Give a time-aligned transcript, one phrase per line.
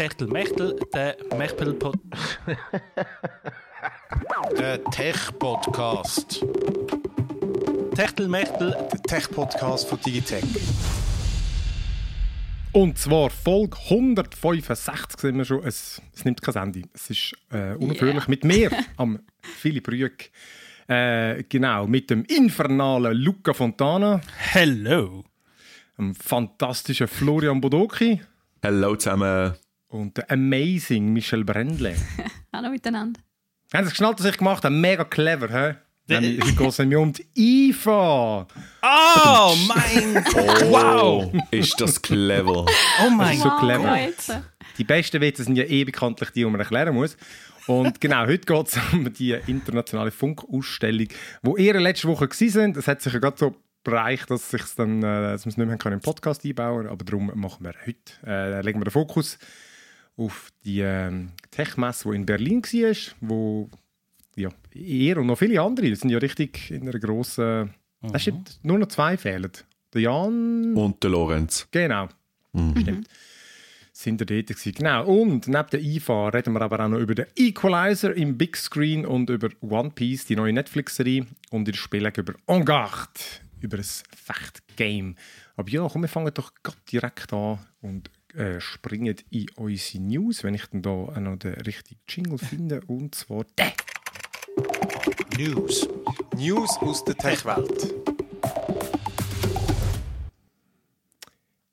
[0.00, 1.94] Techtelmechtel, der Mechtel Pod
[4.58, 6.42] Der Tech-Podcast.
[7.94, 8.74] Techtelmechtel.
[8.92, 10.42] Der Tech-Podcast von Digitech.
[12.72, 15.62] Und zwar Folge 165 sind wir schon.
[15.64, 16.82] Es, es nimmt kein Ende.
[16.94, 18.30] Es ist äh, unaufhörlich Yeah.
[18.30, 20.30] mit mir, am Philipp Rüegg.
[20.88, 25.24] Äh, genau, mit dem infernalen Luca Fontana, Hello.
[25.98, 28.22] dem fantastischen Florian Bodoki
[28.62, 29.56] Hallo zusammen.
[29.90, 31.94] Und der amazing Michel Brändle.
[32.52, 33.20] Hallo miteinander.
[33.74, 34.74] Haben Sie es geschnallt, was ich gemacht habe?
[34.74, 35.74] Mega clever, hä?
[36.08, 38.48] Geht es nämlich um die IFA.
[38.82, 40.62] Oh mein Gott.
[40.68, 41.32] Wow.
[41.52, 42.66] Ist das clever?
[43.04, 43.60] Oh mein so Gott.
[43.60, 43.96] clever.
[43.96, 44.36] jetzt.
[44.78, 47.16] Die besten Witze sind ja eh bekanntlich die, die man erklären muss.
[47.68, 51.06] Und genau, heute geht es um die internationale Funkausstellung,
[51.42, 52.76] wo ihr letzte Woche sind.
[52.76, 55.78] Es hat sich ja gerade so bereicht, dass, dann, äh, dass wir es nicht mehr
[55.78, 56.88] können im Podcast einbauen können.
[56.88, 59.38] Aber darum machen wir heute, äh, legen wir den Fokus
[60.20, 63.70] auf die ähm, Tech-Messe, die in Berlin war, wo
[64.36, 67.74] ja, ihr und noch viele andere sind ja richtig in einer grossen...
[68.12, 69.50] Es stimmt, nur noch zwei fehlen.
[69.92, 70.74] Der Jan...
[70.74, 71.66] Und der Lorenz.
[71.70, 72.08] Genau.
[72.54, 73.08] Stimmt.
[73.92, 74.72] Sind wir dort gewesen.
[74.72, 75.06] Genau.
[75.06, 79.04] Und neben der IFA reden wir aber auch noch über den Equalizer im Big Screen
[79.04, 81.26] und über One Piece, die neue Netflix-Serie.
[81.50, 83.20] Und ihr spielt über En Garde,
[83.60, 85.16] über ein Fecht-Game.
[85.56, 90.44] Aber ja, komm, wir fangen doch grad direkt an und äh, springen in unsere News,
[90.44, 92.80] wenn ich dann da auch noch den richtigen Jingle finde.
[92.86, 93.72] Und zwar der.
[95.38, 95.88] News.
[96.36, 97.94] News aus der Tech-Welt.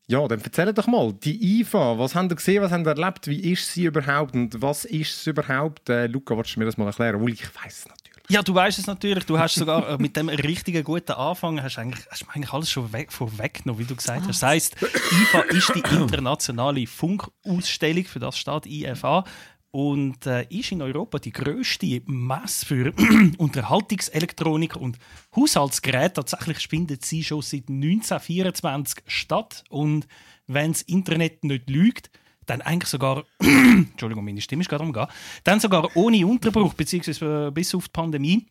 [0.09, 3.27] Ja, dann erzähl doch mal, die IFA, was habt ihr gesehen, was habt ihr erlebt,
[3.27, 5.89] wie ist sie überhaupt und was ist es überhaupt?
[5.89, 7.15] Äh, Luca, willst du mir das mal erklären?
[7.15, 8.06] Obwohl ich weiß es natürlich.
[8.29, 9.25] Ja, du weißt es natürlich.
[9.25, 12.91] Du hast sogar äh, mit dem richtigen guten Anfang hast eigentlich, hast eigentlich alles schon
[12.91, 14.41] weg, vorweggenommen, wie du gesagt hast.
[14.41, 19.23] Das heisst, IFA ist die internationale Funkausstellung, für das steht IFA.
[19.71, 22.93] Und äh, ist in Europa die grösste Messe für
[23.37, 24.97] Unterhaltungselektronik und
[25.35, 26.13] Haushaltsgeräte.
[26.15, 29.63] Tatsächlich findet sie schon seit 1924 statt.
[29.69, 30.07] Und
[30.47, 32.09] wenn das Internet nicht lügt,
[32.47, 35.11] dann eigentlich sogar, Entschuldigung, meine Stimme ist gerade umgegangen,
[35.43, 38.47] dann sogar ohne Unterbruch, beziehungsweise äh, bis auf die Pandemie,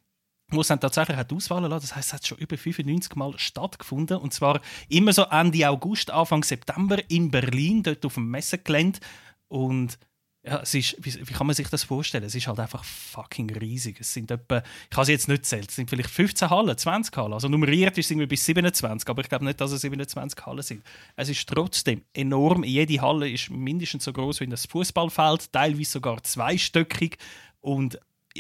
[0.50, 1.86] wo es dann tatsächlich hat auswählen lassen.
[1.88, 4.18] Das heißt, es hat schon über 95 Mal stattgefunden.
[4.18, 9.00] Und zwar immer so Ende August, Anfang September in Berlin, dort auf dem Messegelände.
[9.48, 9.98] Und
[10.46, 12.22] ja, es ist, wie, wie kann man sich das vorstellen?
[12.22, 14.00] Es ist halt einfach fucking riesig.
[14.00, 17.16] Es sind etwa, ich kann sie jetzt nicht zählen, es sind vielleicht 15 Hallen, 20
[17.16, 17.32] Hallen.
[17.32, 20.62] Also nummeriert ist es irgendwie bis 27, aber ich glaube nicht, dass es 27 Hallen
[20.62, 20.84] sind.
[21.16, 22.62] Es ist trotzdem enorm.
[22.62, 27.18] Jede Halle ist mindestens so groß wie ein Fußballfeld, teilweise sogar zweistöckig.
[27.60, 27.98] Und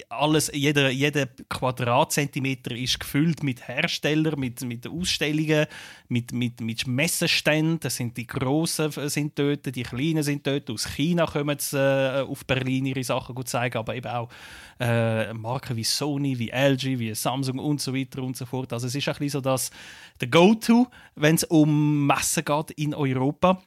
[0.08, 5.66] alles, jeder, jeder Quadratzentimeter ist gefüllt mit Herstellern, mit, mit Ausstellungen,
[6.08, 7.80] mit, mit, mit Messeständen.
[7.80, 10.70] Das sind die Grossen sind dort, die Kleinen sind dort.
[10.70, 14.28] Aus China kommen sie äh, auf Berlin ihre Sachen gut zeigen, aber eben auch
[14.80, 18.72] äh, Marken wie Sony, wie LG, wie Samsung und so weiter und so fort.
[18.72, 19.70] Also es ist ein bisschen so das
[20.20, 23.62] der Go-To, wenn es um Messen geht in Europa.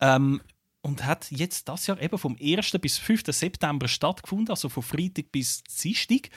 [0.00, 0.40] Ähm,
[0.88, 2.72] und hat jetzt das Jahr eben vom 1.
[2.80, 3.22] bis 5.
[3.26, 6.30] September stattgefunden, also von Freitag bis Dienstag.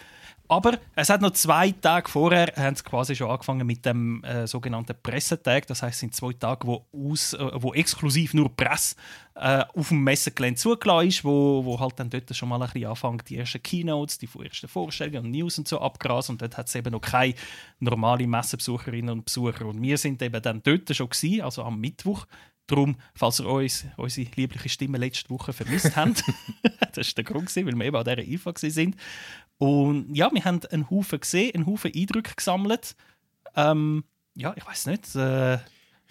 [0.51, 4.45] Aber es hat noch zwei Tage vorher haben sie quasi schon angefangen mit dem äh,
[4.45, 5.66] sogenannten Pressetag.
[5.67, 8.97] Das heißt, es sind zwei Tage, wo, aus, äh, wo exklusiv nur Presse
[9.35, 12.90] äh, auf dem Messegelände zugelassen ist, wo, wo halt dann dort schon mal ein bisschen
[12.90, 16.34] anfangen, die ersten Keynotes, die ersten Vorstellungen und News und so abgrasen.
[16.34, 17.34] Und dort hat es eben noch keine
[17.79, 19.66] normale Messebesucherinnen und Besucher.
[19.66, 22.25] Und wir sind eben dann dort schon gewesen, also am Mittwoch.
[22.72, 26.24] Darum, falls ihr uns, unsere liebliche Stimme letzte Woche vermisst habt,
[26.94, 28.96] das war der Grund, gewesen, weil wir eben an dieser IFA sind.
[29.58, 32.96] Und ja, wir haben einen Haufen gesehen, einen Haufen Eindrücke gesammelt.
[33.58, 34.06] Ähm,
[34.36, 35.14] ja, ich weiß nicht.
[35.16, 35.58] Äh,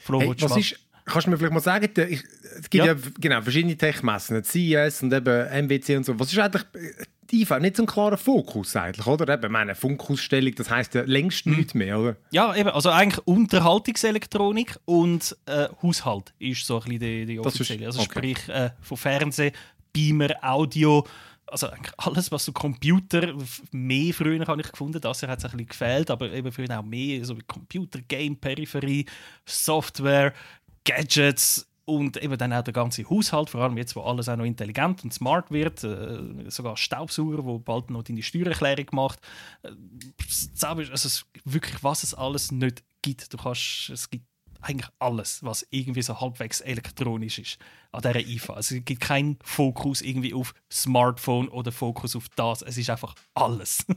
[0.03, 2.23] Flo, Hey, was ist, kannst du mir vielleicht mal sagen, ich,
[2.59, 2.87] es gibt Ja.
[2.93, 6.19] ja, genau, verschiedene Tech-Messen, CES und eben MWC und so.
[6.19, 7.61] Was ist eigentlich äh, die IFA?
[7.61, 9.33] Nicht so ein klarer Fokus eigentlich, oder?
[9.33, 11.57] Eben, meine Funkausstellung, das heisst ja längst Hm.
[11.57, 12.17] nichts mehr, oder?
[12.33, 17.55] Ja, eben, also eigentlich Unterhaltungselektronik und äh, Haushalt ist so ein bisschen die, die Das
[17.55, 17.87] ist- offizielle.
[17.87, 18.11] Also okay.
[18.11, 19.53] sprich äh, von Fernsehen,
[19.93, 21.07] Beamer, Audio,
[21.47, 23.35] also eigentlich alles, was so Computer,
[23.73, 26.85] mehr früher habe ich gefunden, das hat es ein bisschen gefehlt, aber eben früher auch
[26.85, 29.05] mehr, so wie Computer, Game, Peripherie,
[29.45, 30.33] Software,
[30.85, 34.45] Gadgets und eben dann auch der ganze Haushalt, vor allem jetzt, wo alles auch noch
[34.45, 39.19] intelligent und smart wird, äh, sogar Staubsauger, wo bald noch deine Steuererklärung macht.
[39.63, 39.71] Äh,
[40.91, 43.33] also wirklich, was es alles nicht gibt.
[43.33, 44.25] Du kannst, es gibt
[44.63, 47.59] eigentlich alles, was irgendwie so halbwegs elektronisch ist
[47.93, 48.55] an dieser IFA.
[48.55, 52.63] Also es gibt keinen Fokus irgendwie auf Smartphone oder Fokus auf das.
[52.63, 53.85] Es ist einfach alles.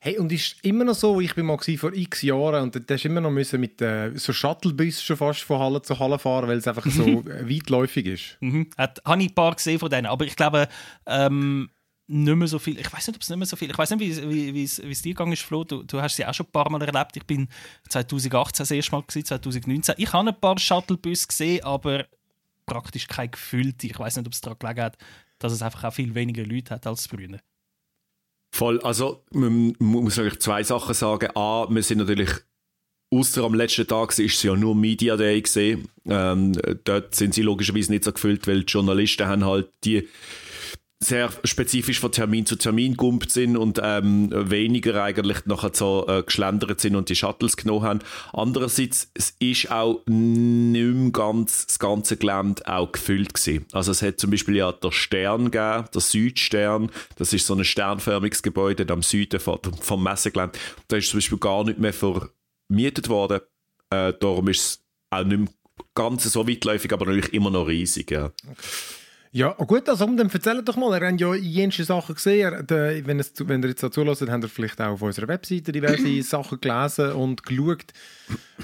[0.00, 3.08] Hey, und ist immer noch so, ich bin mal vor x Jahren und da du
[3.08, 6.58] immer noch müssen mit äh, so Shuttlebus schon fast von Halle zu Halle fahren, weil
[6.58, 8.36] es einfach so äh, weitläufig ist.
[8.40, 8.68] mhm.
[8.76, 10.68] Hat, habe ich ein paar gesehen von denen, aber ich glaube,
[11.06, 11.70] ähm,
[12.06, 12.78] nicht mehr so viel.
[12.78, 13.70] Ich weiß nicht, ob es nicht mehr so viel.
[13.70, 15.64] Ich weiß nicht, wie, es, dir gegangen ist, Flo.
[15.64, 17.16] Du, du hast sie auch schon ein paar Mal erlebt.
[17.16, 17.48] Ich bin
[17.88, 19.94] 2018 das erste Mal gewesen, 2019.
[19.98, 22.06] Ich habe ein paar Shuttlebus gesehen, aber
[22.66, 23.86] praktisch kein gefüllte.
[23.86, 24.98] Ich weiß nicht, ob es daran gelegen hat,
[25.38, 27.38] dass es einfach auch viel weniger Leute hat als früher.
[28.52, 31.30] Voll, also man muss natürlich zwei Sachen sagen.
[31.34, 32.30] A, wir sind natürlich
[33.14, 35.40] Außer am letzten Tag war es ja nur Media Day.
[35.40, 35.88] Gewesen.
[36.06, 36.52] Ähm,
[36.82, 40.08] dort sind sie logischerweise nicht so gefüllt, weil die Journalisten haben halt die
[41.02, 46.22] sehr spezifisch von Termin zu Termin gumpt sind und ähm, weniger eigentlich nachher so äh,
[46.22, 47.98] geschlendert sind und die Shuttles genommen haben.
[48.32, 53.66] Andererseits, es ist auch nicht mehr ganz das ganze Gelände auch gefüllt gewesen.
[53.72, 57.64] Also es hat zum Beispiel ja der Stern gegeben, der Südstern, das ist so ein
[57.64, 60.58] sternförmiges Gebäude am Süden vom, vom Messegelände.
[60.88, 63.40] Da ist zum Beispiel gar nicht mehr vermietet worden.
[63.90, 65.48] Äh, darum ist es auch nicht mehr
[65.94, 68.10] ganz so weitläufig, aber natürlich immer noch riesig.
[68.10, 68.26] Ja.
[68.26, 68.56] Okay.
[69.34, 73.32] Ja, gut, also dann erzähl doch mal, ihr habt ja jenste Sachen gesehen, wenn, es,
[73.40, 77.10] wenn ihr jetzt da zulässt, habt ihr vielleicht auch auf unserer Webseite diverse Sachen gelesen
[77.14, 77.86] und geschaut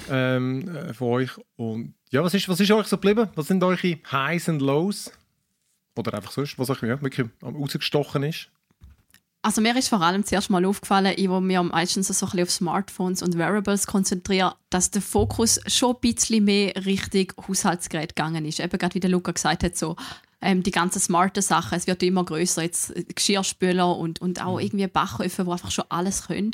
[0.09, 1.31] ähm, äh, von euch.
[1.57, 3.29] Und ja, was ist, was ist euch so geblieben?
[3.35, 5.11] Was sind eure Highs und Lows?
[5.97, 8.47] Oder einfach sonst, was euch ja, wirklich rausgestochen ist?
[9.41, 12.43] Also mir ist vor allem zuerst mal aufgefallen, ich wo mir meistens so ein bisschen
[12.43, 18.45] auf Smartphones und Wearables konzentriere, dass der Fokus schon ein bisschen mehr Richtung Haushaltsgerät gegangen
[18.45, 18.61] ist.
[18.61, 19.97] Eben gerade wie der Luca gesagt hat, so
[20.41, 21.77] ähm, die ganzen smarten Sachen.
[21.77, 26.27] Es wird immer größer jetzt Geschirrspüler und, und auch irgendwie Backöfen, wo einfach schon alles
[26.27, 26.51] können.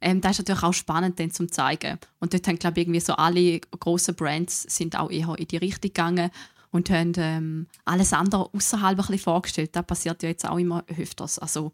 [0.00, 1.98] Ähm, das ist natürlich auch spannend dann zum zeigen.
[2.18, 5.58] Und dort haben, glaube ich, irgendwie so alle grossen Brands sind auch eher in die
[5.58, 6.30] Richtung gegangen
[6.70, 9.76] und haben ähm, alles andere außerhalb ein bisschen vorgestellt.
[9.76, 11.38] Das passiert ja jetzt auch immer öfters.
[11.38, 11.72] Also,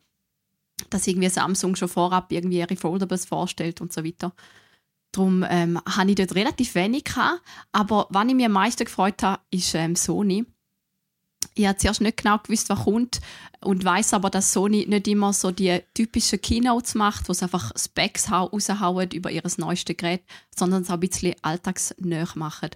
[0.90, 4.32] dass irgendwie Samsung schon vorab irgendwie ihre Foldables vorstellt und so weiter.
[5.12, 7.40] Darum ähm, habe ich dort relativ wenig gehabt.
[7.72, 10.44] Aber was ich mir am meisten gefreut habe, ist ähm, Sony
[11.54, 13.20] ich habe zuerst nicht genau gewusst, was kommt
[13.60, 17.72] und weiß aber, dass Sony nicht immer so die typischen Keynotes macht, wo sie einfach
[17.76, 20.22] Specs raushauen über ihr neuestes Gerät,
[20.56, 22.70] sondern es auch ein bisschen alltagsnäher machen.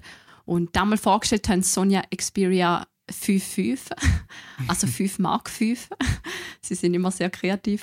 [0.45, 3.79] Und damals vorgestellt haben Sony Xperia 5.5,
[4.69, 5.89] also 5 Mark 5.
[6.61, 7.83] Sie sind immer sehr kreativ.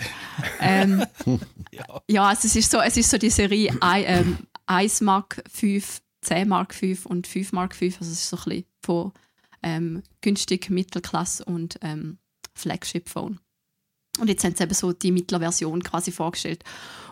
[0.59, 1.05] Ähm,
[1.71, 2.01] ja.
[2.09, 6.01] ja, also es ist so, es ist so die Serie I, ähm, 1 Mark 5,
[6.21, 7.99] 10 Mark 5 und 5 Mark 5.
[7.99, 9.11] Also es ist so ein bisschen von
[9.67, 12.19] ähm, günstig, Mittelklasse und ähm,
[12.53, 13.39] Flagship-Phone.
[14.19, 16.63] Und jetzt haben sie eben so die Mittelversion quasi vorgestellt.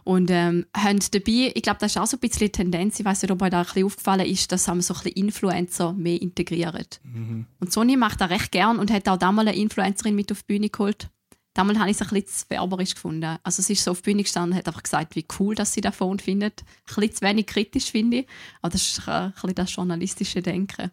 [0.04, 3.06] Und ähm, haben dabei, ich glaube, das ist auch so ein bisschen die Tendenz, ich
[3.06, 5.94] weiß nicht, ob euch da ein bisschen aufgefallen ist, dass haben so ein bisschen Influencer
[5.94, 6.86] mehr integrieren.
[7.04, 7.46] Mhm.
[7.60, 10.54] Und Sony macht das recht gern und hat auch damals eine Influencerin mit auf die
[10.54, 11.10] Bühne geholt.
[11.54, 13.38] Damals habe ich es ein bisschen zu werberisch gefunden.
[13.44, 15.74] Also es ist so auf die Bühne gestanden und hat einfach gesagt, wie cool dass
[15.74, 16.62] sie das Phone findet.
[16.62, 18.28] Ein bisschen zu wenig kritisch, finde ich.
[18.62, 20.92] Aber das ist ein bisschen das journalistische Denken.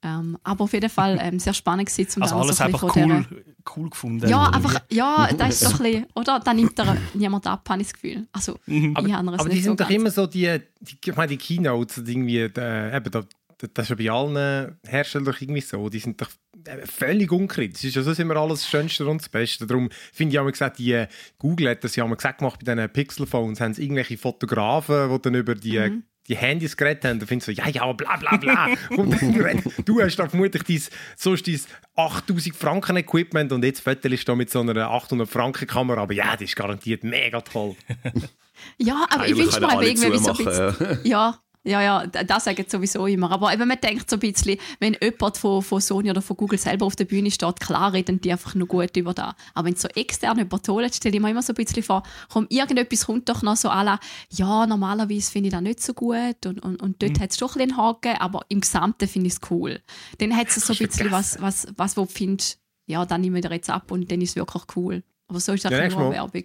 [0.00, 3.26] Ähm, aber auf jeden Fall ähm, sehr spannend gewesen, zum Also alles so einfach cool,
[3.76, 4.28] cool gefunden.
[4.28, 6.40] Ja, einfach, ja, das ist so ein bisschen, oder?
[6.40, 8.28] Da nimmt er niemand ab, habe ich das Gefühl.
[8.32, 8.96] Also, mhm.
[8.96, 12.38] aber, aber die sind so doch immer so die, die, ich meine, die Keynotes, irgendwie,
[12.38, 13.24] äh, eben, da,
[13.74, 16.30] das ist ja bei allen Herstellern doch irgendwie so, die sind doch
[16.64, 17.80] äh, völlig unkritisch.
[17.80, 19.66] Das ist ja so immer alles das Schönste und das Beste.
[19.66, 21.08] Darum finde ich auch gesagt, die äh,
[21.38, 25.22] Google hat das ja mal gesagt gemacht bei diesen Pixel-Phones, haben sie irgendwelche Fotografen, die
[25.22, 27.92] dann über die äh, mhm die Handys geredet haben, dann findest du so, ja, ja,
[27.92, 28.68] bla bla bla.
[28.96, 29.16] und
[29.84, 30.82] du hast da vermutlich dein,
[31.16, 31.60] sonst dein
[31.96, 36.32] 8000 Franken Equipment und jetzt fotelst du mit so einer 800 Franken Kamera, aber ja,
[36.32, 37.76] das ist garantiert mega toll.
[38.78, 43.06] ja, aber ich wünsche mir irgendwie so ein bisschen, ja, ja, ja, das sagen sowieso
[43.06, 43.30] immer.
[43.30, 46.58] Aber eben, man denkt so ein bisschen, wenn jemand von, von Sony oder von Google
[46.58, 49.34] selber auf der Bühne steht, klar reden die einfach nur gut über das.
[49.54, 52.46] Aber wenn so extern jemand holt, stelle ich mir immer so ein bisschen vor, komm,
[52.48, 53.98] irgendetwas kommt doch noch so alle,
[54.30, 57.22] ja, normalerweise finde ich das nicht so gut und, und, und dort mhm.
[57.22, 59.80] hat es schon ein bisschen Haken, aber im Gesamten finde ich es cool.
[60.18, 63.42] Dann hat es so ein bisschen was, was, was wo du findest, ja, dann nehmen
[63.42, 65.02] wir jetzt ab und dann ist es wirklich cool.
[65.28, 66.44] Aber so ist das ja, nur Werbung.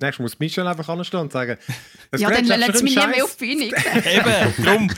[0.00, 1.58] Nächstes muss Michel einfach anstehen und sagen,
[2.12, 3.64] das ja, dann lässt es mich nie mehr auf die Bühne.
[4.06, 4.90] eben, drum,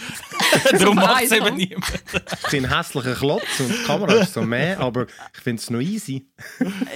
[0.78, 1.86] drum macht es eben niemand.
[2.44, 5.70] Ich bin ein hässlicher Klotz und die Kamera ist so mehr, aber ich finde es
[5.70, 6.28] noch easy.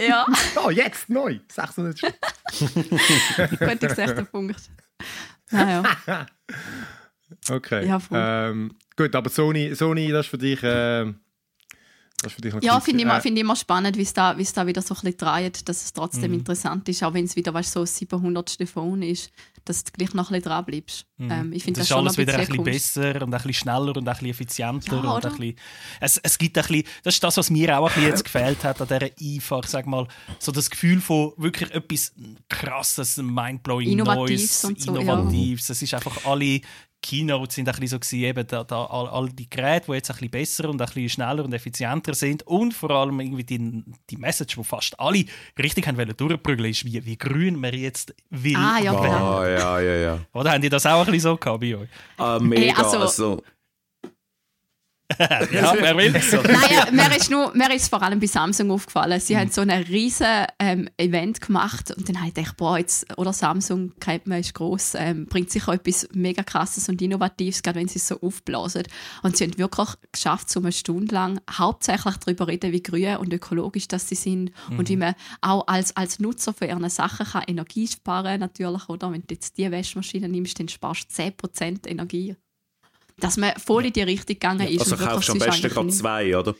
[0.06, 0.26] Ja.
[0.62, 2.12] oh, jetzt neu, 600 Gut,
[3.82, 4.60] ich sehe den Punkt.
[5.50, 5.82] Naja.
[7.50, 7.86] okay.
[7.86, 10.62] Ja, ähm, gut, aber Sony, Sony, das ist für dich...
[10.62, 11.14] Äh,
[12.24, 14.12] Das ist für dich Ja, finde ich, immer- Äh, find ich immer spannend, wie es
[14.12, 16.38] da, wie's da wieder so ein bisschen dreht, dass es trotzdem Mhm.
[16.38, 18.56] interessant ist, auch wenn es wieder weißt, so das 700.
[18.66, 19.30] Phone ist,
[19.66, 21.06] dass du gleich noch ein bisschen dran bleibst.
[21.18, 22.70] Ähm, ich finde das das, ist alles wieder ein bisschen Kunst.
[22.94, 24.96] besser und ein bisschen schneller und ein bisschen effizienter.
[25.02, 25.56] Ja, und ein bisschen,
[26.00, 28.62] es, es gibt ein bisschen, das ist das, was mir auch ein bisschen jetzt gefällt
[28.64, 29.60] hat an dieser IFA.
[29.60, 30.06] Ich sag mal,
[30.38, 32.12] so das Gefühl von wirklich etwas
[32.48, 35.00] krasses, mindblowing Innovatives Neues, so, ja.
[35.00, 35.70] Innovatives.
[35.70, 36.60] Es ist einfach alle
[37.04, 40.10] Keynotes sind ein bisschen so gewesen, eben da, da, all, all die Geräte, die jetzt
[40.10, 43.84] ein bisschen besser und ein bisschen schneller und effizienter sind und vor allem irgendwie die,
[44.08, 45.24] die Message, die fast alle
[45.58, 48.56] richtig haben wollen durchprügeln, ist, wie, wie grün man jetzt will.
[48.56, 49.02] Ah, ja, werden.
[49.04, 49.38] genau.
[49.38, 50.18] Ah, ja, ja, ja.
[50.32, 51.88] Oder haben die das auch ein bisschen so gehabt bei euch?
[52.16, 52.74] Ah, mega.
[52.82, 53.42] also- also,
[55.52, 56.12] Ja, wer will?
[56.12, 59.20] Nein, mir ist, nur, mir ist vor allem bei Samsung aufgefallen.
[59.20, 60.26] Sie haben so ein riesen
[60.58, 64.54] ähm, Event gemacht und dann habe ich gedacht, boah, jetzt, oder Samsung, kennt man, ist
[64.54, 68.84] gross, ähm, bringt sicher etwas mega krasses und innovatives, gerade wenn sie es so aufblasen.
[69.22, 73.32] Und sie haben wirklich geschafft, so eine Stunde lang hauptsächlich darüber reden, wie grün und
[73.32, 77.44] ökologisch das sie sind und wie man auch als, als Nutzer von ihren Sachen kann
[77.46, 79.12] Energie sparen natürlich, oder?
[79.12, 82.36] Wenn du jetzt die Waschmaschine nimmst, dann sparst du 10% Energie.
[83.20, 84.80] Dass man voll in die Richtung gegangen ist.
[84.92, 86.54] also kaufst du am besten gerade zwei, oder?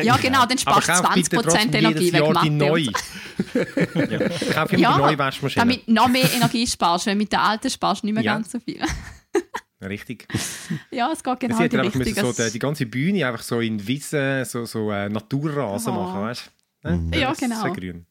[0.00, 2.82] Ja, genau, dann sparst du kauf bitte 20% trotzdem Energie wegen Jahr die neue.
[4.10, 4.28] ja.
[4.52, 5.64] Kauf immer Ja, die neue Waschmaschine.
[5.64, 8.34] Damit du noch mehr Energie sparst, weil mit der alten sparst du nicht mehr Ja.
[8.34, 8.80] ganz so viel.
[9.82, 10.26] Richtig.
[10.90, 11.98] ja, es geht genau in die Richtung.
[12.02, 15.96] müssen so die, die ganze Bühne einfach so in Wiesen, so, so äh, Naturrasen Oh.
[16.02, 16.50] machen, weißt
[16.84, 16.90] du?
[16.90, 17.18] Ne?
[17.20, 17.60] Ja, ist genau.
[17.60, 18.06] sehr grün.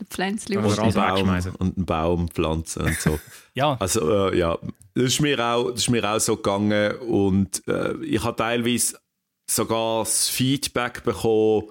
[0.00, 0.94] Ein Pflänzchen Und einen.
[0.94, 3.18] Baum, und einen Baum pflanzen und so.
[3.54, 4.58] Ja, Also äh, ja,
[4.94, 8.98] das ist, mir auch, das ist mir auch so gegangen und äh, ich habe teilweise
[9.46, 11.64] sogar das Feedback bekommen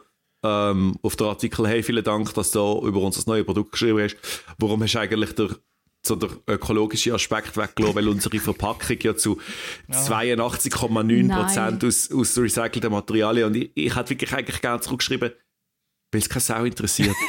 [0.44, 4.16] ähm, auf den Artikel, hey, vielen Dank, dass du über unser neues Produkt geschrieben hast.
[4.58, 5.50] Warum hast du eigentlich der,
[6.06, 9.40] so der ökologische Aspekt weggelassen, weil unsere Verpackung ja zu
[9.92, 15.32] 82,9% aus, aus recycelten Materialien und ich, ich hätte wirklich eigentlich gerne zurückgeschrieben,
[16.12, 17.16] weil es keine Sau interessiert.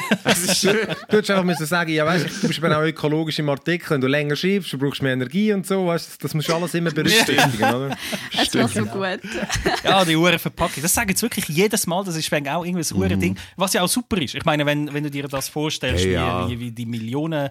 [1.09, 4.01] Du hättest einfach müssen sagen, ja, weißt, du bist eben auch ökologisch im Artikel, wenn
[4.01, 6.91] du länger schreibst, du brauchst mehr Energie und so, weißt, das musst du alles immer
[6.91, 7.97] berücksichtigen, oder?
[8.37, 9.19] Es wäre so gut.
[9.83, 10.81] ja, die Uhren Verpackung.
[10.81, 12.03] Das sagen sie wirklich jedes Mal.
[12.03, 13.37] Das ist wegen auch irgendwie ein Uhren-Ding.
[13.55, 14.35] Was ja auch super ist.
[14.35, 16.49] Ich meine, wenn, wenn du dir das vorstellst, Hey, ja.
[16.49, 17.49] wie, wie die Millionen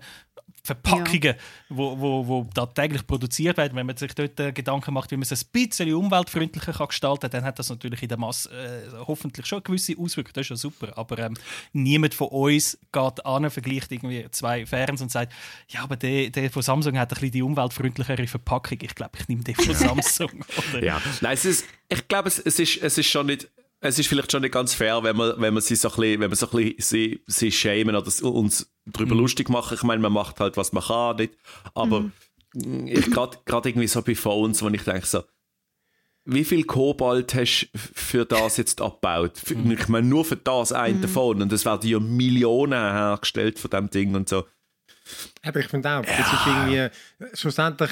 [0.64, 1.35] Verpackungen,
[1.69, 5.16] wo, wo, wo da täglich produziert werden, wenn man sich dort äh, Gedanken macht, wie
[5.16, 8.49] man es ein bisschen umweltfreundlicher kann gestalten kann, dann hat das natürlich in der Masse
[8.50, 10.35] äh, hoffentlich schon gewisse Auswirkungen.
[10.35, 10.97] Das ist ja super.
[10.97, 11.35] Aber ähm,
[11.73, 15.33] niemand von uns geht an, vergleicht irgendwie zwei Ferns und sagt,
[15.66, 18.78] ja, aber der, der von Samsung hat ein bisschen die umweltfreundlichere Verpackung.
[18.83, 20.45] Ich glaube, ich nehme den von Samsung.
[20.81, 23.49] Ja, nein, es ist, ich glaube, es, es, ist, es ist schon nicht,
[23.85, 26.21] es ist vielleicht schon nicht ganz fair, wenn man, wenn man sie so ein bisschen,
[26.21, 29.75] wenn man so ein bisschen sie, sie schämen oder uns darüber lustig machen.
[29.75, 31.35] Ich meine, man macht halt, was man kann, nicht?
[31.75, 32.11] Aber
[32.55, 35.25] ich gerade irgendwie so bei Phones, wo ich denke so,
[36.25, 39.39] wie viel Kobalt hast du für das jetzt abgebaut?
[39.45, 41.43] Für, Ich meine, nur für das eine Phone.
[41.43, 44.47] Und es werden ja Millionen hergestellt von dem Ding und so.
[45.43, 47.91] Aber ich finde auch, das ist irgendwie, schlussendlich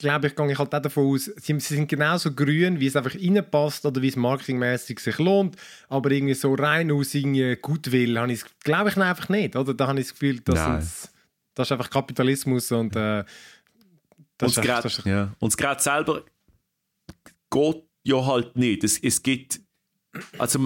[0.00, 2.96] glaube ich, gehe ich halt auch davon aus, sie, sie sind genauso grün, wie es
[2.96, 5.56] einfach reinpasst oder wie es marketingmäßig sich lohnt,
[5.88, 9.74] aber irgendwie so rein aus irgendwie Gutwill, habe ich glaube ich einfach nicht, oder?
[9.74, 10.80] Da habe ich das Gefühl, das, Nein.
[10.80, 11.10] sind,
[11.54, 13.24] das ist einfach Kapitalismus und äh,
[14.38, 14.64] das Und
[15.06, 15.32] ja.
[15.40, 16.24] das Gerät selber
[17.50, 18.84] geht ja halt nicht.
[18.84, 19.60] Es, es gibt.
[20.38, 20.58] Also,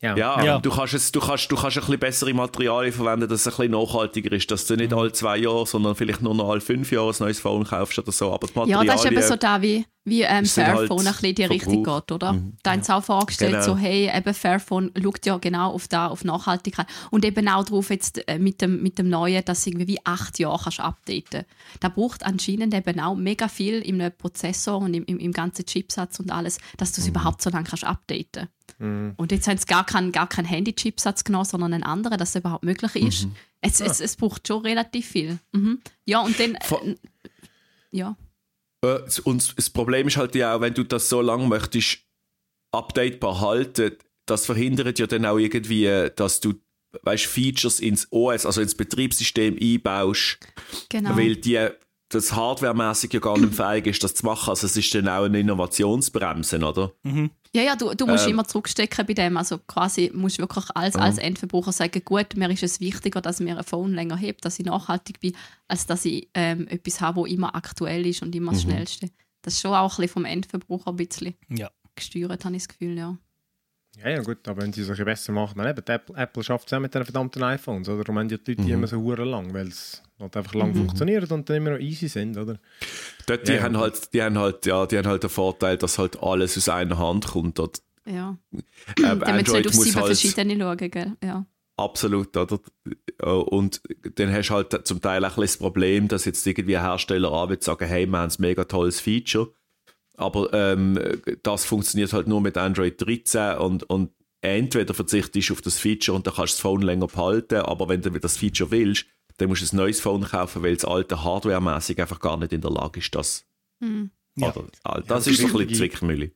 [0.00, 0.16] ja.
[0.16, 0.58] ja, Ja.
[0.58, 3.50] Du, kannst es, du, kannst, du kannst ein bisschen bessere Materialien verwenden, dass es ein
[3.56, 4.50] bisschen nachhaltiger ist.
[4.50, 7.40] Dass du nicht alle zwei Jahre, sondern vielleicht nur noch alle fünf Jahre ein neues
[7.40, 8.32] Phone kaufst oder so.
[8.32, 8.86] Aber die Ja, Materialien.
[8.88, 12.12] das ist eben so da, wie, wie ähm, halt Fairphone ein bisschen die Richtung geht,
[12.12, 12.40] oder?
[12.62, 13.64] Da haben sie auch vorgestellt, Genau.
[13.64, 17.90] so, hey, eben Fairphone schaut ja genau auf, da, auf Nachhaltigkeit und eben auch darauf
[17.90, 21.44] jetzt äh, mit, dem, mit dem Neuen, dass du irgendwie wie acht Jahre kannst updaten
[21.80, 26.18] Da braucht anscheinend eben auch mega viel im Prozessor und im, im, im ganzen Chipsatz
[26.20, 26.94] und alles, dass Mhm.
[26.94, 28.48] du es überhaupt so lange kannst updaten
[29.16, 32.36] Und jetzt haben sie gar keinen, gar keinen Handy-Chipsatz genommen, sondern einen anderen, dass es
[32.36, 33.24] überhaupt möglich ist.
[33.26, 33.34] Mhm.
[33.60, 35.38] Es, es, es braucht schon relativ viel.
[35.52, 35.80] Mhm.
[36.04, 36.56] Ja, und dann...
[36.62, 36.94] Vor- Äh,
[37.90, 38.16] ja.
[38.84, 41.98] Äh, und das Problem ist halt ja auch, wenn du das so lange möchtest,
[42.72, 46.54] updatebar halten, das verhindert ja dann auch irgendwie, dass du
[47.02, 50.38] weißt, Features ins OS, also ins Betriebssystem einbaust,
[50.88, 51.16] Genau.
[51.16, 51.68] weil die,
[52.10, 54.50] das hardwaremäßig ja gar nicht fähig ist, das zu machen.
[54.50, 56.92] Also es ist dann auch eine Innovationsbremse, oder?
[57.54, 58.32] Ja, ja, du, du musst Ähm.
[58.32, 59.36] immer zurückstecken bei dem.
[59.36, 63.40] Also quasi musst du wirklich als, als Endverbraucher sagen, gut, mir ist es wichtiger, dass
[63.40, 65.34] mir ein Phone länger hebt, dass ich nachhaltig bin,
[65.66, 69.10] als dass ich ähm, etwas habe, das immer aktuell ist und immer das Schnellste.
[69.42, 71.70] Das ist schon auch ein bisschen vom Endverbraucher ein bisschen Ja.
[71.94, 73.16] gesteuert, habe ich das Gefühl, ja.
[74.02, 76.68] Ja, ja, gut, aber wenn sie es ein besser machen, dann eben, Apple, Apple schafft
[76.68, 78.04] es auch mit den verdammten iPhones, oder?
[78.04, 81.30] Darum haben die Leute die immer so hure lang, weil es halt einfach lang funktioniert
[81.32, 82.58] und dann immer noch easy sind, oder?
[83.26, 83.62] Dort, die, Ja, ja.
[83.64, 86.68] haben halt, die, haben halt, ja, die haben halt den Vorteil, dass halt alles aus
[86.68, 87.58] einer Hand kommt.
[87.58, 87.82] Dort.
[88.06, 88.36] Ja.
[88.52, 88.62] Äh,
[89.02, 91.12] Dann müssen wir Android auf muss sieben halt verschiedene schauen, gell?
[91.22, 91.44] Ja.
[91.76, 92.58] absolut, oder?
[93.50, 93.80] Und
[94.14, 96.84] dann hast du halt zum Teil auch ein bisschen das Problem, dass jetzt irgendwie ein
[96.84, 99.48] Hersteller an will sagen, hey, wir haben ein mega tolles Feature,
[100.18, 100.98] aber ähm,
[101.42, 104.10] das funktioniert halt nur mit Android 13 und, und
[104.40, 107.88] entweder verzichtest du auf das Feature und dann kannst du das Phone länger behalten, aber
[107.88, 109.06] wenn du das Feature willst,
[109.38, 112.60] dann musst du ein neues Phone kaufen, weil das alte hardwaremäßig einfach gar nicht in
[112.60, 113.46] der Lage ist, das.
[113.80, 114.10] Mhm.
[114.36, 114.50] Ja.
[114.50, 116.30] Oder, ah, das Ja, ist so ein bisschen Zwickmühle.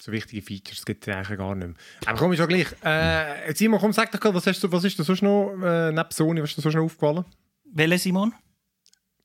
[0.00, 1.76] So wichtige Features gibt es eigentlich gar nicht mehr.
[2.06, 2.68] Aber komm, ist auch gleich.
[2.82, 5.90] Äh, Simon, komm, sag doch gerade, was, hast du, was ist dir sonst noch, äh,
[5.92, 7.24] neben Sony, was ist dir sonst noch aufgefallen?
[7.72, 8.32] Welche Simon?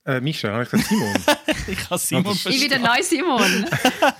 [0.06, 1.14] Äh, Mischa, habe ich gesagt Simon?
[1.68, 2.84] Ich habe Simon das- Ich bin der verstanden.
[2.84, 3.66] neue Simon.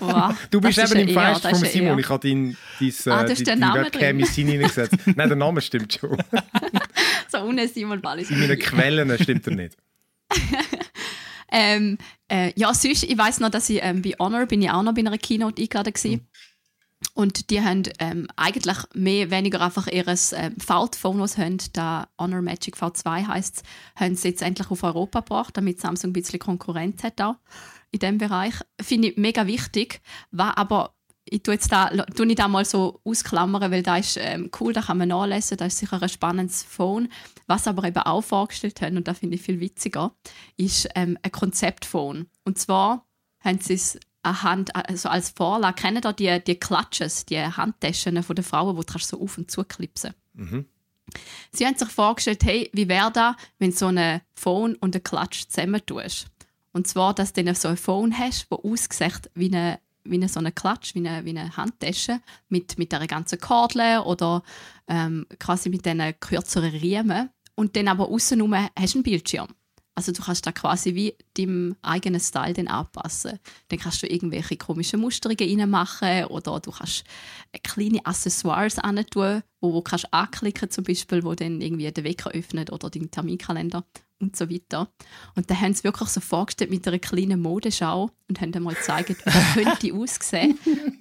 [0.00, 0.34] Wow.
[0.50, 1.98] Du bist eben im vom eine Simon.
[1.98, 4.94] Ich habe dein, dein, äh, Ah, die Name Webcam in Sinn hineingesetzt.
[5.06, 6.16] Nein, der Name stimmt schon.
[7.28, 8.30] So ohne Simon Wallis.
[8.30, 9.76] In meinen Quellen stimmt er nicht.
[11.56, 11.98] Ähm,
[12.28, 14.92] äh, ja, sonst, ich weiß noch, dass ich ähm, bei Honor bin ich auch noch
[14.94, 16.20] bei einer Keynote eingeladen war.
[17.14, 22.42] Und die haben ähm, eigentlich mehr weniger einfach ihr ähm, Faltphone, sie haben, da Honor
[22.42, 23.62] Magic V2 heisst,
[23.94, 27.36] haben sie jetzt endlich auf Europa gebracht, damit Samsung ein bisschen Konkurrenz hat auch
[27.92, 28.54] in diesem Bereich.
[28.80, 30.00] Finde ich mega wichtig,
[30.32, 30.94] war aber
[31.26, 34.72] ich tue jetzt da, tue ich da mal so ausklammern, weil da ist ähm, cool,
[34.72, 37.08] da kann man nachlesen, da ist sicher ein spannendes Phone.
[37.46, 40.14] Was aber eben auch vorgestellt haben, und da finde ich viel witziger,
[40.56, 42.26] ist ähm, ein Konzeptphone.
[42.44, 43.06] Und zwar
[43.40, 48.36] haben sie es anhand, also als Vorlage, kennen da die, die Clutches, die Handtaschen von
[48.36, 50.14] den Frauen, wo du so auf und zu klipsen.
[51.52, 55.02] Sie haben sich vorgestellt, hey, wie wäre das, wenn du so ein Phone und ein
[55.02, 56.26] Klatsch zusammentust?
[56.72, 60.40] Und zwar, dass du so ein Phone hast, das aussieht wie eine, wie eine so
[60.40, 64.42] eine Klatsch, wie eine, wie eine Handtasche mit, mit einer ganzen Kordel oder
[64.88, 67.30] ähm, quasi mit diesen kürzeren Riemen.
[67.54, 69.48] Und dann aber außenrum hast du einen Bildschirm.
[69.96, 73.38] Also du kannst da quasi wie deinem eigenen Style dann anpassen.
[73.68, 77.04] Dann kannst du irgendwelche komischen Musterungen reinmachen oder du kannst
[77.62, 78.76] kleine Accessoires
[79.10, 83.10] tun, wo du kannst anklicken zum Beispiel, wo dann irgendwie den Wecker öffnet oder den
[83.10, 83.84] Terminkalender
[84.24, 84.88] und so weiter.
[85.36, 88.74] Und dann haben sie wirklich so vorgestellt mit einer kleinen Modeschau und haben dann mal
[88.74, 90.58] gezeigt, wie könnte aussehen.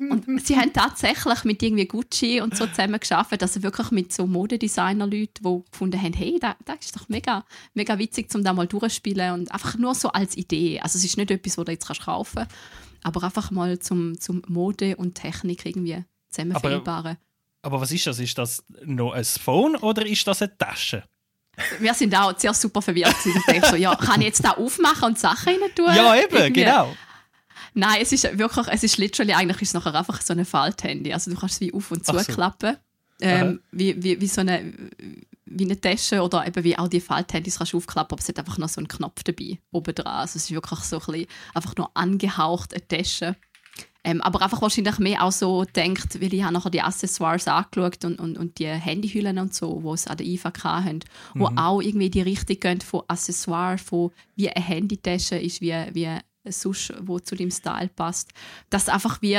[0.10, 4.28] Und sie haben tatsächlich mit irgendwie Gucci und so zusammen geschafft, also wirklich mit so
[4.28, 8.68] Modedesigner-Leuten, die gefunden haben, hey, das, das ist doch mega, mega witzig, um da mal
[8.68, 10.80] durchzuspielen und einfach nur so als Idee.
[10.82, 12.56] Also es ist nicht etwas, was du jetzt kannst kaufen kannst,
[13.04, 17.18] aber einfach mal zum, zum Mode und Technik irgendwie zusammen Aber-.
[17.66, 18.20] Aber was ist das?
[18.20, 21.04] Ist das noch ein Phone oder ist das eine Tasche?
[21.80, 23.16] Wir sind auch sehr super verwirrt.
[23.24, 23.44] gewesen.
[23.54, 25.94] Ich so, ja, kann ich jetzt da aufmachen und Sachen rein tun?
[25.96, 26.64] Ja, eben, Irgendwie.
[26.64, 26.96] genau.
[27.76, 31.14] Nein, es ist wirklich, es ist literally, eigentlich ist es nachher einfach so ein Falthandy.
[31.14, 32.24] Also du kannst es wie auf und Ach so.
[32.24, 32.78] zuklappen.
[33.22, 34.74] Ähm, wie, wie, wie so eine,
[35.46, 38.40] wie eine Tasche oder eben wie auch die Falthandys kannst du aufklappen, aber es hat
[38.40, 40.08] einfach noch so einen Knopf dabei, oben dran.
[40.08, 43.36] Also es ist wirklich so ein bisschen, einfach nur angehaucht eine Tasche.
[44.06, 48.04] Ähm, aber einfach wahrscheinlich mehr auch so denkt, weil ich habe nachher die Accessoires angeschaut
[48.04, 51.00] und, und, und die Handyhüllen und so, die es an der IFA haben,
[51.36, 56.10] wo auch irgendwie die Richtung gehen von Accessoires, von wie eine Handytasche ist, wie, wie
[56.50, 58.32] sonst, wo zu dem Style passt.
[58.70, 59.38] Dass du einfach wie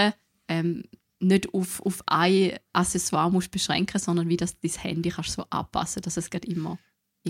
[0.49, 0.85] ähm,
[1.21, 6.03] nicht auf, auf ein Accessoire musst beschränken, sondern wie das dein Handy kannst so anpassen,
[6.03, 6.79] dass es gerade immer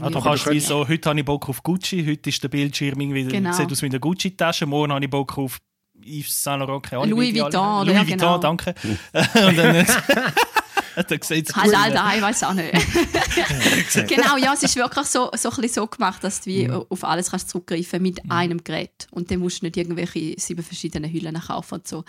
[0.00, 3.00] Ah, du kannst wie so, heute habe ich Bock auf Gucci, heute ist der Bildschirm
[3.00, 3.52] irgendwie, Genau.
[3.52, 5.60] sieht aus wie eine Gucci-Tasche, morgen habe ich Bock auf
[6.04, 7.84] Yves Saint Laurent, keine Ahnung, Louis Vuitton, oder?
[7.84, 8.38] Louis Ja, Vuitton, genau.
[8.38, 8.74] danke.
[9.12, 9.76] Und dann,
[10.96, 12.72] es Halt all da, ich weiß auch nicht.
[14.08, 16.54] genau, ja, es ist wirklich so, so, ein so gemacht, dass du Mhm.
[16.54, 19.08] wie auf alles kannst zurückgreifen mit einem Gerät.
[19.10, 22.04] Und dann musst du nicht irgendwelche sieben verschiedene Hüllen kaufen und so.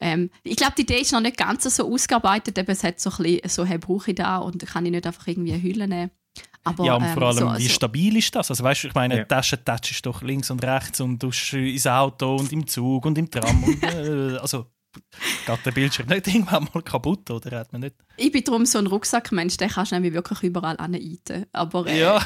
[0.00, 3.10] Ähm, ich glaube, die Idee ist noch nicht ganz so ausgearbeitet, aber es hat so
[3.10, 5.88] ein bisschen so, hey, brauche ich da und kann ich nicht einfach irgendwie eine Hülle
[5.88, 6.10] nehmen.
[6.66, 8.50] Aber, Ja, und ähm, vor allem, so, wie so, stabil ist das?
[8.50, 9.20] Also weißt du, ich meine, Ja.
[9.20, 9.24] ja.
[9.26, 13.30] Tasche touchst doch links und rechts und du ins Auto und im Zug und im
[13.30, 13.62] Tram.
[13.62, 14.66] und, äh, also
[15.46, 17.60] geht der Bildschirm nicht irgendwann mal kaputt, oder?
[17.60, 17.94] Hat man nicht?
[18.16, 21.46] Ich bin darum so ein Rucksackmensch, den kannst du nämlich wirklich überall hinein.
[21.52, 22.20] Aber äh, Ja.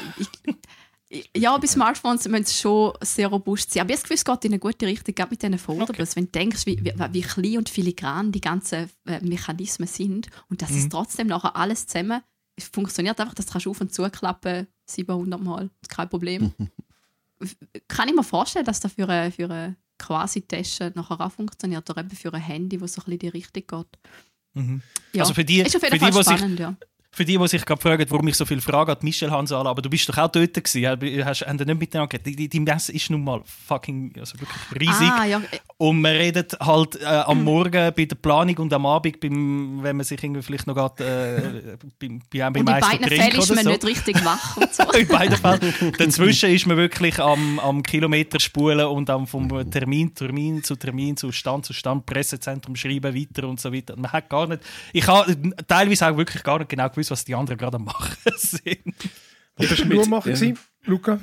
[1.08, 3.80] ich, ja, bei Smartphones müssen sie schon sehr robust sein.
[3.82, 6.14] Aber ich habe das Gefühl, es geht in eine gute Richtung, gerade mit diesen Foldables.
[6.14, 10.62] Wenn du denkst, wie, wie, wie klein und filigran die ganzen äh, Mechanismen sind und
[10.62, 12.22] dass es trotzdem nachher alles zusammen
[12.62, 16.52] es funktioniert einfach, das kannst du auf und zuklappen 700 Mal, ist kein Problem.
[17.88, 21.88] Kann ich mir vorstellen, dass das für eine, für eine quasi Tasche nachher auch funktioniert
[21.88, 23.98] oder eben für ein Handy, wo so ein bisschen in die Richtung geht.
[24.54, 24.82] Mhm.
[25.12, 25.22] Ja.
[25.22, 26.76] Also für die, ist auf für jeden die, Fall die sich spannend, ja.
[27.12, 29.82] Für die, die sich gerade fragen, warum ich so viele Fragen an Michel Hansala, aber
[29.82, 31.24] du bist doch auch dort gewesen, ja?
[31.24, 32.26] hast haben nicht miteinander geredet.
[32.26, 35.10] Die, die, die Messe ist nun mal fucking, also wirklich riesig.
[35.10, 35.42] Ah, ja.
[35.76, 39.96] Und man redet halt äh, am Morgen bei der Planung und am Abend, beim, wenn
[39.96, 43.24] man sich irgendwie vielleicht noch grad, äh, beim, beim, beim Und in Meister beiden trinkt
[43.24, 43.70] Fällen ist man so.
[43.70, 44.82] nicht richtig wach und so.
[45.00, 45.92] In beiden Fällen.
[45.98, 51.16] Dazwischen ist man wirklich am, am Kilometer spulen und am vom Termin, Termin zu Termin,
[51.16, 53.96] zu Stand zu Stand, Pressezentrum schreiben, weiter und so weiter.
[53.96, 57.34] Man hat gar nicht, ich habe teilweise auch wirklich gar nicht genau gewusst, was die
[57.34, 58.78] anderen gerade am machen sind.
[59.56, 61.20] Was bist denn du am machen, gewesen, Luca?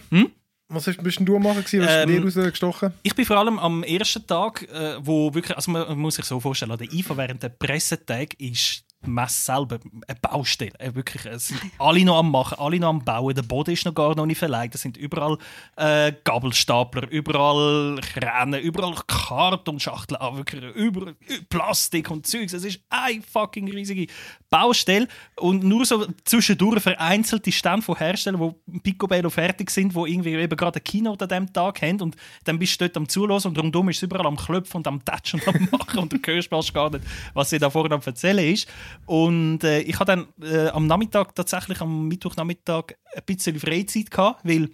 [0.70, 1.82] Was hast- bist denn du am machen, gewesen?
[1.82, 2.10] was ist Hm?
[2.10, 2.94] Ähm, dir rausgestochen?
[3.04, 6.26] Ich bin vor allem am ersten Tag, äh, wo wirklich, also man, man muss sich
[6.26, 10.78] so vorstellen, an der IFA während der Pressetag ist die Messe selber eine Baustelle.
[10.80, 13.36] Äh, wirklich, es sind alle noch am Machen, alle noch am Bauen.
[13.36, 14.76] Der Boden ist noch gar noch nicht verlegt.
[14.76, 15.38] Es sind überall
[15.76, 21.16] äh, Gabelstapler, überall Kräne, überall Kartonschachteln, ah, wirklich überall
[21.50, 22.54] Plastik und Zeugs.
[22.54, 24.08] Es ist eine fucking riesige
[24.50, 30.34] Baustelle und nur so zwischendurch vereinzelte Stände von Herstellern, wo Picobello fertig sind, wo irgendwie
[30.34, 33.50] eben gerade eine Keynote an diesem Tag haben und dann bist du dort am Zulassen
[33.50, 36.18] und rundum ist es überall am Klopfen und am Tatschen und am Machen und du
[36.26, 38.68] hörst fast gar nicht, was sie da vorne am Erzählen ist.
[39.06, 44.42] Und äh, ich hatte dann äh, am Nachmittag, tatsächlich am Mittwochnachmittag, ein bisschen Freizeit gehabt,
[44.44, 44.70] weil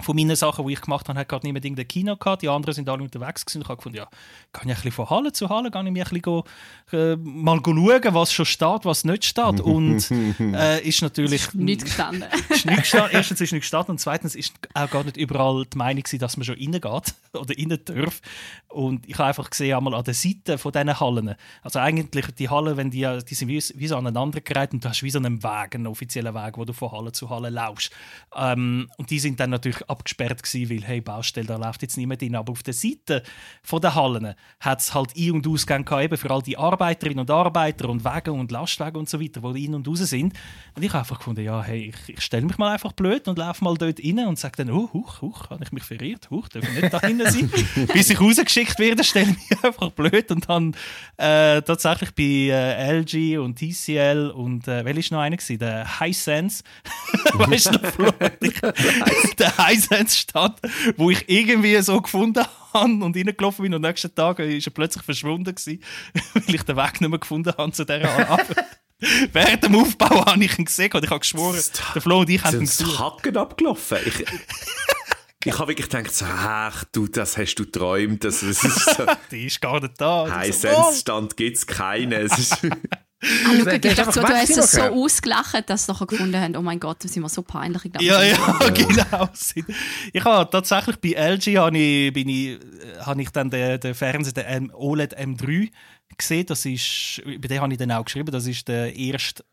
[0.00, 2.42] von meinen Sachen, die ich gemacht habe, hat gerade niemand irgendein Kino gehabt.
[2.42, 3.62] Die anderen sind alle unterwegs gewesen.
[3.62, 4.08] Ich habe gefunden, ja,
[4.52, 6.44] kann ich ein bisschen von Halle zu Halle, kann ich mich ein bisschen go,
[6.92, 9.60] äh, mal go schauen, was schon steht, was nicht steht.
[9.60, 12.24] Und äh, ist natürlich Nicht gestanden.
[12.48, 13.10] ist nicht gestanden.
[13.12, 16.36] Erstens ist nicht gestanden und zweitens ist auch gar nicht überall die Meinung gewesen, dass
[16.36, 16.82] man schon reingeht
[17.32, 18.20] oder rein darf.
[18.68, 22.48] Und ich habe einfach gesehen, einmal an der Seite von diesen Hallen, also eigentlich die
[22.48, 25.42] Hallen, wenn die, die sind wie, wie so aneinandergereiht und du hast wie so einen
[25.44, 27.92] Weg, einen offiziellen Weg, wo du von Halle zu Halle laufst.
[28.34, 32.22] Ähm, und die sind dann natürlich abgesperrt gewesen, weil, hey, Baustelle, da läuft jetzt niemand
[32.22, 32.34] rein.
[32.34, 33.22] Aber auf der Seite
[33.62, 37.20] von den Hallen hat es halt Ein- und Ausgänge gehabt, eben für all die Arbeiterinnen
[37.20, 40.34] und Arbeiter und Wege und Lastwagen und so weiter, die ein- und raus sind.
[40.74, 43.38] Und ich habe einfach gefunden, ja, hey, ich, ich stelle mich mal einfach blöd und
[43.38, 46.48] laufe mal dort rein und sage dann, oh, huch, huch, habe ich mich verirrt, huch,
[46.48, 47.50] darf ich nicht da hinten sein.
[47.92, 50.74] Bis ich rausgeschickt werde, stelle ich mich einfach blöd und dann
[51.16, 55.58] äh, tatsächlich bei äh, LG und TCL und äh, welcher ist noch einer gewesen?
[55.58, 56.62] Der Hisense.
[57.34, 57.78] weißt du
[59.38, 59.73] der Hisense
[60.08, 60.60] stand,
[60.96, 64.72] wo ich irgendwie so gefunden habe und reingelaufen bin und am nächsten Tag ist er
[64.72, 65.82] plötzlich verschwunden gewesen,
[66.34, 68.80] weil ich den Weg nicht mehr gefunden habe zu dieser Arbeit.
[69.32, 71.60] Während dem Aufbau habe ich ihn gesehen und ich habe geschworen,
[71.94, 72.98] der Flo und ich haben ihn gesucht.
[72.98, 73.98] Hacken abgelaufen?
[74.06, 74.24] Ich,
[75.44, 78.24] ich habe wirklich gedacht, so, ach du, das hast du geträumt.
[78.24, 80.42] Das, das ist so, Die ist gar nicht da.
[80.42, 82.30] Ich so, oh, gibt es keinen.
[83.46, 86.06] Ah, Luca, Der gib ist doch zu, du hast es so ausgelacht, dass sie nachher
[86.06, 87.84] gefunden haben, oh mein Gott, das sind wir so peinlich.
[87.84, 89.28] Ich glaube, Ja, ja, genau.
[90.12, 92.58] Ich habe tatsächlich bei LG habe ich, bin ich, äh,
[93.00, 95.70] habe ich dann den, den Fernseher, den OLED M3
[96.16, 96.46] gesehen.
[96.46, 99.44] Das ist, bei dem habe ich dann auch geschrieben, das ist der erste,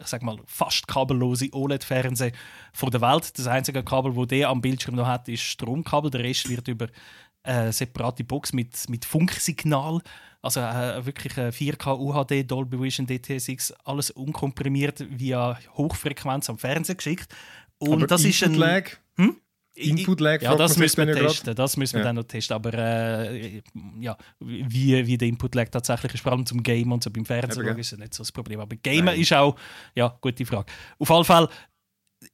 [0.00, 2.32] ich sag mal, fast kabellose OLED-Fernseher
[2.72, 3.38] von der Welt.
[3.38, 6.10] Das einzige Kabel, wo der am Bildschirm noch hat, ist Stromkabel.
[6.10, 6.88] Der Rest wird über
[7.42, 10.00] eine separate Box mit, mit Funksignal,
[10.46, 16.94] also äh, wirklich äh, 4K UHD, Dolby Vision, DTSX, alles unkomprimiert via Hochfrequenz am Fernseher
[16.96, 17.34] geschickt.
[17.78, 18.90] Und Aber das ist ein Input-Lag?
[19.78, 21.54] Input-Lag, ja, fragt das man sich müssen wir ja testen.
[21.54, 22.04] Das müssen wir Ja.
[22.06, 22.54] dann noch testen.
[22.54, 23.60] Aber äh,
[24.00, 27.58] ja, wie, wie der Input-Lag tatsächlich ist, vor allem zum Game und so beim Fernsehen
[27.62, 27.80] Eben, gell.
[27.80, 28.60] ist ja nicht so das Problem.
[28.60, 29.54] Aber Gamen ist auch,
[29.94, 30.72] ja, gute Frage.
[30.98, 31.48] Auf jeden Fall,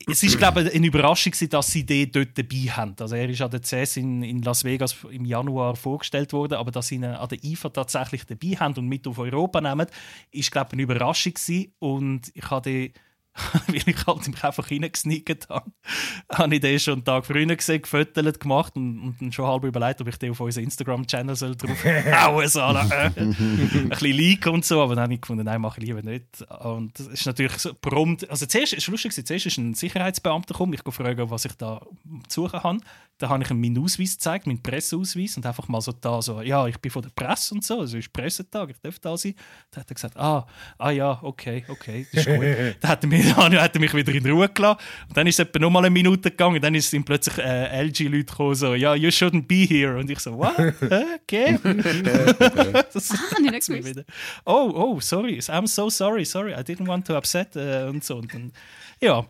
[0.08, 2.94] es ist, glaube ich, eine Überraschung, dass sie den dort dabei haben.
[3.00, 6.70] Also er ist an der CES in, in Las Vegas im Januar vorgestellt worden, aber
[6.70, 9.86] dass sie ihn an der IFA tatsächlich dabei haben und mit auf Europa nehmen,
[10.30, 11.34] ist, glaube ich, eine Überraschung.
[11.78, 12.92] Und ich habe
[13.66, 15.72] weil ich halt mich einfach reingesneakt habe,
[16.32, 20.00] habe ich den schon einen Tag früher gesehen, gefüttert, gemacht und, und schon halb überlegt,
[20.02, 22.76] ob ich den auf unseren Instagram-Channel soll drauf hauen soll.
[22.76, 26.42] Ein bisschen Leak und so, aber dann habe ich gefunden, nein, mache ich lieber nicht.
[26.60, 30.52] Und das ist natürlich so prompt, also zuerst, es ist lustig, zuerst ist ein Sicherheitsbeamter
[30.52, 31.80] gekommen, ich fragen, was ich da
[32.28, 32.78] zu suchen habe.
[33.18, 36.42] Dann habe ich ihm meinen Ausweis gezeigt, meinen Presseausweis und einfach mal so da so,
[36.42, 39.16] ja, ich bin von der Presse und so, also es ist Pressetag, ich darf da
[39.16, 39.34] sein.
[39.70, 40.46] Dann hat er gesagt, ah,
[40.78, 42.76] ah ja, okay, okay, das ist gut.
[42.80, 44.78] dann hat er mich, dann hat er mich wieder in Ruhe gelassen.
[45.08, 47.82] Und dann ist es etwa noch mal eine Minute gegangen, dann ist ihm plötzlich äh,
[47.84, 49.98] LG-Leute gekommen, so, ja, you shouldn't be here.
[49.98, 50.56] Und ich so, what?
[51.22, 51.58] Okay.
[52.92, 54.04] das Ah, ich nicht wieder.
[54.44, 58.16] Oh, oh, sorry, I'm so sorry, sorry, I didn't want to upset äh, und so.
[58.16, 58.52] Und dann,
[59.00, 59.24] ja,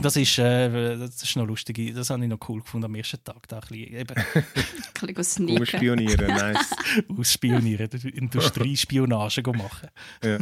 [0.00, 1.92] das ist, äh, das ist noch lustig.
[1.94, 3.48] Das habe ich noch cool gefunden am ersten Tag.
[3.48, 5.62] Da ein bisschen eben Ein bisschen sneaken.
[5.62, 6.76] Ausspionieren, nice.
[7.08, 9.88] ausspionieren, Industriespionage go machen.
[10.22, 10.38] Ja.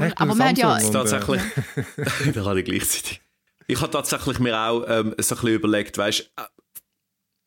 [0.00, 1.42] Echt, Aber wir haben ja, und, äh, tatsächlich.
[2.34, 3.20] da hatte ich gleichzeitig.
[3.66, 6.42] Ich habe tatsächlich mir auch ähm, so ein bisschen überlegt, weißt äh,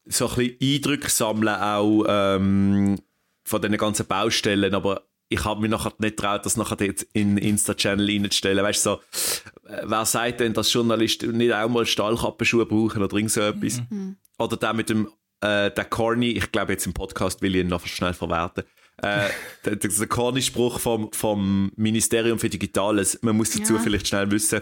[0.05, 2.99] so ein bisschen Eindrücke sammeln auch ähm,
[3.43, 7.37] von diesen ganzen Baustellen, aber ich habe mir nachher nicht getraut, das nachher jetzt in
[7.37, 8.63] Insta-Channel reinzustellen.
[8.63, 13.15] Weißt du, so, äh, wer sagt denn, dass Journalisten nicht auch mal Stahlkappenschuhe brauchen oder
[13.15, 13.81] irgend so etwas?
[14.39, 15.07] Oder der mit dem,
[15.41, 18.63] äh, der Corny, ich glaube jetzt im Podcast will ich ihn noch schnell verwerten.
[19.01, 19.29] Äh,
[19.65, 23.79] der, der Corny-Spruch vom, vom Ministerium für Digitales, man muss dazu Ja.
[23.79, 24.61] vielleicht schnell wissen,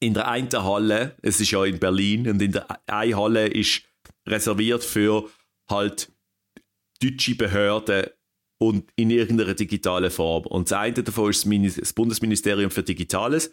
[0.00, 3.82] in der einen Halle, es ist ja in Berlin, und in der einen Halle ist
[4.26, 5.28] reserviert für
[5.68, 6.12] halt
[7.00, 8.06] deutsche Behörden
[8.58, 10.46] und in irgendeiner digitalen Form.
[10.46, 11.46] Und das eine davon ist
[11.80, 13.52] das Bundesministerium für Digitales.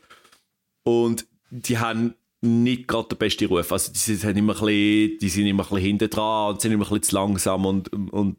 [0.83, 3.71] Und die haben nicht gerade den besten Ruf.
[3.71, 6.71] Also die sind immer ein bisschen, die sind immer ein bisschen hinten dran und sind
[6.71, 8.37] immer ein bisschen zu langsam und, und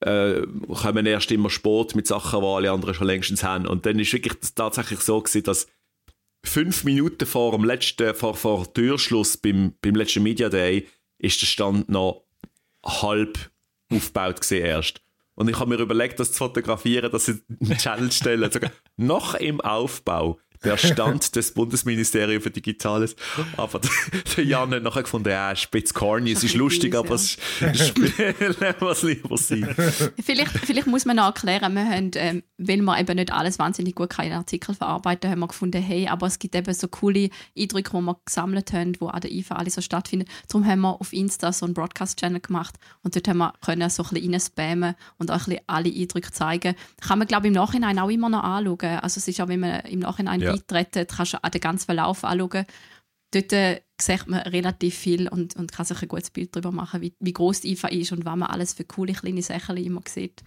[0.00, 3.66] äh, kommen erst immer Sport mit Sachen, die alle anderen schon längstens haben.
[3.66, 5.66] Und dann ist wirklich tatsächlich so gewesen, dass
[6.44, 10.86] fünf Minuten vor dem letzten, vor, vor Türschluss beim, beim letzten Media Day
[11.18, 12.24] ist der Stand noch
[12.84, 13.38] halb
[13.90, 15.00] aufgebaut gewesen erst.
[15.36, 18.52] Und ich habe mir überlegt, das zu fotografieren, dass ich einen Channel stelle.
[18.52, 23.16] Sogar noch im Aufbau der Stand des Bundesministeriums für Digitales.
[23.56, 23.80] Aber
[24.36, 28.82] der, Jan hat nachher gefunden, ja, spitz corny, es ist lustig, aber es spielen wir
[28.82, 29.74] es lieber sein.
[30.22, 33.94] Vielleicht, vielleicht muss man noch erklären, wir haben, ähm, weil wir eben nicht alles wahnsinnig
[33.94, 37.28] gut kann in Artikel verarbeiten haben wir gefunden, hey, aber es gibt eben so coole
[37.58, 40.26] Eindrücke, die wir gesammelt haben, die an der IFA alle so stattfinden.
[40.48, 44.02] Darum haben wir auf Insta so einen Broadcast-Channel gemacht und dort haben wir können so
[44.02, 46.74] ein bisschen reinspammen und auch ein bisschen alle Eindrücke zeigen.
[47.00, 48.98] Kann man, glaube ich, im Nachhinein auch immer noch anschauen.
[49.00, 50.53] Also es ist auch, wenn man im Nachhinein Ja.
[50.56, 52.66] Beitreten, kannst du an den ganzen Verlauf anschauen.
[53.32, 57.00] Dort äh, sieht man relativ viel und, und kann sich ein gutes Bild darüber machen,
[57.00, 60.02] wie, wie groß die IFA ist und was man alles für coole kleine Sachen immer
[60.06, 60.42] sieht.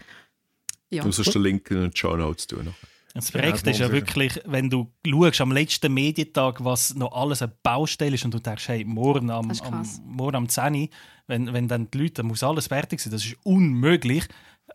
[0.89, 1.03] Ja.
[1.03, 2.73] Du sollst den Link in den Show Notes tun.
[3.13, 7.13] Das Ja, Projekt das ist ja wirklich, wenn du schaust, am letzten Medientag, was noch
[7.13, 10.87] alles eine Baustelle ist und du denkst, hey, morgen am, am, morgen am 10 Uhr,
[11.25, 14.25] wenn, wenn dann die Leute, dann muss alles fertig sein, das ist unmöglich.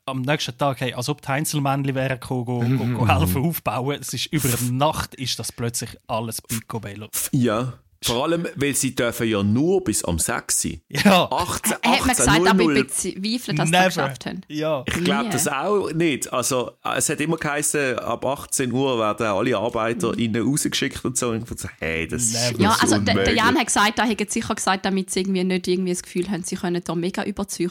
[0.04, 3.98] Am nächsten Tag, hey, als ob die Einzelmännchen wären gekommen, go, go, go helfen aufbauen.
[4.00, 7.08] Es ist über Nacht ist das plötzlich alles picobello.
[7.30, 7.74] Ja.
[8.04, 10.80] Vor allem, weil sie dürfen ja nur bis am 6 sein.
[10.88, 12.76] Ja, 18, Hat man 18, gesagt, aber 00.
[12.76, 14.40] ich bezweifle, dass sie das geschafft haben.
[14.48, 14.84] Ja.
[14.88, 16.32] Ich glaube das auch nicht.
[16.32, 21.28] Also, es hat immer geheißen, ab 18 Uhr werden alle Arbeiter innen rausgeschickt und so.
[21.28, 22.62] Und ich dachte so, hey, das ist, Never.
[22.62, 23.34] Ja, also der, der.
[23.34, 26.42] Jan hat gesagt, er hätte sicher gesagt, damit sie irgendwie nicht irgendwie das Gefühl haben,
[26.42, 27.70] sie können da mega überziehen.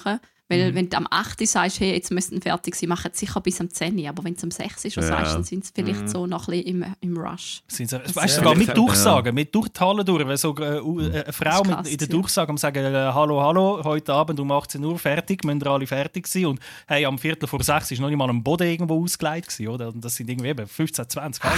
[0.52, 1.48] Weil wenn du am 8.
[1.48, 4.08] sagst, hey, jetzt müssten fertig sein, machen sie sicher bis am 10.
[4.08, 4.94] Aber wenn es am 6.
[4.94, 5.10] schon Ja.
[5.10, 7.62] sagst, dann sind sie vielleicht so noch ein bisschen im, im Rush.
[7.68, 10.28] Sind sie, weißt du, sogar mit Durchsagen, mit durch die Halle durch.
[10.28, 12.12] Wenn so äh, äh, eine Frau mit, in der ja.
[12.12, 16.46] Durchsage sagen, äh, hallo, hallo, heute Abend um 18 Uhr fertig, müssen alle fertig sein.
[16.48, 19.68] Und hey, am Viertel vor sechs ist noch nicht mal am Boden irgendwo ausgelegt gewesen,
[19.70, 19.88] oder?
[19.90, 21.56] Und das sind irgendwie eben 15, 20 Halle.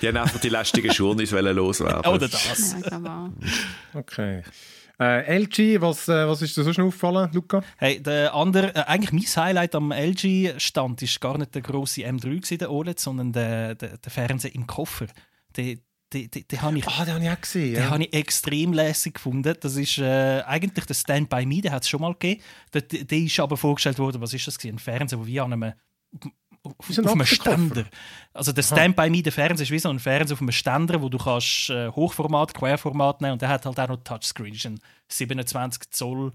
[0.00, 2.12] Die haben einfach die lästigen Schuhe wollen loswerden.
[2.12, 2.76] oder das.
[2.90, 3.30] Ja.
[3.94, 4.42] Okay.
[5.00, 7.62] Äh, LG, was, äh, was ist dir sonst noch aufgefallen, Luca?
[7.78, 12.20] Hey, der andere, äh, eigentlich mein Highlight am LG-Stand ist gar nicht der grosse M3
[12.20, 15.06] gewesen, der OLED, sondern der, der, der Fernseher im Koffer.
[15.56, 15.80] Den,
[16.12, 17.74] den, den, den habe ich Ah, den habe ich auch gesehen.
[17.74, 17.90] Den Ja.
[17.90, 19.54] habe ich extrem lässig gefunden.
[19.60, 22.40] Das ist äh, eigentlich der Stand by Me, den hat es schon mal gegeben.
[22.72, 24.76] Der, der der ist aber vorgestellt worden, was ist das gewesen?
[24.76, 25.72] Ein Fernseher, wo wie an einem
[26.64, 27.24] auf, auf einem.
[27.26, 27.84] Ständer.
[28.32, 31.00] Also der Stand by Me, der Fernseher ist wie so ein Fernseher auf einem Ständer,
[31.02, 34.52] wo du kannst äh, Hochformat, Querformat nehmen und der hat halt auch noch Touchscreen.
[34.54, 36.32] Das ist ein 27 Zoll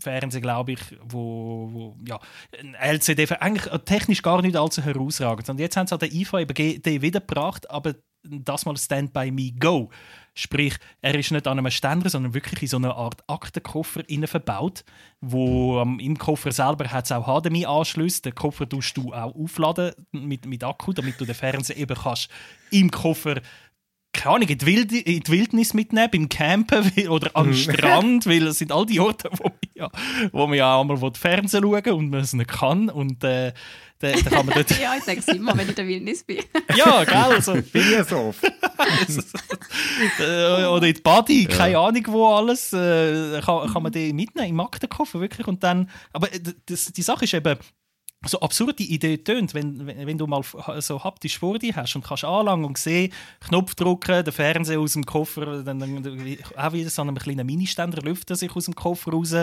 [0.00, 2.18] Fernseher, glaube ich, wo, wo ja,
[2.60, 5.48] ein LCD, eigentlich technisch gar nicht allzu herausragend.
[5.48, 9.14] Und jetzt haben sie an der IFA eben G- den wiedergebracht, aber das mal Stand
[9.14, 9.90] by Me Go.
[10.34, 14.84] Sprich, er ist nicht an einem Ständer, sondern wirklich in so einer Art Aktenkoffer verbaut,
[15.20, 18.22] wo ähm, im Koffer selber hat es auch HDMI-Anschlüsse.
[18.22, 22.28] Den Koffer tust du auch aufladen mit, mit Akku, damit du den Fernseher eben kannst
[22.70, 23.40] im Koffer
[24.12, 28.48] keine Ahnung, in die, Wild in die Wildnis mitnehmen, beim Campen oder am Strand, weil
[28.48, 29.90] es sind all die Orte, wo man ja,
[30.32, 32.90] wo man ja einmal Fernsehen schauen und man es nicht kann.
[32.90, 33.52] Und äh,
[34.00, 34.70] da, da kann man dort...
[34.80, 36.38] Ja, ich sage es immer, wenn ich in der Wildnis bin.
[36.76, 38.42] ja, gell, also, Bin ich so oft.
[40.18, 44.48] äh, oder in die Body, keine Ahnung wo alles, äh, kann, kann man die mitnehmen
[44.48, 46.28] im Aktenkoffer wirklich und dann, aber
[46.66, 47.58] das, die Sache ist eben,
[48.26, 50.42] so absurd die Idee tönt, wenn, wenn, wenn du mal
[50.80, 54.92] so haptisch vor dir hast und kannst anlangen und sehen, Knopf drücken, der Fernseher aus
[54.92, 58.66] dem Koffer, dann, dann wie- auch wieder so einem kleinen Ministänder lüftet er sich aus
[58.66, 59.34] dem Koffer raus,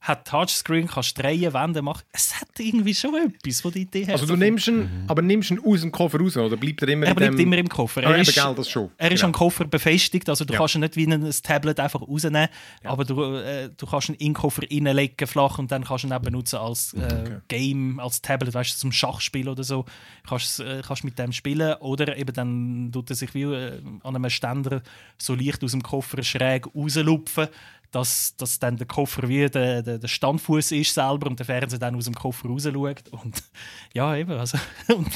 [0.00, 2.02] hat Touchscreen, kannst drehen, wenden, machen.
[2.10, 4.14] Es hat irgendwie schon etwas, wo die Idee hat.
[4.14, 7.06] Also du nimmst ihn, aber nimmst ihn aus dem Koffer raus, oder bleibt er immer
[7.06, 7.40] er in bleibt dem...
[7.46, 8.00] immer im Koffer.
[8.00, 8.90] Ah, Er eben, ist, gell, das schon.
[8.98, 9.26] er ist Genau.
[9.28, 10.58] am Koffer befestigt, also du Ja.
[10.58, 12.48] kannst ihn nicht wie ein Tablet einfach rausnehmen,
[12.82, 16.08] aber du, äh, du kannst ihn in den Koffer reinlegen, flach, und dann kannst du
[16.08, 19.84] ihn eben benutzen als äh, Game, als Tablet, weißt du, zum Schachspielen oder so,
[20.28, 21.74] kannst äh, kannst mit dem spielen.
[21.80, 24.82] Oder eben dann tut er sich wie äh, an einem Ständer
[25.18, 27.48] so leicht aus dem Koffer schräg rauslupfen,
[27.90, 31.78] dass, dass dann der Koffer wie der, der, der Standfuß ist selber und der Fernseher
[31.78, 33.08] dann aus dem Koffer rausschaut.
[33.10, 33.42] Und
[33.94, 34.58] ja, eben, also
[34.94, 35.06] und,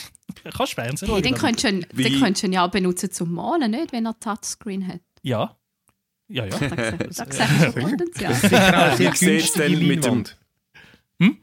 [0.56, 1.22] kannst Fernsehen Hey, schauen.
[1.22, 3.92] den könntest du, den könntest du ja auch benutzen zum Malen, nicht?
[3.92, 5.00] Wenn er Touchscreen hat.
[5.22, 5.56] Ja.
[6.30, 6.50] Ja, ja.
[6.58, 8.34] Da sehe sehe ich schon Potenzial.
[8.34, 9.20] Sicher auch sehr Wie sieht's
[9.54, 10.36] günstige denn mit dem- Leinwand.
[11.20, 11.38] Hm?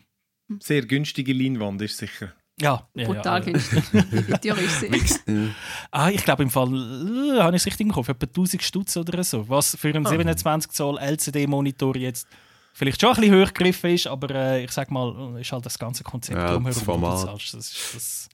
[0.60, 2.34] Sehr günstige Leinwand ist sicher.
[2.60, 3.52] Ja, ja, Brutal ja.
[3.52, 3.84] günstig.
[3.92, 5.52] Wie teuer ist sie?
[5.92, 8.96] Ah, ich glaube im Fall, äh, habe ich es richtig im Kopf, etwa 1000 Stutz
[8.96, 9.50] oder so.
[9.50, 12.28] Was für einen 27 Zoll LCD-Monitor jetzt
[12.74, 15.78] vielleicht schon ein bisschen höher gegriffen ist, aber äh, ich sag mal, ist halt das
[15.78, 17.26] ganze Konzept Ja, drumherum, das.
[17.26, 18.30] Das ist das,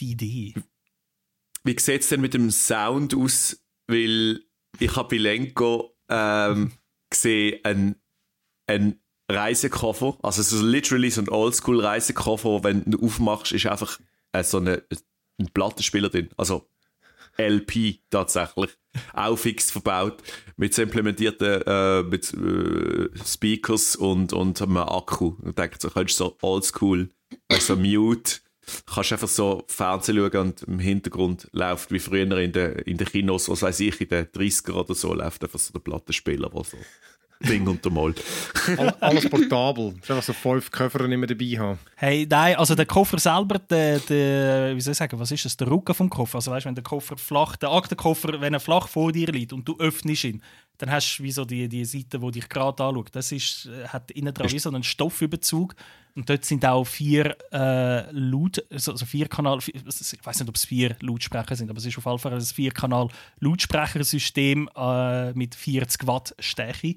[0.00, 0.54] die Idee.
[1.64, 3.58] Wie sieht es denn mit dem Sound aus?
[3.86, 4.40] Weil
[4.78, 6.72] ich habe bei Lenko ähm,
[7.08, 7.96] gesehen, ein,
[8.66, 9.01] ein
[9.32, 13.98] Reisekoffer, also so literally so ein Oldschool-Reisekoffer, wenn du aufmachst, ist einfach
[14.32, 14.82] äh, so eine,
[15.38, 16.28] ein Plattenspieler drin.
[16.36, 16.66] Also
[17.38, 18.70] LP tatsächlich.
[19.14, 20.22] Auch fix verbaut.
[20.56, 25.34] Mit so implementierten äh, mit, äh, Speakers und, und einem Akku.
[25.46, 27.08] Ich denke, so könntest so oldschool,
[27.48, 28.40] weißt, so mute.
[28.86, 33.06] Kannst einfach so Fernsehen schauen und im Hintergrund läuft wie früher in den, in den
[33.08, 36.64] Kinos, was weiß ich, in den 30er oder so, läuft einfach so der Plattenspieler, der
[36.64, 36.76] so
[37.42, 38.14] Ding unter Mal.
[38.76, 39.94] All, alles portabel.
[40.06, 41.78] Du einfach so fünf Köffer immer dabei haben.
[41.96, 45.56] Hey, nein, also der Koffer selber, der, der, wie soll ich sagen, was ist das,
[45.56, 46.36] der Rücken vom Koffer.
[46.36, 49.66] Also weißt, wenn der Koffer flach, der Aktenkoffer, wenn er flach vor dir liegt und
[49.66, 50.42] du öffnest ihn,
[50.78, 53.10] dann hast du wie so die, die Seite, die dich gerade anschaut.
[53.12, 55.74] Das ist, äh, hat innen dran wie so einen Stoffüberzug
[56.14, 60.64] und dort sind auch vier äh, Laut, also vier Kanal, ich weiß nicht, ob es
[60.64, 63.08] vier Lautsprecher sind, aber es ist auf jeden Fall ein vier Kanal
[63.40, 66.96] Lautsprechersystem äh, mit 40 Watt Stärke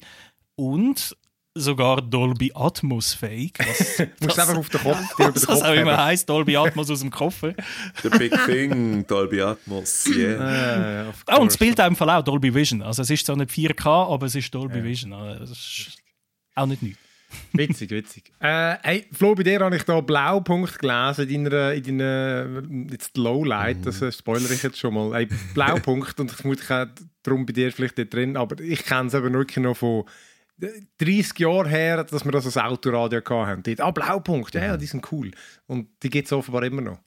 [0.55, 1.15] und
[1.57, 3.57] sogar Dolby Atmos fähig.
[3.59, 6.91] Was, Du musst einfach auf den Kopf, den was Kopf auch immer heisst, Dolby Atmos
[6.91, 7.53] aus dem Koffer.
[8.03, 11.13] The Big Thing, Dolby Atmos, yeah.
[11.25, 12.81] Ah, und es spielt auch im Fall auch Dolby Vision.
[12.81, 15.13] Also es ist zwar nicht 4K, aber es ist Dolby Vision.
[15.13, 15.97] Also Das ist
[16.55, 16.99] auch nicht nichts.
[17.53, 18.31] Witzig, witzig.
[18.39, 23.17] Äh, hey, Flo, bei dir habe ich da Blaupunkt gelesen in deiner, in deiner jetzt
[23.17, 25.13] Lowlight, das äh, spoilere ich jetzt schon mal.
[25.13, 29.07] Hey, Blaupunkt und ich vermute, ich darum bei dir vielleicht nicht drin, aber ich kenne
[29.07, 30.05] es eben wirklich noch von
[30.57, 33.63] 30 Jahren her, dass wir das als Autoradio hatten.
[33.63, 35.31] Dort, ah, Blaupunkt, ja, ja, die sind cool.
[35.67, 36.99] Und die gibt es offenbar immer noch.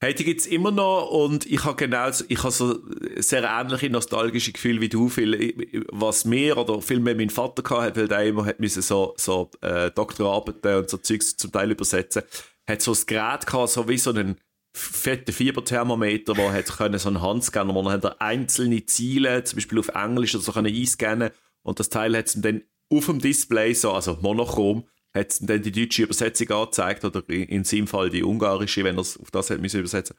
[0.00, 2.78] Hey, die gibt es immer noch und ich habe genau ich habe so
[3.16, 8.08] sehr ähnliche nostalgische Gefühle wie du, viel, was mir oder vielmehr mein Vater hatte, weil
[8.08, 12.22] der immer hat müssen so, so äh, Doktorarbeiten und so Zeugs zum Teil übersetzen,
[12.68, 14.36] hat so ein Gerät gehabt, so wie so einen
[14.74, 19.78] fetten Fieberthermometer, wo hat können so einen Handscanner, wo man hat einzelne Ziele, zum Beispiel
[19.78, 21.30] auf Englisch oder so können einscannen
[21.64, 25.62] und das Teil hat es dann auf dem Display so, also monochrom, hat es dann
[25.62, 29.32] die deutsche Übersetzung angezeigt oder in in seinem Fall die ungarische, wenn er es auf
[29.32, 30.16] das hat müssen übersetzen.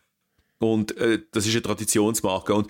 [0.60, 2.70] Und äh, das ist eine Traditionsmarke und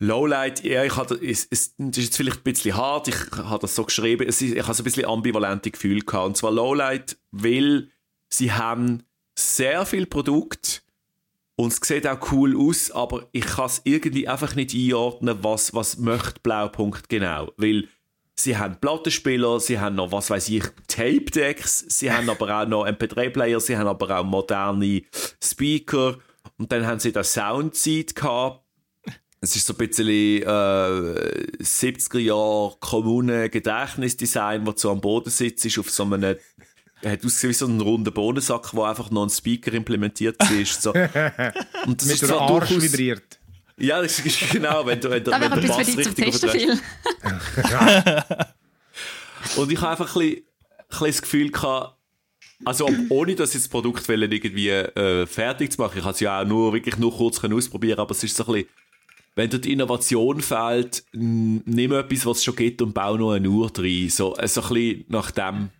[0.00, 3.60] Lowlight, ja, ich hatte, es, es, das ist jetzt vielleicht ein bisschen hart, ich habe
[3.60, 6.26] das so geschrieben, es ist, ich habe so ein bisschen ambivalente Gefühle gehabt.
[6.26, 7.90] Und zwar Lowlight, weil
[8.28, 9.04] sie haben
[9.36, 10.83] sehr viel Produkt
[11.56, 15.72] und es sieht auch cool aus, aber ich kann es irgendwie einfach nicht einordnen, was,
[15.72, 17.52] was möchte Blaupunkt genau.
[17.56, 17.88] Weil
[18.34, 22.86] sie haben Plattenspieler, sie haben noch, was weiß ich, Tape-Decks, sie haben aber auch noch
[22.86, 25.02] MP3-Player, sie haben aber auch moderne
[25.42, 26.18] Speaker
[26.58, 28.62] und dann haben sie das Soundseed gehabt.
[29.40, 35.78] Es ist so ein bisschen äh, 70er Jahre Kommunen-Gedächtnisdesign, wo du so am Boden sitzt,
[35.78, 36.36] auf so einem
[37.12, 40.82] hat ausgesehen wie so ein runder Bohnensack, wo einfach noch ein Speaker implementiert ist.
[40.82, 40.90] So.
[40.92, 43.38] Und das Mit ist der Arsch durchaus- vibriert.
[43.78, 46.48] ja, das ist genau, wenn du, wenn wenn etwas Bass für dich zum richtig Testen,
[46.50, 48.24] überträgst.
[48.24, 48.36] Phil.
[49.62, 51.96] Und ich habe einfach ein bisschen, ein bisschen das Gefühl gehabt,
[52.64, 56.14] also ob- ohne dass ich das Produkt wollen, irgendwie äh, fertig zu machen, ich habe
[56.14, 58.68] es ja auch nur, wirklich nur kurz können ausprobieren aber es ist so ein bisschen,
[59.36, 63.48] wenn dir die Innovation fehlt, nimm etwas, was es schon gibt und bau noch eine
[63.50, 64.08] Uhr rein.
[64.08, 65.70] So, äh, so ein bisschen nach dem,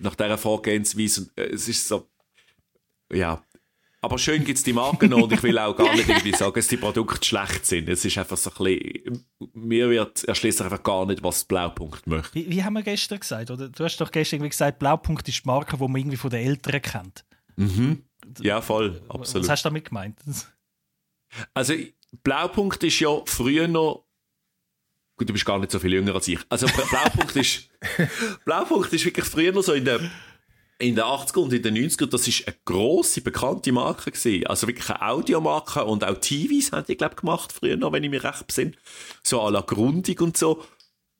[0.00, 1.30] nach dieser Vorgehensweise.
[1.36, 2.08] Äh, Es ist so,
[3.12, 3.42] ja.
[4.00, 6.54] Aber schön gibt es die Marken noch und ich will auch gar nicht irgendwie sagen,
[6.54, 7.88] dass die Produkte schlecht sind.
[7.88, 12.32] Es ist einfach so ein bisschen, mir wird erschließt einfach gar nicht, was Blaupunkt möchte.
[12.32, 13.50] Wie, wie haben wir gestern gesagt?
[13.50, 13.68] Oder?
[13.68, 16.46] Du hast doch gestern irgendwie gesagt, Blaupunkt ist die Marke, die man irgendwie von den
[16.46, 17.24] Eltern kennt.
[18.40, 19.48] Ja, voll, Was absolut.
[19.48, 20.16] hast du damit gemeint?
[21.54, 21.74] Also,
[22.22, 24.04] Blaupunkt ist ja früher noch.
[25.18, 26.38] Gut, du bist gar nicht so viel jünger als ich.
[26.48, 27.68] Also, Bla- Blaupunkt ist.
[28.44, 30.10] Blaupunkt ist wirklich früher noch so in den,
[30.78, 32.06] in den 80er und in den 90er.
[32.06, 34.46] Das ist eine grosse, bekannte Marke gewesen.
[34.46, 38.04] Also wirklich eine Audiomarke und auch TVs haben die, glaube ich, gemacht früher noch, wenn
[38.04, 38.72] ich mich recht besinne.
[39.24, 40.62] So à la Grundig und so.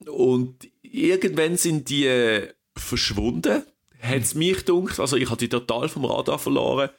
[0.06, 3.64] Und irgendwann sind die äh, verschwunden.
[4.00, 6.90] hat es mich gedacht, also ich hatte die total vom Radar verloren.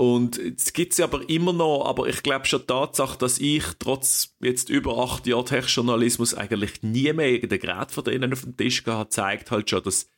[0.00, 3.64] Und es gibt sie aber immer noch, aber ich glaube schon die Tatsache, dass ich
[3.78, 8.56] trotz jetzt über acht Jahren Tech-Journalismus eigentlich nie mehr irgendein Gerät von denen auf dem
[8.56, 10.08] Tisch gehabt, zeigt halt schon, dass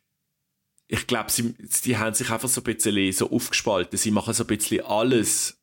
[0.86, 3.98] ich glaube, sie, die haben sich einfach so ein bisschen so aufgespalten.
[3.98, 5.60] Sie machen so ein bisschen alles,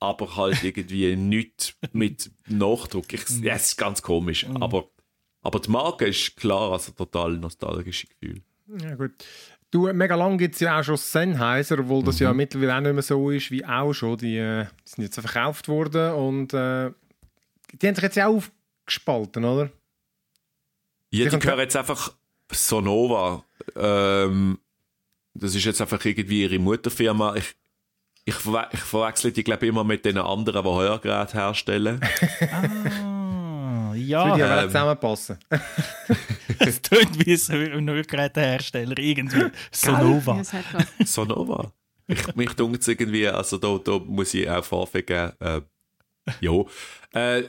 [0.00, 3.12] aber halt irgendwie nichts mit Nachdruck.
[3.12, 4.90] Ich, ja, es ist ganz komisch, aber,
[5.42, 8.42] aber die Marke ist klar, also total nostalgisches Gefühl.
[8.80, 9.12] Ja, gut.
[9.74, 12.92] Du, mega lang gibt es ja auch schon Sennheiser, obwohl das ja mittlerweile auch nicht
[12.92, 14.16] mehr so ist wie auch schon.
[14.18, 16.92] Die, äh, die sind jetzt verkauft worden und äh,
[17.72, 18.40] die haben sich jetzt ja auch
[18.84, 19.70] aufgespalten, oder?
[21.10, 22.14] Ja, die kommt- gehören jetzt einfach
[22.52, 23.44] Sonova.
[23.74, 24.60] Ähm,
[25.34, 27.34] das ist jetzt einfach irgendwie ihre Mutterfirma.
[27.34, 27.56] Ich,
[28.26, 32.00] ich, verwe ich verwechsel die, glaube ich, immer mit den anderen, die Hörgeräte herstellen.
[32.52, 33.13] Ah,
[34.06, 35.38] Würde ja, ja ähm, zusammenpassen.
[36.58, 39.50] es tönt wie ein Hörgerätehersteller, irgendwie.
[39.70, 40.42] Sonova.
[40.42, 41.04] Ja.
[41.06, 41.72] Sonova.
[42.06, 45.32] Ich, mich dunkt es irgendwie, also da, da muss ich auch Vorfeld geben.
[45.40, 45.60] Äh,
[46.40, 46.68] jo.
[47.12, 47.44] Äh,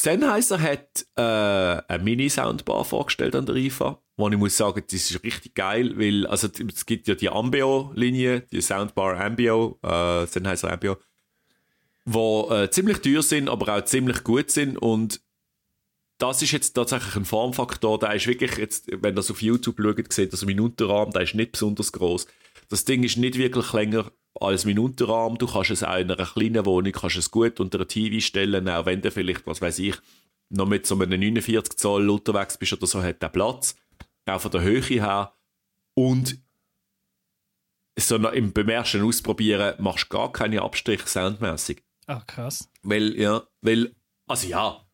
[0.00, 5.22] Sennheiser hat äh, eine Mini-Soundbar vorgestellt an der IFA, wo ich muss sagen, das ist
[5.22, 10.96] richtig geil, weil also es gibt ja die Ambio-Linie, die Soundbar Ambio, äh, Sennheiser Ambio,
[12.06, 15.20] wo äh, ziemlich teuer sind, aber auch ziemlich gut sind und
[16.20, 20.12] das ist jetzt tatsächlich ein Formfaktor, der ist wirklich jetzt, wenn das auf YouTube schaut,
[20.12, 22.26] sieht das Minutenrahmen, der ist nicht besonders groß.
[22.68, 25.38] Das Ding ist nicht wirklich länger als Minutenrahmen.
[25.38, 28.68] Du kannst es auch in einer kleinen Wohnung kannst es gut unter ein TV stellen,
[28.68, 29.96] auch wenn du vielleicht, was weiß ich,
[30.50, 33.76] noch mit so einem 49 Zoll unterwegs bist oder so, hat der Platz.
[34.26, 35.34] Auch von der Höhe her.
[35.94, 36.38] Und
[37.98, 41.82] so im beim ersten Ausprobieren machst du gar keine Abstriche soundmäßig.
[42.06, 42.68] Ah, krass.
[42.82, 43.94] Weil, ja, weil,
[44.26, 44.86] also ja,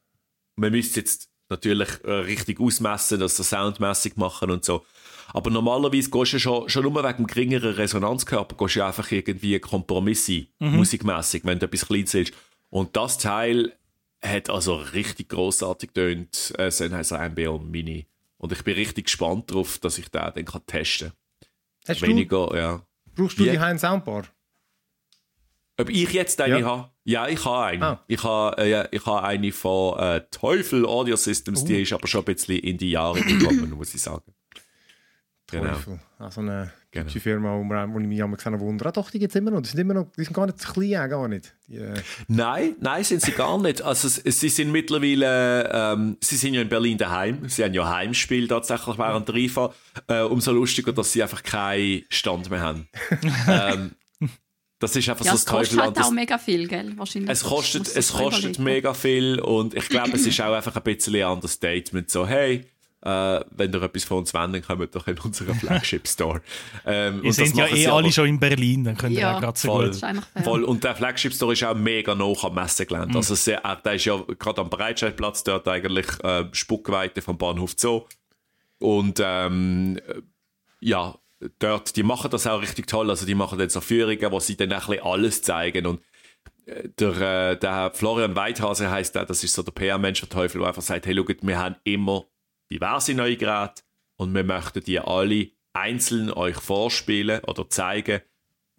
[0.57, 4.84] man müsste jetzt natürlich äh, richtig ausmessen, dass das soundmäßig machen und so.
[5.32, 9.59] Aber normalerweise gehst du schon, schon nur wegen dem geringeren Resonanzkörper, gehst du einfach irgendwie
[9.59, 12.34] Kompromisse, musikmäßig, wenn du etwas Kleines willst.
[12.70, 13.72] Und das Teil
[14.22, 18.07] hat also richtig grossartig tönt, äh, Sennheiser MBO Mini.
[18.38, 21.12] Und ich bin richtig gespannt darauf, dass ich den dann kann testen
[21.86, 22.00] kann.
[22.00, 22.76] Weniger, ja.
[23.14, 24.24] du, brauchst du die Heim Soundbar?
[25.78, 26.66] Ob ich jetzt eine Ja.
[26.66, 26.90] habe?
[27.09, 27.86] Ja, ich habe eine.
[27.86, 28.04] Ah.
[28.09, 31.66] Ich habe, äh, ich habe eine von äh, Teufel Audio Systems, Oh.
[31.66, 34.24] die ist aber schon ein bisschen in die Jahre gekommen, muss ich sagen.
[35.48, 35.70] Genau.
[35.74, 36.00] Teufel.
[36.18, 37.04] Also eine Genau.
[37.04, 38.88] deutsche Firma, wo, wir, wo ich mich einmal gesehen wundere.
[38.88, 39.61] Ah, doch, die gibt es immer noch.
[39.61, 40.11] Die sind, immer noch.
[40.16, 41.54] die sind gar nicht zu klein, gar nicht.
[41.68, 41.94] Die, äh,
[42.26, 43.82] Nein, nein, sind sie gar nicht.
[43.82, 47.48] Also sie sind mittlerweile, ähm, sie sind ja in Berlin daheim.
[47.48, 49.74] Sie haben ja Heimspiel tatsächlich während der IFA.
[50.09, 52.88] Äh, umso lustiger, dass sie einfach keinen Stand mehr haben.
[53.48, 53.92] ähm,
[54.78, 55.96] das ist einfach Ja, so es das kostet Teufelland.
[55.98, 56.92] halt auch mega viel, gell?
[56.96, 57.30] Wahrscheinlich.
[57.30, 61.16] Es kostet, es kostet mega viel und ich glaube, es ist auch einfach ein bisschen
[61.16, 62.10] ein Understatement.
[62.10, 62.66] So, hey,
[63.02, 66.40] äh, wenn ihr etwas von uns dann kommt doch in unseren Flagship Store.
[66.84, 69.20] Ähm, Wir und das sind ja eh alle aber schon in Berlin, dann könnt ihr
[69.20, 69.36] Ja.
[69.36, 69.92] auch gerade so voll.
[70.42, 70.64] Voll.
[70.64, 73.10] Und der Flagship Store ist auch mega nah am Messegelände.
[73.10, 73.16] Mhm.
[73.16, 77.74] Also sehr, äh, der ist ja gerade am Breitscheidplatz dort eigentlich äh, Spuckweite vom Bahnhof
[77.76, 78.02] Zoo.
[78.78, 80.20] Und ähm, äh,
[80.80, 81.14] ja,
[81.59, 83.11] dort, die machen das auch richtig toll.
[83.11, 85.87] Also die machen dann so Führungen, wo sie dann ein bisschen alles zeigen.
[85.87, 86.01] Und
[86.66, 90.61] äh, der, äh, der Florian Weithase heißt der, das ist so der PR-Mensch der Teufel,
[90.61, 92.26] der einfach sagt, hey, schaut, wir haben immer
[92.70, 93.82] diverse neue Geräte
[94.16, 98.20] und wir möchten die alle einzeln euch vorspielen oder zeigen.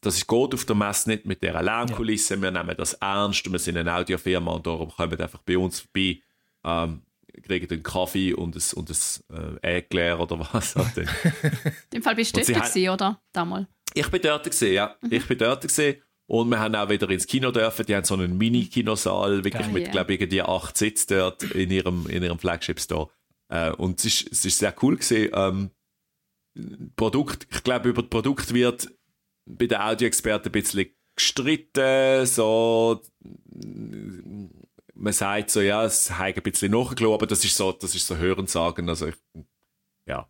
[0.02, 2.40] Das ist geht auf der Messe nicht mit dieser Lärmkulisse.
[2.42, 3.52] Wir nehmen das ernst.
[3.52, 6.22] Wir sind eine Audiofirma und darum kommen einfach bei uns vorbei,
[6.64, 7.02] ähm,
[7.48, 10.76] kriegen einen Kaffee und ein, und ein äh, Äckler oder was.
[10.76, 10.98] halt.
[10.98, 11.08] In
[11.94, 13.22] dem Fall bist du dort gewesen, oder?
[13.34, 13.68] Damals.
[13.94, 14.96] Ich bin dort gesehen, ja.
[15.10, 16.02] Ich bin dort gesehen.
[16.30, 17.86] Und wir haben auch wieder ins Kino dürfen.
[17.86, 19.72] Die haben so einen Mini-Kinosaal, wirklich Geil.
[19.72, 19.92] mit, Ja.
[19.92, 23.10] glaube ich, irgendwie acht Sitz dort in ihrem, in ihrem Flagship-Store.
[23.50, 25.32] Äh, und es ist, es ist sehr cool gesehen.
[25.34, 25.72] Ähm,
[26.96, 28.90] Produkt, ich glaube, über das Produkt wird
[29.46, 32.26] bei den Audioexperten ein bisschen gestritten.
[32.26, 33.02] So,
[34.98, 38.08] man sagt so, ja, es hat ein bisschen nachgelassen, aber das ist so, das ist
[38.08, 38.90] so Hörensagen.
[38.90, 39.16] Also, ich,
[40.08, 40.30] ja.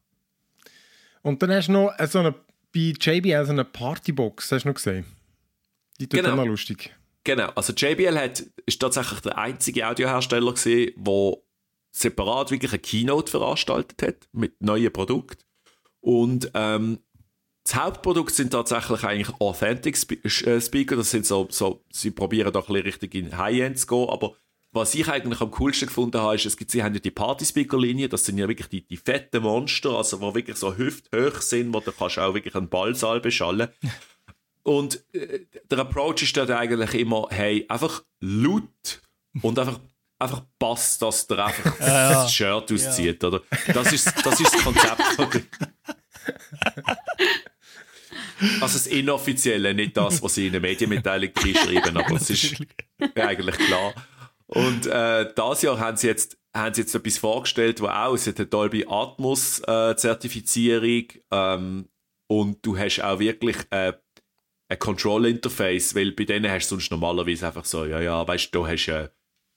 [1.21, 2.33] Und dann hast du noch äh, so eine,
[2.73, 5.05] bei JBL so eine Partybox, hast du noch gesehen?
[5.99, 6.33] Die tut Genau.
[6.33, 6.93] immer lustig.
[7.23, 11.33] Genau, also JBL hat, ist tatsächlich der einzige Audiohersteller gesehen, der
[11.91, 15.43] separat wirklich eine Keynote veranstaltet hat mit neuen Produkten.
[15.99, 16.99] Und ähm,
[17.63, 20.95] das Hauptprodukt sind tatsächlich eigentlich Authentic äh, Speaker.
[20.95, 24.37] Das sind so, so, sie probieren doch ein bisschen richtig in High-End zu gehen, aber
[24.77, 28.09] was ich eigentlich am coolsten gefunden habe, ist, es gibt, sie haben ja die Party-Speaker-Linie,
[28.09, 31.79] das sind ja wirklich die, die fetten Monster, also die wirklich so hüfthoch sind, wo
[31.79, 33.69] du kannst auch wirklich einen Ballsaal beschallen.
[34.63, 35.39] Und äh,
[35.71, 39.01] der Approach ist dort eigentlich immer, hey, einfach laut
[39.41, 39.79] und einfach,
[40.19, 43.41] einfach passt, dass der einfach das Shirt auszieht, oder?
[43.73, 45.01] Das ist, das ist das Konzept.
[48.59, 52.55] Also das Inoffizielle, nicht das, was sie in der Medienmitteilung schreiben, aber es ist
[53.15, 53.93] eigentlich klar.
[54.47, 58.25] Und äh, das Jahr haben sie jetzt haben sie jetzt etwas vorgestellt, wo auch, es
[58.25, 61.89] hat eine Dolby Atmos äh, Zertifizierung ähm,
[62.27, 63.93] und du hast auch wirklich äh,
[64.69, 68.53] ein Control Interface, weil bei denen hast du sonst normalerweise einfach so, ja, ja, weißt
[68.53, 69.11] du, da hast du eine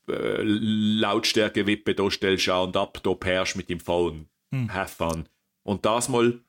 [0.08, 4.28] äh, Lautstärke-Wippe, da stellst du an und ab, da pärst mit dem Phone.
[4.52, 4.72] Hm.
[4.72, 5.28] Have fun.
[5.62, 6.40] Und das mal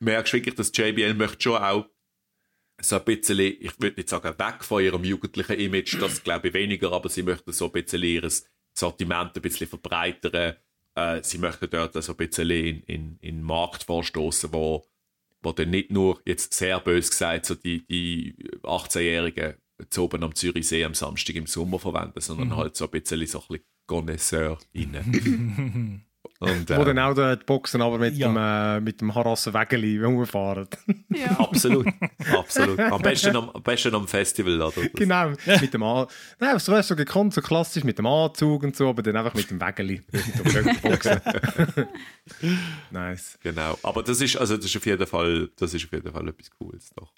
[0.00, 1.86] merkst du wirklich, dass JBL möchte schon auch
[2.80, 6.54] so ein bisschen, ich würde nicht sagen, weg von ihrem jugendlichen Image, das glaube ich
[6.54, 8.28] weniger, aber sie möchten so ein bisschen ihr
[8.76, 10.56] Sortiment ein bisschen verbreitern.
[10.96, 14.84] Äh, sie möchten dort so ein bisschen in, in, in den Markt vorstoßen, wo,
[15.42, 19.54] wo dann nicht nur, jetzt sehr bös gesagt, so die, die 18-Jährigen
[19.90, 22.56] zu oben am Zürichsee am Samstag im Sommer verwenden, sondern mhm.
[22.56, 26.04] halt so ein bisschen so ein bisschen Connoisseur rein.
[26.44, 28.28] Und, äh, Wo dann auch die Boxen aber mit ja.
[28.28, 30.68] dem, äh, mit dem Harassen-Wägeli rumfahren.
[31.08, 31.30] Ja.
[31.38, 31.86] absolut,
[32.32, 32.78] absolut.
[32.78, 34.88] Am besten am, am, besten am Festival, oder?
[34.94, 35.30] Genau,
[35.60, 36.06] mit dem An
[36.38, 39.34] Nein, so hast du gekonnt, so klassisch mit dem Anzug und so, aber dann einfach
[39.34, 40.02] mit dem Wägeli.
[42.90, 43.38] nice.
[43.42, 46.28] Genau, aber das ist, also das ist auf jeden Fall, das ist auf jeden Fall
[46.28, 47.12] etwas Cooles, doch.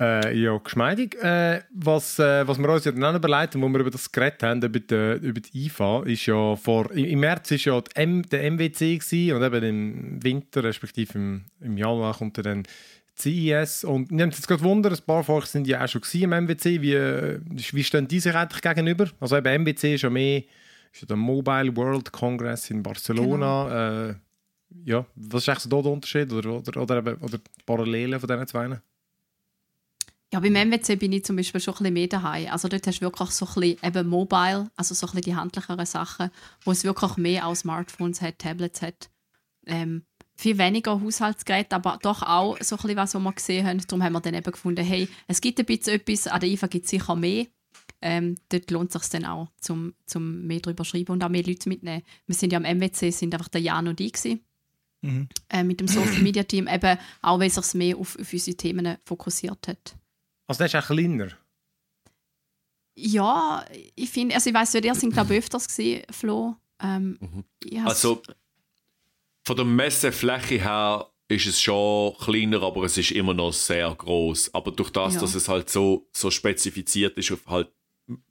[0.00, 1.14] Äh, ja, geschmeidig.
[1.22, 4.60] Äh, was, äh, was wir uns ja dann haben, wo wir über das geredet haben,
[4.62, 8.98] über die, über die IFA, ist ja vor, im März war ja M, der MWC
[8.98, 12.64] gewesen, und eben im Winter, respektive im, im Januar kommt dann
[13.16, 13.84] CES.
[13.84, 16.02] Und wir haben uns jetzt gerade Wunder, ein paar von euch sind ja auch schon
[16.14, 16.82] im MWC.
[16.82, 16.96] Wie,
[17.72, 19.08] wie stehen die sich eigentlich gegenüber?
[19.20, 20.42] Also eben MWC ist ja mehr
[20.92, 23.64] ist ja der Mobile World Congress in Barcelona.
[23.64, 24.10] Genau.
[24.10, 24.14] Äh,
[24.84, 28.46] ja, was ist eigentlich so der Unterschied oder, oder, oder, eben, oder Parallelen von diesen
[28.46, 28.80] zwei?
[30.34, 32.48] Ja, beim MWC bin ich zum Beispiel schon ein bisschen mehr daheim.
[32.50, 35.36] Also dort hast du wirklich so ein bisschen eben mobile, also so ein bisschen die
[35.36, 36.28] handlicheren Sachen,
[36.64, 39.10] wo es wirklich mehr als Smartphones hat, Tablets hat.
[39.64, 40.02] Ähm,
[40.34, 43.80] viel weniger Haushaltsgeräte, aber doch auch so ein bisschen was, was wir gesehen haben.
[43.86, 46.66] Darum haben wir dann eben gefunden, hey, es gibt ein bisschen etwas, an der IFA
[46.66, 47.46] gibt es sicher mehr.
[48.02, 51.44] Ähm, dort lohnt es sich dann auch, zum, zum mehr darüber schreiben und auch mehr
[51.44, 52.02] Leute mitnehmen.
[52.26, 54.14] Wir sind ja am MWC, sind einfach der Jan und ich
[55.00, 55.28] mhm.
[55.48, 58.56] äh, mit dem Social Media Team, eben auch weil es sich mehr auf, auf unsere
[58.56, 59.94] Themen fokussiert hat.
[60.46, 61.28] Also der ist auch kleiner?
[62.96, 63.64] Ja,
[63.96, 66.56] ich finde, also ich weiß nicht, ihr sind glaube ich öfters gesehen, Flo.
[66.80, 67.86] Ähm, mhm.
[67.86, 68.22] Also
[69.44, 74.54] von der Messefläche her ist es schon kleiner, aber es ist immer noch sehr groß.
[74.54, 75.20] Aber durch das, ja.
[75.20, 77.70] dass es halt so, so spezifiziert ist auf halt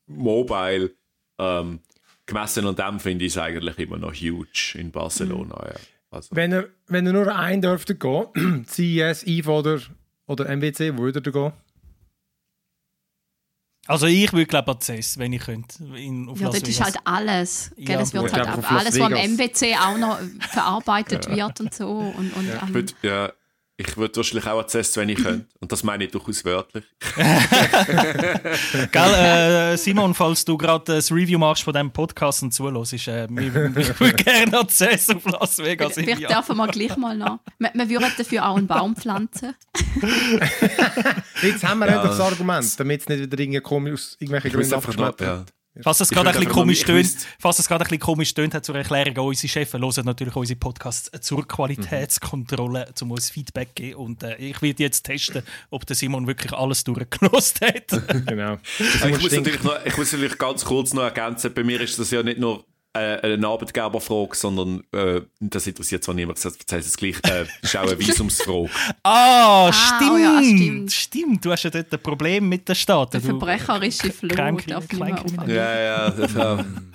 [0.05, 0.91] Mobile,
[1.39, 1.79] ähm,
[2.25, 5.55] gemessen an dem finde ich es eigentlich immer noch huge in Barcelona.
[5.55, 5.67] Mhm.
[5.67, 5.75] Ja.
[6.11, 6.35] Also.
[6.35, 9.81] Wenn, ihr, wenn ihr nur einen dürfte gehen, CES, IFA oder,
[10.27, 11.53] oder MWC, wo würdet ihr gehen?
[13.85, 15.83] Also ich würde glaube an CES, wenn ich könnte.
[15.97, 17.71] In, auf ja, Las dort ist halt alles.
[17.75, 17.99] Ja.
[17.99, 20.19] Es wird halt alles, was am MWC auch noch
[20.51, 21.89] verarbeitet wird und so.
[21.89, 22.61] Und, und, ja.
[22.73, 23.33] Ich ja,
[23.75, 25.47] ich würde wahrscheinlich auch erzählen, wenn ich könnte.
[25.59, 26.83] Und das meine ich durchaus wörtlich.
[28.91, 33.25] Gell, äh, Simon, falls du gerade das Review machst von diesem Podcast und zuhörst, äh,
[33.25, 35.93] ich würde gerne erzählen auf Las Vegas.
[35.93, 37.39] Vielleicht dürfen wir gleich mal noch.
[37.57, 39.55] Wir, wir würden dafür auch einen Baum pflanzen.
[41.41, 42.03] Jetzt haben wir ja.
[42.03, 45.53] das Argument, damit es nicht wieder irgendwie komisch, irgendwelche Gründe abgeschnappt wird.
[45.81, 48.63] Falls es gerade ein bisschen komisch tönt, falls es gerade ein bisschen komisch tönt, hat
[48.63, 53.73] zur Erklärung auch unsere Chefs hören natürlich unsere Podcasts zur Qualitätskontrolle, um uns Feedback zu
[53.75, 53.95] geben.
[53.95, 57.87] Und äh, ich werde jetzt testen, ob der Simon wirklich alles durchgelost hat.
[58.27, 58.57] genau.
[58.77, 62.11] ich, muss natürlich noch, ich muss natürlich ganz kurz noch ergänzen, bei mir ist das
[62.11, 62.63] ja nicht nur
[62.93, 67.75] eine Arbeitgeberfrage, sondern äh, das interessiert zwar niemand, das heißt es gleich, äh, das ist
[67.75, 68.69] auch eine Visumsfrage.
[69.01, 71.45] ah, ah stimmt, oh ja, stimmt, stimmt.
[71.45, 73.13] Du hast ja dort ein Problem mit der Stadt.
[73.15, 76.09] Der verbrecherische Flo darf nicht Ja, ja.
[76.11, 76.31] Das,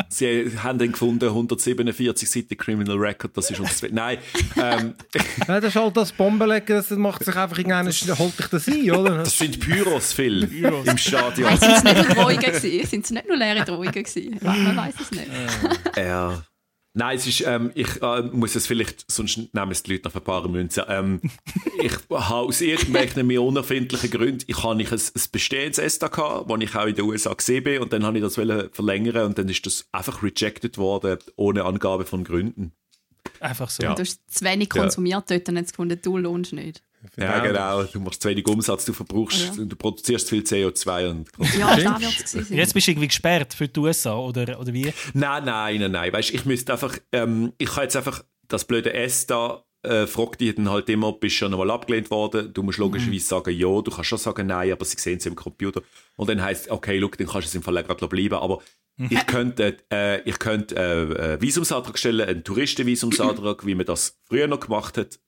[0.08, 3.82] sie haben den gefunden, 147 Seiten Criminal Record, das ist uns...
[3.90, 4.18] Nein.
[4.56, 4.94] Ähm.
[5.48, 8.90] Nein, das ist halt das Bombenlegen, das macht sich einfach irgendeiner, holt dich das ein,
[8.90, 9.18] oder?
[9.28, 10.86] Das sind Pyros, Phil, Pyros.
[10.86, 11.56] im Stadion.
[11.56, 12.86] Sind es nicht nur Drohungen gewesen?
[12.86, 14.38] Sind es nicht nur leere Drohungen gewesen?
[14.40, 15.26] Man weiß es nicht.
[15.96, 16.42] Ja.
[16.94, 20.16] Nein, es ist, ähm, ich äh, muss es vielleicht, sonst nehmen es die Leute auf
[20.16, 20.82] ein paar Münzen.
[20.88, 21.20] Ähm,
[21.82, 26.50] ich habe aus irgendwelchen mir unerfindlichen Gründen, ich habe nicht ein, ein bestehendes ESTA gehabt,
[26.50, 29.38] das ich auch in den USA gesehen bin und dann habe ich das verlängern und
[29.38, 32.72] dann ist das einfach rejected worden, ohne Angabe von Gründen.
[33.38, 33.82] Einfach so.
[33.82, 33.94] Ja.
[33.94, 35.36] Du hast zu wenig konsumiert ja.
[35.36, 36.82] dort und jetzt gefunden, du lohnst nicht.
[37.16, 37.82] Ja, genau.
[37.84, 39.64] Du machst zu wenig Umsatz, du verbrauchst, ja.
[39.64, 41.10] du produzierst viel CO2.
[41.10, 44.72] Und ja, da wird es Jetzt bist du irgendwie gesperrt für die USA, oder, oder
[44.72, 44.92] wie?
[45.14, 46.12] Nein, nein, nein, nein.
[46.12, 50.40] Weißt, ich müsste einfach, ähm, ich kann jetzt einfach das blöde S da, äh, fragt
[50.40, 52.52] die dann halt immer, bist du schon einmal abgelehnt worden?
[52.52, 53.28] Du musst logischerweise mhm.
[53.28, 55.82] sagen, ja, du kannst schon sagen, nein, aber sie sehen es im Computer.
[56.16, 58.34] Und dann heisst okay, look, dann kannst du es im Fall gerade bleiben.
[58.34, 58.60] Aber
[58.96, 59.08] mhm.
[59.10, 64.48] ich könnte, äh, ich könnte äh, einen Visumsantrag stellen, einen Touristenvisumsantrag, wie man das früher
[64.48, 65.20] noch gemacht hat.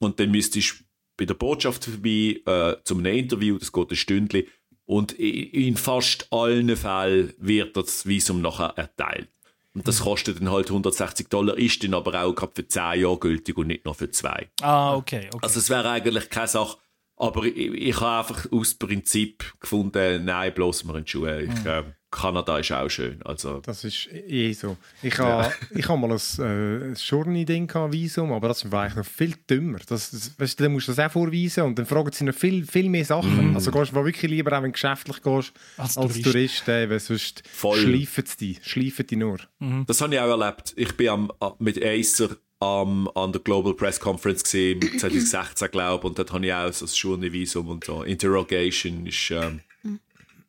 [0.00, 0.84] Und dann müsstest du
[1.16, 4.44] bei der Botschaft vorbei äh, zu einem Interview, das geht ein Stündchen.
[4.86, 9.30] Und in fast allen Fällen wird das Visum nachher erteilt.
[9.72, 13.18] Und das kostet dann halt 160 Dollar, ist dann aber auch gerade für 10 Jahre
[13.18, 14.48] gültig und nicht nur für 2.
[14.60, 15.28] Ah, okay.
[15.32, 15.38] okay.
[15.42, 16.76] Also es wäre eigentlich keine Sache,
[17.16, 21.42] aber ich, ich habe einfach aus Prinzip gefunden, nein, bloß mal in die Schuhe.
[21.42, 21.66] Ich, Mhm.
[21.66, 21.82] äh,
[22.14, 23.20] Kanada ist auch schön.
[23.24, 24.76] Also, Das ist eh so.
[25.02, 28.96] Ich habe ich ha mal ein, äh, ein Journey-Ding gehabt, Visum, aber das war eigentlich
[28.96, 29.78] noch viel dümmer.
[29.86, 32.34] Das, das, weißt du, dann musst du das auch vorweisen und dann fragen sie noch
[32.34, 33.54] viel, viel mehr Sachen.
[33.54, 36.24] Also gehst du wirklich lieber, auch wenn du geschäftlich gehst, Als als, Tourist.
[36.64, 37.78] Tourist, weil sonst Voll.
[37.78, 38.60] schleifen sie dich.
[38.64, 39.38] Schleifen die nur.
[39.86, 40.72] Das habe ich auch erlebt.
[40.76, 46.04] Ich bin am, mit Acer am, an der Global Press Conference gesehen, 2016 glaube ich,
[46.04, 48.02] und dort habe ich auch so ein Journey-Visum und so.
[48.02, 49.60] Interrogation ist ähm,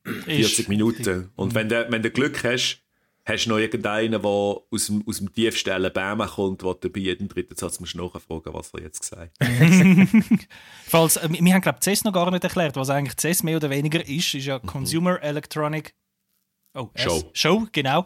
[0.06, 1.32] 40 Minuten.
[1.36, 2.86] Und wenn du, wenn du Glück hast,
[3.26, 7.00] hast du noch irgendeinen, der aus dem, aus dem tiefsten Alabama kommt, der du bei
[7.00, 9.50] jedem dritten Satz musst nachfragen was er jetzt gesagt hat.
[10.86, 13.58] Falls, äh, wir haben, glaube ich, CES noch gar nicht erklärt, was eigentlich CES mehr
[13.58, 14.34] oder weniger ist.
[14.34, 15.96] Ist ja Consumer Electronic
[16.76, 16.90] oh.
[16.96, 17.30] Show.
[17.34, 18.06] Show, genau.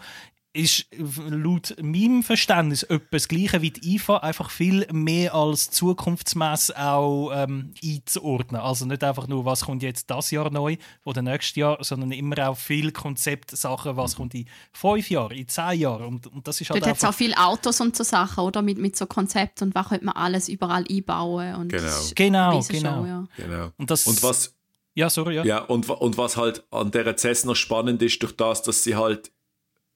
[0.52, 6.76] Ist laut meinem Verständnis etwa das Gleiche wie die IFA, einfach viel mehr als Zukunftsmesse
[6.78, 8.60] auch ähm, einzuordnen.
[8.60, 12.50] Also nicht einfach nur, was kommt jetzt das Jahr neu oder nächstes Jahr, sondern immer
[12.50, 16.06] auch viel Konzeptsachen, was kommt in fünf Jahren, in zehn Jahren.
[16.06, 18.64] Und, und das ist halt Dort hat es auch viele Autos und so Sachen, oder?
[18.64, 21.56] Mit, mit so Konzept und was könnte man alles überall einbauen.
[21.56, 22.00] Und Genau.
[22.16, 23.02] Genau, genau.
[23.02, 23.28] Show, ja.
[23.38, 23.72] Genau.
[23.78, 24.56] Und, das, Und was,
[24.96, 25.46] Ja, sorry, ja.
[25.46, 28.96] Ja, und, und was halt an der CES noch spannend ist, durch das, dass sie
[28.96, 29.32] halt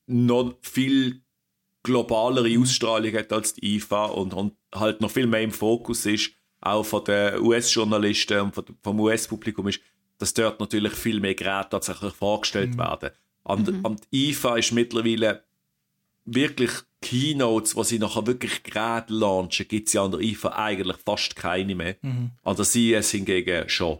[0.07, 1.21] noch viel
[1.83, 6.31] globalere Ausstrahlung hat als die IFA und, und halt noch viel mehr im Fokus ist,
[6.61, 9.81] auch von den US-Journalisten und von, vom US-Publikum ist,
[10.17, 13.09] dass dort natürlich viel mehr Geräte tatsächlich vorgestellt werden.
[13.43, 15.43] An, an die IFA ist mittlerweile
[16.25, 20.97] wirklich Keynotes, wo sie nachher wirklich Geräte launchen, gibt es ja an der IFA eigentlich
[21.05, 21.97] fast keine mehr.
[22.43, 23.99] An der CES hingegen schon.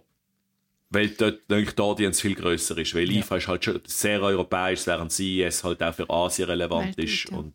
[0.94, 2.94] Weil dort natürlich die Audience viel grösser ist.
[2.96, 7.06] Weil IFA ist halt schon sehr europäisch, während CES halt auch für Asien relevant Weltweit,
[7.06, 7.38] ist ja.
[7.38, 7.54] und,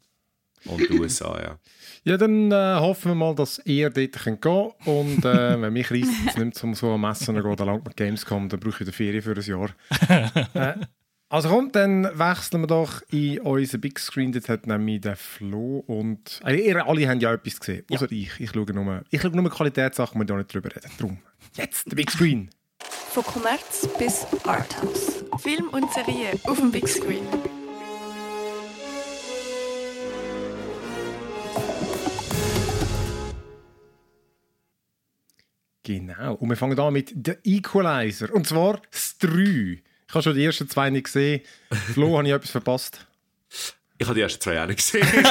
[0.66, 1.58] und die USA, ja.
[2.04, 5.90] Ja, dann äh, hoffen wir mal, dass ihr dort könnt gehen Und äh, wenn mich
[5.90, 8.76] reisst jetzt nicht um so ein Messen zu gehen, dann langt mit Gamescom, dann brauche
[8.76, 9.70] ich wieder Ferien für ein Jahr.
[10.54, 10.86] äh,
[11.28, 14.32] also kommt, dann wechseln wir doch in unseren Big Screen.
[14.32, 16.40] Dort hat nämlich der Flo und...
[16.42, 18.40] Also ihr alle haben ja etwas gesehen, außer ich.
[18.40, 20.90] Ich schaue nur, ich schaue nur Qualitätssachen, wir da nicht drüber reden.
[20.98, 21.18] Drum,
[21.56, 22.48] jetzt der Big Screen.
[23.18, 25.24] Von Kommerz bis Arthouse.
[25.38, 27.26] Film und Serie auf dem Big Screen.
[35.82, 36.34] Genau.
[36.34, 38.32] Und wir fangen an mit The Equalizer.
[38.32, 39.32] Und zwar das 3.
[39.32, 41.40] Ich habe schon die ersten zwei nicht gesehen.
[41.92, 43.07] Flo, habe ich etwas verpasst?
[43.98, 45.06] Ich habe die ersten zwei nicht gesehen.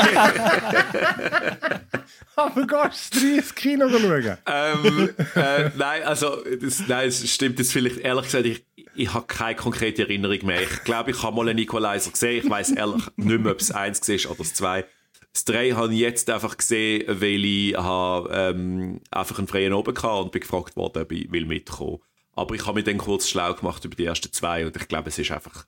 [2.35, 4.37] Aber gehst du das 3 ins Kino schauen?
[4.45, 8.63] ähm, äh, nein, also, das, nein, es stimmt jetzt vielleicht, ehrlich gesagt, ich,
[8.93, 10.61] ich habe keine konkrete Erinnerung mehr.
[10.61, 12.43] Ich glaube, ich habe mal einen Equalizer gesehen.
[12.43, 14.85] Ich weiß ehrlich nicht mehr, ob es eins war oder das zwei.
[15.33, 19.95] Das drei habe ich jetzt einfach gesehen, weil ich habe, ähm, einfach einen freien oben
[19.95, 21.99] hatte und bin gefragt worden, ob ich will mitkommen.
[22.35, 25.09] Aber ich habe mich dann kurz schlau gemacht über die ersten zwei und ich glaube,
[25.09, 25.65] es ist einfach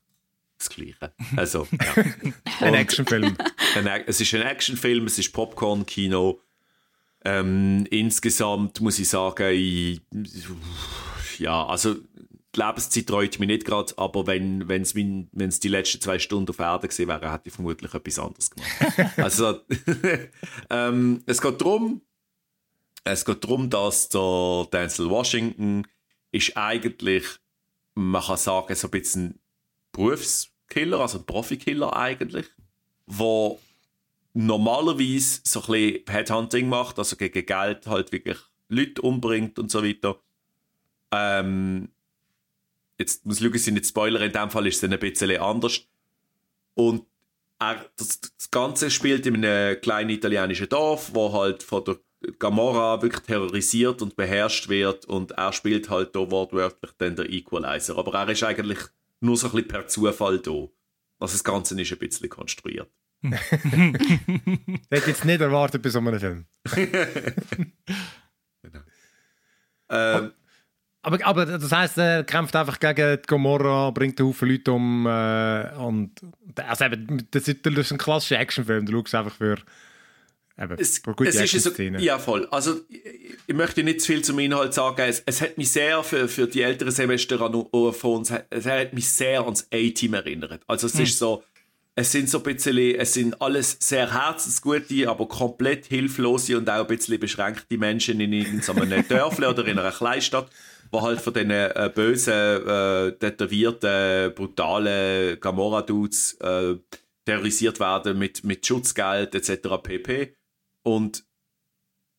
[0.60, 1.14] das Gleiche.
[1.36, 2.03] Also, ja.
[2.60, 3.36] Ein Actionfilm.
[4.05, 6.41] es ist ein Actionfilm, es ist Popcorn-Kino.
[7.26, 10.01] Ähm, insgesamt muss ich sagen, ich,
[11.39, 11.95] ja, also
[12.55, 16.88] die Lebenszeit reut mich nicht gerade, aber wenn es die letzten zwei Stunden auf Erde
[16.88, 19.18] gewesen wäre, hätte ich vermutlich etwas anderes gemacht.
[19.18, 19.60] also,
[20.70, 22.01] ähm, es geht darum,
[23.03, 25.86] es geht darum, dass der Denzel Washington
[26.32, 27.26] ist eigentlich,
[27.95, 29.39] man kann sagen, so ein bisschen
[30.00, 32.45] Berufskiller, also ein Profikiller eigentlich,
[33.06, 33.60] wo
[34.34, 38.38] normalerweise so ein bisschen Headhunting macht, also gegen Geld halt wirklich
[38.70, 40.18] Leute umbringt und so weiter.
[41.12, 41.89] Ähm,
[42.97, 45.82] jetzt muss ich sind nicht Spoiler, in dem Fall ist es ein bisschen anders.
[46.76, 47.06] Und
[47.60, 52.00] er, das, das Ganze spielt in einem kleinen italienischen Dorf, wo halt von der
[52.38, 57.97] Gamora wirklich terrorisiert und beherrscht wird und er spielt halt da wortwörtlich dann der Equalizer.
[57.97, 58.80] Aber er ist eigentlich
[59.22, 60.51] nur so ein bisschen per Zufall da.
[61.20, 62.89] Also das Ganze ist ein bisschen konstruiert.
[63.22, 63.99] Das hätte
[64.91, 66.45] ich jetzt nicht erwartet bei so einem Film.
[69.91, 70.34] Ähm,
[71.01, 75.07] Aber, aber das heisst, er kämpft einfach gegen die Gomorra, bringt einen Haufen Leute um.
[75.07, 76.11] Äh, und,
[76.55, 78.86] also eben, das, ist, das ist ein klassischer Actionfilm.
[78.86, 79.57] Du schaust einfach für,
[80.60, 82.47] eben, es, gute es ist so, ja voll.
[82.51, 85.01] Also ich, ich möchte nicht zu viel zum Inhalt sagen.
[85.07, 89.10] Es, es hat mich sehr für, für die älteren Semester an uns, es hat mich
[89.10, 90.62] sehr ans A-Team erinnert.
[90.68, 91.43] Also es ist so,
[91.99, 96.82] es sind so ein bisschen, es sind alles sehr herzensgute, aber komplett hilflose und auch
[96.82, 100.49] ein bisschen beschränkte Menschen in irgendeinem Dörfli oder in einer Kleinstadt,
[100.93, 106.76] die halt von diesen äh, bösen, äh, tätowierten, brutalen Gamora-Dudes äh,
[107.26, 109.68] terrorisiert werden mit, mit Schutzgeld etc.
[109.84, 110.36] pp.
[110.84, 111.24] Und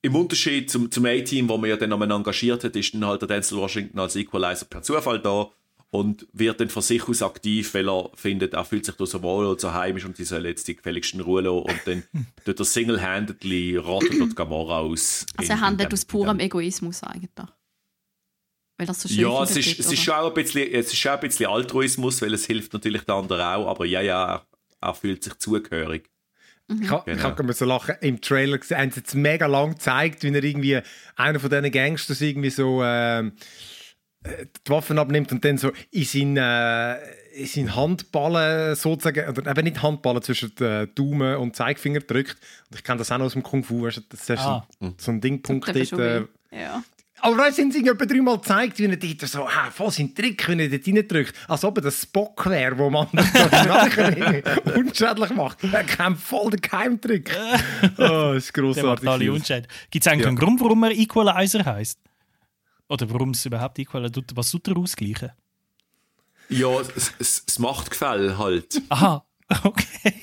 [0.03, 3.21] im Unterschied zum, zum A-Team, wo man ja dann einmal engagiert hat, ist dann halt
[3.23, 5.51] der Denzel Washington als Equalizer per Zufall da
[5.91, 9.23] und wird dann von sich aus aktiv, weil er findet, er fühlt sich da so
[9.23, 12.05] wohl und so heimisch und sie soll jetzt die gefälligsten Ruhe lassen und dann
[12.45, 15.27] tut er single-handedly rottet dort Gamora aus.
[15.37, 17.49] Also er handelt aus purem Egoismus eigentlich.
[18.79, 20.97] Weil das so schön Ja, es ist, es, ist schon auch ein bisschen, es ist
[20.97, 24.47] schon ein bisschen Altruismus, weil es hilft natürlich den anderen auch, aber ja, ja, er,
[24.81, 26.09] er fühlt sich zugehörig.
[26.71, 26.83] Mhm.
[26.83, 27.03] Ich, Genau.
[27.07, 27.95] ich habe gerade so lachen.
[28.01, 30.81] Im Trailer gesehen, haben sie jetzt mega lang gezeigt, wie er irgendwie
[31.17, 33.33] einer von diesen Gangsters irgendwie so ähm,
[34.23, 36.95] äh, die Waffen abnimmt und dann so in seinen, äh,
[37.35, 42.37] in seinen Handballen sozusagen, oder eben nicht Handballen zwischen den Daumen und Zeigefinger drückt.
[42.71, 44.67] Und ich kenne das auch noch aus dem Kung Fu, weißt du, das ist Ah.
[44.99, 45.93] so, ein Dingpunkt dort.
[45.93, 46.25] Äh.
[46.53, 46.83] Ja.
[47.23, 50.47] Aber da sind sie etwa dreimal gezeigt, wie er dort so, ah, voll sein Trick,
[50.49, 51.35] wenn er dort reindrückt.
[51.49, 53.31] Als ob er das Spock wäre, wo man das
[54.77, 55.65] unschädlich macht.
[55.65, 57.31] Er kämpft voll den Geheimtrick.
[57.99, 59.07] Oh, das ist grossartig.
[59.91, 61.99] Gibt es eigentlich einen Grund, warum er Equalizer heißt?
[62.89, 64.31] Oder warum es überhaupt Equalizer tut?
[64.35, 65.31] Was tut er ausgleichen?
[66.49, 66.69] Ja,
[67.19, 68.83] das Machtgefälle halt.
[68.89, 69.25] Aha,
[69.65, 70.15] okay.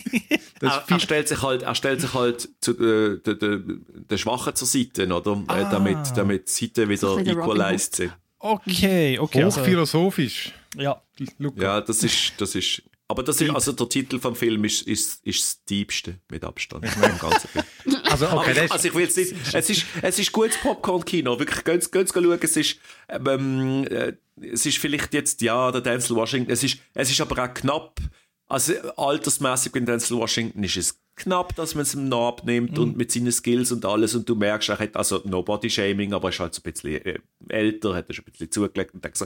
[0.60, 4.18] Das er, er, stellt sich halt, er stellt sich halt zu äh, der, der, der
[4.18, 5.44] Schwachen zur Seite, oder?
[5.50, 8.14] Äh, damit, damit die Seiten wieder der equalized sind.
[8.40, 9.44] Okay, okay.
[9.44, 10.54] Also, hochphilosophisch.
[10.76, 11.02] ja.
[11.40, 11.62] Luca.
[11.62, 12.84] Ja, das ist, das ist.
[13.10, 16.84] Aber das ist, also der Titel vom Film ist, ist, ist das Diebste mit Abstand.
[16.84, 17.66] im ganzen Film.
[18.04, 21.40] Also, Aber okay, ich, also ich will jetzt nicht, es ist, es ist gutes Popcorn-Kino,
[21.40, 26.18] wirklich, gehen gehen schauen, es ist, ähm, äh, es ist vielleicht jetzt, ja, der Denzel
[26.18, 28.02] Washington, es ist, es ist aber auch knapp,
[28.48, 32.96] also altersmäßig bei Denzel Washington ist es knapp, dass man es ihm noch abnimmt und
[32.96, 34.16] mit seinen Skills und alles.
[34.16, 37.06] Und du merkst, er hat, also no Body-Shaming, aber er ist halt so ein bisschen
[37.06, 37.20] äh,
[37.50, 39.26] älter, hat er schon ein bisschen zugelegt und denkt so,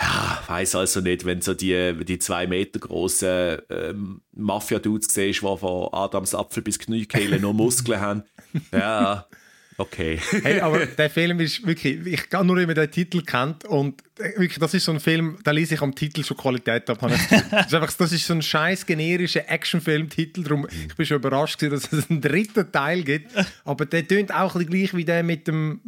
[0.00, 5.58] ja, weiß also nicht, wenn so die, die zwei Meter großen ähm, Mafia-Dudes siehst, die
[5.58, 8.22] von Adams Apfel bis Kniekehle nur Muskeln haben.
[8.70, 9.26] Ja,
[9.82, 10.18] okay.
[10.42, 14.38] Hey, aber der Film ist wirklich, ich kann nur immer den Titel kennt und äh,
[14.38, 16.98] wirklich, das ist so ein Film, da lese ich am Titel schon Qualität ab.
[17.00, 21.58] das ist, einfach, das ist so ein scheiß generischer Actionfilm-Titel, darum ich bin schon überrascht
[21.58, 23.32] gewesen, dass es einen dritten Teil gibt,
[23.64, 25.80] aber der tönt auch gleich wie der mit dem,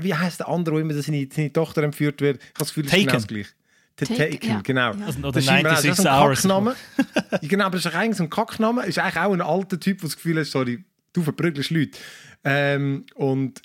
[0.00, 2.38] wie heißt der andere, wo immer seine, seine Tochter entführt wird.
[2.42, 3.06] Ich habe das Gefühl, das ist Taken.
[3.06, 3.46] genau das gleich.
[3.98, 4.60] The Taken, Taken, ja.
[4.62, 4.94] genau.
[4.94, 5.06] Ja.
[5.06, 6.64] Also, Das ist immer das 96 ist so ein.
[6.64, 6.76] Kackname.
[7.48, 8.86] Genau, aber das ist eigentlich so ein Kackname.
[8.86, 11.98] Ist eigentlich auch ein alter Typ, der das Gefühl hat, sorry, du verprügelst Leute.
[12.44, 13.62] Ähm, und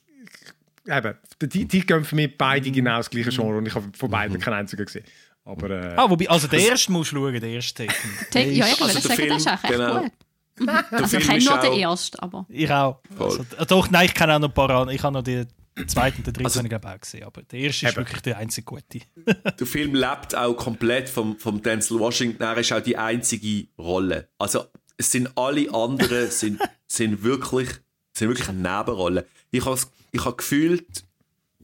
[0.88, 4.10] eben, die, die gehen für mich beide genau das gleiche Genre und ich habe von
[4.10, 5.06] beiden keinen einzigen gesehen.
[5.46, 8.10] Aber äh, Ah, wobei, also der erste musst du schauen, der erste Taken.
[8.32, 10.02] Take, ja, ich Also der sagen, Film, das ist eigentlich echt genau.
[10.02, 10.12] gut.
[10.60, 12.46] Der Also ich kenne nur den auch- ersten, aber...
[12.50, 13.00] Ich auch.
[13.20, 14.96] Also, doch, nein, ich kenne auch noch ein paar andere.
[14.96, 15.46] Ich habe noch den
[15.86, 17.24] zweiten und den dritten Also- habe ich glaube auch gesehen.
[17.26, 17.98] Aber der erste ist Eben.
[18.02, 19.02] wirklich der einzige gute.
[19.60, 22.42] Der Film lebt auch komplett vom, vom Denzel Washington.
[22.42, 24.30] Er ist auch die einzige Rolle.
[24.40, 24.66] Also,
[24.98, 27.70] es sind alle anderen sind, sind wirklich,
[28.18, 29.26] sind wirklich eine Nebenrolle.
[29.51, 29.80] Ich habe
[30.11, 31.03] ich hab gefühlt,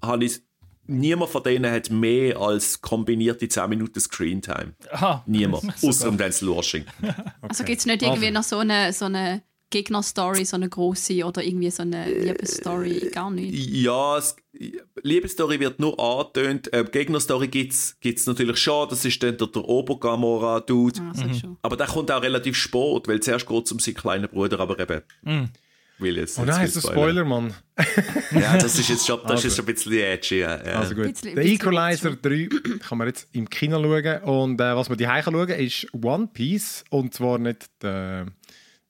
[0.01, 0.41] habe ich,
[0.85, 4.73] niemand von denen hat mehr als kombinierte 10 Minuten Screentime.
[4.91, 5.23] Aha.
[5.25, 5.63] Niemand.
[5.83, 6.91] Außer dem Denzel Washington.
[7.41, 11.43] Also gibt es nicht irgendwie noch so eine, so eine Gegnerstory, so eine große oder
[11.43, 13.09] irgendwie so eine Liebesstory?
[13.11, 13.53] Gar nicht.
[13.71, 14.35] Ja, es,
[15.01, 16.71] Liebesstory wird nur angetönt.
[16.71, 18.87] Äh, Gegnerstory gibt es natürlich schon.
[18.89, 21.01] Das ist dann der, der Obergamora-Dude.
[21.09, 21.57] Also schon.
[21.63, 24.79] Aber der kommt auch relativ spät, weil zuerst geht es um seinen kleinen Bruder, aber
[24.79, 25.01] eben.
[26.03, 27.53] Will jetzt oh nein, ist ein Spoiler, Mann.
[28.31, 29.47] Ja, das ist jetzt schon, das Also.
[29.47, 30.39] ist schon ein bisschen edgy.
[30.39, 30.55] Ja.
[30.57, 31.05] Also gut.
[31.05, 32.49] Bisschen- Der bisschen Equalizer 3
[32.87, 34.23] kann man jetzt im Kino schauen.
[34.23, 36.83] Und äh, was man die kann schauen ist One Piece.
[36.89, 38.27] Und zwar nicht der,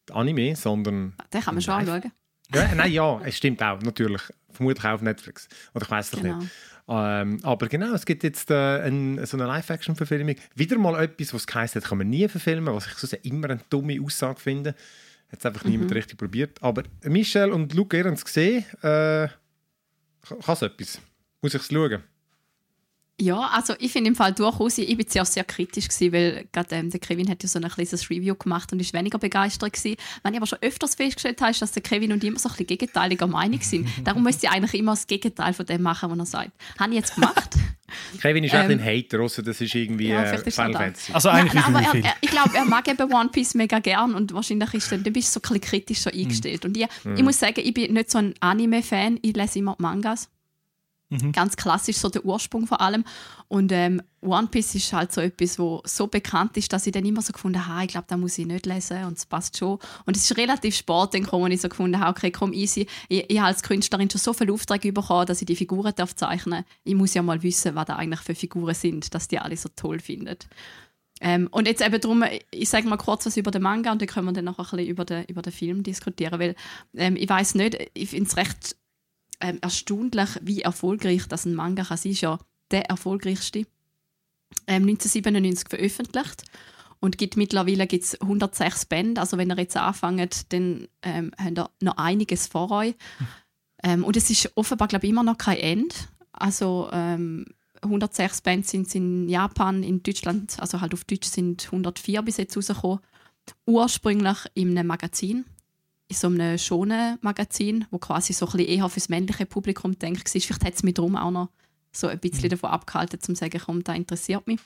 [0.10, 1.14] der Anime, sondern.
[1.34, 2.12] Den kann man schon anschauen.
[2.54, 4.22] Ja, nein, ja, es stimmt auch, natürlich.
[4.52, 5.48] Vermutlich auch auf Netflix.
[5.74, 6.38] Oder ich weiß es Genau.
[6.40, 6.52] nicht.
[6.88, 10.36] Ähm, aber genau, es gibt jetzt äh, ein, so eine Live-Action-Verfilmung.
[10.54, 13.62] Wieder mal etwas, was geheißen hat, kann man nie verfilmen, was ich sonst immer eine
[13.70, 14.76] dumme Aussage finde.
[15.34, 16.62] Hat es einfach niemand richtig probiert.
[16.62, 18.64] Aber Michel und Luke, ihr habt es gesehen.
[18.84, 19.28] Äh,
[20.22, 21.02] kann es etwas?
[21.42, 22.04] Muss ich es schauen?
[23.22, 26.76] Ja, also ich finde im Fall durchaus, ich bin zuerst sehr kritisch gewesen, weil gerade
[26.76, 29.98] ähm, der Kevin hat ja so ein kleines Review gemacht und ist weniger begeistert gewesen.
[30.24, 32.50] Was ich aber schon öfters festgestellt habe, ist, dass der Kevin und ich immer so
[32.50, 33.88] ein bisschen gegenteiliger Meinung sind.
[34.04, 36.52] Darum müsste ich eigentlich immer das Gegenteil von dem machen, was er sagt.
[36.80, 37.50] Habe ich jetzt gemacht.
[38.20, 40.74] Kevin ist auch Ähm, ein Hater, außer das ist irgendwie ja, äh, Final.
[40.74, 41.14] Fantasy.
[41.14, 44.16] Also eigentlich Nein, aber er, er, ich glaube, er mag eben One Piece mega gern
[44.16, 46.66] und wahrscheinlich ist dann, du bist so ein bisschen kritisch so eingestellt.
[46.66, 49.84] Und ich, ich muss sagen, ich bin nicht so ein Anime-Fan, ich lese immer die
[51.22, 51.32] Mangas.
[51.34, 53.04] Ganz klassisch so der Ursprung vor allem.
[53.48, 57.06] Und ähm, One Piece ist halt so etwas, wo so bekannt ist, dass ich dann
[57.06, 59.80] immer so gefunden habe, ich glaube, da muss ich nicht lesen und es passt schon.
[60.06, 62.88] Und es ist relativ spät, dann wo ich so gefunden habe, okay, komm, easy.
[63.10, 66.16] Ich, ich habe als Künstlerin schon so viele Aufträge bekommen, dass ich die Figuren darf
[66.16, 69.58] zeichnen Ich muss ja mal wissen, was da eigentlich für Figuren sind, dass die alle
[69.58, 70.38] so toll finden.
[71.22, 74.10] Ähm, und jetzt eben darum, ich sage mal kurz was über den Manga und dann
[74.10, 76.56] können wir dann noch ein bisschen über den, über den Film diskutieren, weil
[76.96, 78.76] ähm, ich weiß nicht, ich finde es recht
[79.42, 82.12] ähm, erstaunlich, wie erfolgreich das ein Manga kann sein.
[82.12, 82.40] Ist ja
[82.72, 83.66] der erfolgreichste.
[84.68, 86.44] Ähm, 1997 veröffentlicht
[87.00, 89.20] und gibt mittlerweile gibt's 106 Bände.
[89.20, 92.96] Also wenn ihr jetzt anfangt, dann ähm, habt ihr noch einiges vor euch.
[93.86, 95.94] Ähm, und es ist offenbar, glaube ich, immer noch kein Ende.
[96.32, 97.46] Also ähm,
[97.82, 102.56] 106 Bände sind in Japan, in Deutschland, also halt auf Deutsch sind 104 bis jetzt
[102.56, 103.00] rausgekommen.
[103.66, 105.44] Ursprünglich in einem Magazin,
[106.14, 110.34] in so einem schonen Magazin, wo quasi so ein bisschen eher fürs männliche Publikum denkt
[110.34, 110.42] war.
[110.42, 111.50] Vielleicht hat es mich darum auch noch
[111.92, 114.60] so ein bisschen davon abgehalten, um zu sagen, komm, da interessiert mich.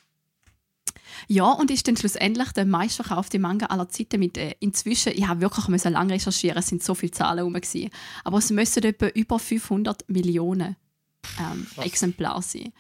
[1.28, 5.42] Ja, und ist dann schlussendlich der meistverkaufte Manga aller Zeiten mit äh, inzwischen, ich habe
[5.42, 7.90] wirklich müssen lange recherchieren, es sind so viele Zahlen rum gewesen,
[8.24, 10.76] aber es müssen etwa über 500 Millionen
[11.40, 12.74] ähm, Exemplare sein.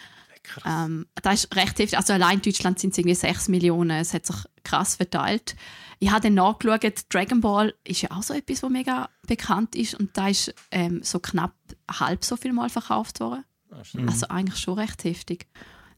[0.66, 1.98] Ähm, das ist recht heftig.
[1.98, 3.92] Also allein in Deutschland sind es irgendwie 6 Millionen.
[4.00, 5.56] Es hat sich krass verteilt.
[6.00, 9.96] Ich habe dann nachgeschaut, Dragon Ball ist ja auch so etwas, was mega bekannt ist
[9.96, 11.54] und da ist ähm, so knapp
[11.90, 13.44] halb so viel mal verkauft worden.
[14.08, 15.48] Also eigentlich schon recht heftig.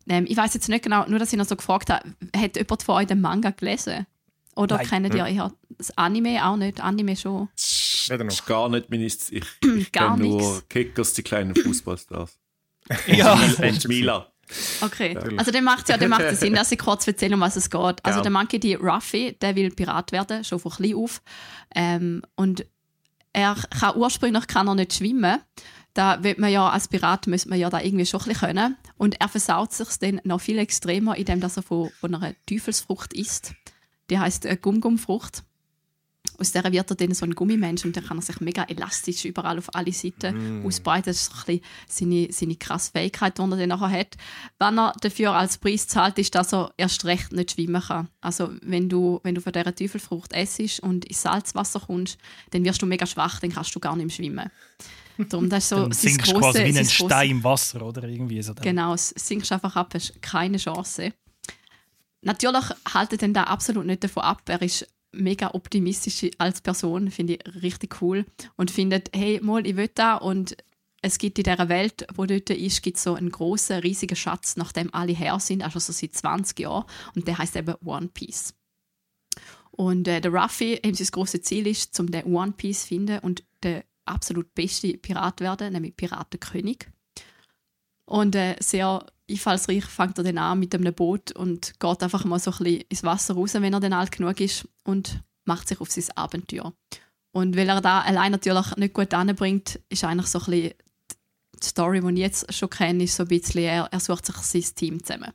[0.07, 2.81] Ähm, ich weiß jetzt nicht genau, nur dass ich noch so gefragt habe, hat jemand
[2.83, 4.07] von euch den Manga gelesen?
[4.55, 4.87] Oder Nein.
[4.87, 6.81] kennt ihr eher das Anime auch nicht?
[6.81, 7.47] Anime schon.
[8.07, 8.31] Weder Das noch.
[8.41, 9.05] ist gar nicht meine.
[9.05, 10.63] Ich, ich Gar kenne nur.
[10.67, 12.39] Kickers, die kleinen Fußballstars.
[13.07, 14.31] Ja, Und Mila.
[14.81, 17.41] Okay, also dann macht es ja dann macht es Sinn, dass ich kurz erzähle, um
[17.41, 18.03] was es geht.
[18.03, 18.75] Also der Monkey D.
[18.75, 21.21] Ruffy, der will Pirat werden, schon von klein auf.
[21.75, 22.65] Ähm, und
[23.33, 25.39] er kann ursprünglich kann er nicht schwimmen.
[25.93, 28.77] Da wird man ja als Pirat müsste man ja da irgendwie schon ein bisschen können.
[28.97, 33.13] Und er versaut sich dann noch viel extremer, indem dass er von, von einer Teufelsfrucht
[33.13, 33.53] isst.
[34.09, 35.43] Die heißt äh, Gumgumfrucht.
[36.39, 39.25] Aus der wird er dann so ein Gummimensch und dann kann er sich mega elastisch
[39.25, 41.05] überall auf alle Seiten ausbreiten.
[41.07, 44.15] Das ist so ein bisschen seine, seine krasse Fähigkeit, die er dann nachher hat.
[44.57, 48.07] Wenn er dafür als Preis zahlt, ist, dass er erst recht nicht schwimmen kann.
[48.21, 52.17] Also wenn du, wenn du von dieser Teufelfrucht essst und ins Salzwasser kommst,
[52.51, 54.49] dann wirst du mega schwach, dann kannst du gar nicht mehr schwimmen.
[55.29, 58.03] Darum, das ist so dann sinkst du grosse- quasi wie ein Stein im Wasser oder
[58.07, 58.53] irgendwie so.
[58.53, 61.11] Genau, sinkst einfach ab, hast keine Chance.
[62.21, 64.41] Natürlich haltet ihn da absolut nicht davon ab.
[64.47, 68.25] Er ist mega optimistisch als Person, finde ich richtig cool.
[68.55, 70.57] Und findet, hey, mal, ich will da und
[71.01, 74.93] es gibt in dieser Welt, wo dort ist, gibt so einen großen, riesigen Schatz, nachdem
[74.93, 76.85] alle her sind, also so seit 20 Jahren.
[77.15, 78.53] Und der heißt eben One Piece.
[79.71, 83.19] Und äh, der Ruffy, eben sein grosses Ziel ist, zum den One Piece zu finden
[83.19, 86.89] und der absolut beste Pirat werden, nämlich Piratenkönig.
[88.05, 92.39] Und äh, sehr einfallsreich fängt er dann an mit einem Boot und geht einfach mal
[92.39, 95.79] so ein bisschen ins Wasser raus, wenn er dann alt genug ist und macht sich
[95.79, 96.73] auf sein Abenteuer.
[97.31, 100.73] Und weil er da allein natürlich nicht gut anbringt, ist eigentlich so ein bisschen
[101.61, 104.35] die Story, die ich jetzt schon kenne, ist so ein bisschen, er, er sucht sich
[104.35, 105.31] sein Team zusammen.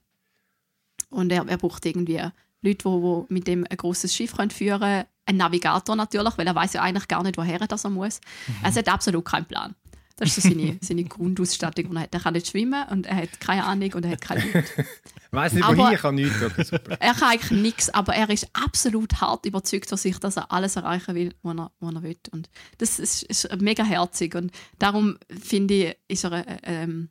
[1.11, 2.33] Und er, er braucht irgendwie Leute,
[2.63, 5.05] die, die mit dem ein grosses Schiff können führen können.
[5.27, 8.21] Ein Navigator natürlich, weil er weiß ja eigentlich gar nicht, woher das er muss.
[8.63, 9.75] Er hat absolut keinen Plan.
[10.17, 11.87] Das ist so seine, seine Grundausstattung.
[11.87, 14.21] Und er, hat, er kann nicht schwimmen und er hat keine Ahnung und er hat
[14.21, 14.65] keinen Mut.
[15.31, 16.43] Weiß nicht, wohin, ich kann nichts.
[16.43, 16.97] Okay, super.
[17.01, 20.77] Er kann eigentlich nichts, aber er ist absolut hart überzeugt von sich, dass er alles
[20.77, 22.17] erreichen will, was er, was er will.
[22.31, 22.49] Und
[22.79, 24.35] das ist, ist mega herzig.
[24.37, 27.09] Und darum finde ich, ist er äh, ähm,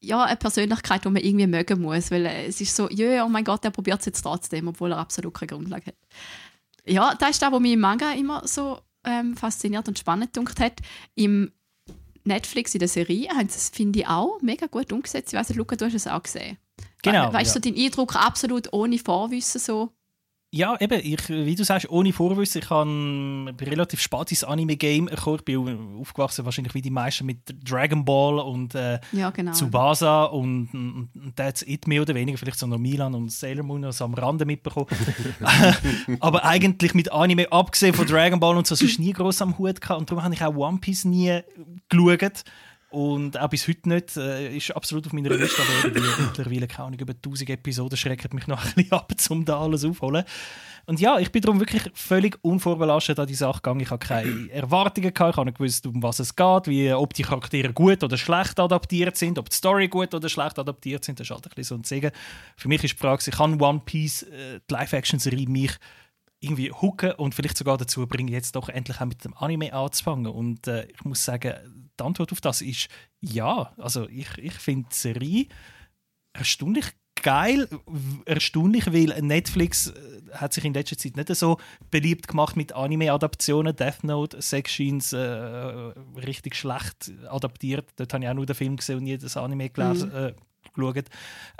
[0.00, 2.10] ja, eine Persönlichkeit, die man irgendwie mögen muss.
[2.10, 4.92] Weil äh, es ist so, ja, oh mein Gott, er probiert es jetzt trotzdem, obwohl
[4.92, 5.96] er absolut keine Grundlage hat.
[6.86, 10.60] Ja, das ist das, was mich im Manga immer so ähm, fasziniert und spannend gedacht
[10.60, 10.80] hat.
[11.14, 11.52] Im
[12.24, 15.32] Netflix in der Serie haben sie es, finde ich, auch mega gut umgesetzt.
[15.32, 16.58] Ich weiss nicht, Luca, du hast es auch gesehen.
[17.02, 17.60] Genau, We weißt ja.
[17.60, 19.90] du, dein Eindruck absolut ohne Vorwissen so?
[20.54, 25.38] Ja, eben, ich, wie du sagst, ohne Vorwissen, ich habe relativ spät ins Anime-Game gekommen.
[25.38, 27.38] Ich bin aufgewachsen wahrscheinlich wie die meisten mit
[27.68, 29.50] Dragon Ball und äh, Ja, genau.
[29.50, 33.64] Tsubasa und, und, und that's it mehr oder weniger, vielleicht so noch Milan und Sailor
[33.64, 34.86] Moon also am Rande mitbekommen.
[36.20, 39.80] Aber eigentlich mit Anime, abgesehen von Dragon Ball und so, sonst nie groß am Hut
[39.80, 41.40] gehabt und darum habe ich auch One Piece nie
[41.88, 42.44] geschaut.
[42.94, 44.16] Und auch bis heute nicht.
[44.16, 48.46] Äh, ist absolut auf meiner Liste, aber mittlerweile, keine Ahnung, über 1000 Episoden schreckt mich
[48.46, 50.24] noch ein bisschen ab, um da alles aufzuholen.
[50.86, 53.80] Und ja, ich bin darum wirklich völlig unvorbelastet an die Sache gegangen.
[53.80, 57.14] Ich habe keine Erwartungen gehabt, ich habe nicht gewusst, um was es geht, wie, ob
[57.14, 61.18] die Charaktere gut oder schlecht adaptiert sind, ob die Story gut oder schlecht adaptiert sind.
[61.18, 62.12] Das ist halt ein bisschen so ein Segen.
[62.56, 65.72] Für mich ist die Frage, kann One Piece, äh, die Live-Action-Serie, mich
[66.44, 70.26] irgendwie hooken und vielleicht sogar dazu bringen, jetzt doch endlich auch mit dem Anime anzufangen.
[70.26, 71.54] Und äh, ich muss sagen,
[71.98, 72.88] die Antwort auf das ist
[73.20, 73.72] ja.
[73.76, 75.46] Also ich, ich finde die Serie
[76.32, 76.86] erstaunlich
[77.22, 77.68] geil,
[78.26, 79.92] erstaunlich, weil Netflix äh,
[80.32, 81.58] hat sich in letzter Zeit nicht so
[81.90, 83.74] beliebt gemacht mit Anime-Adaptionen.
[83.74, 87.88] Death Note, Sections, äh, richtig schlecht adaptiert.
[87.96, 90.12] Dort habe ich auch nur den Film gesehen und nie das Anime gelesen.
[90.12, 90.34] Äh,
[90.74, 91.06] geschaut.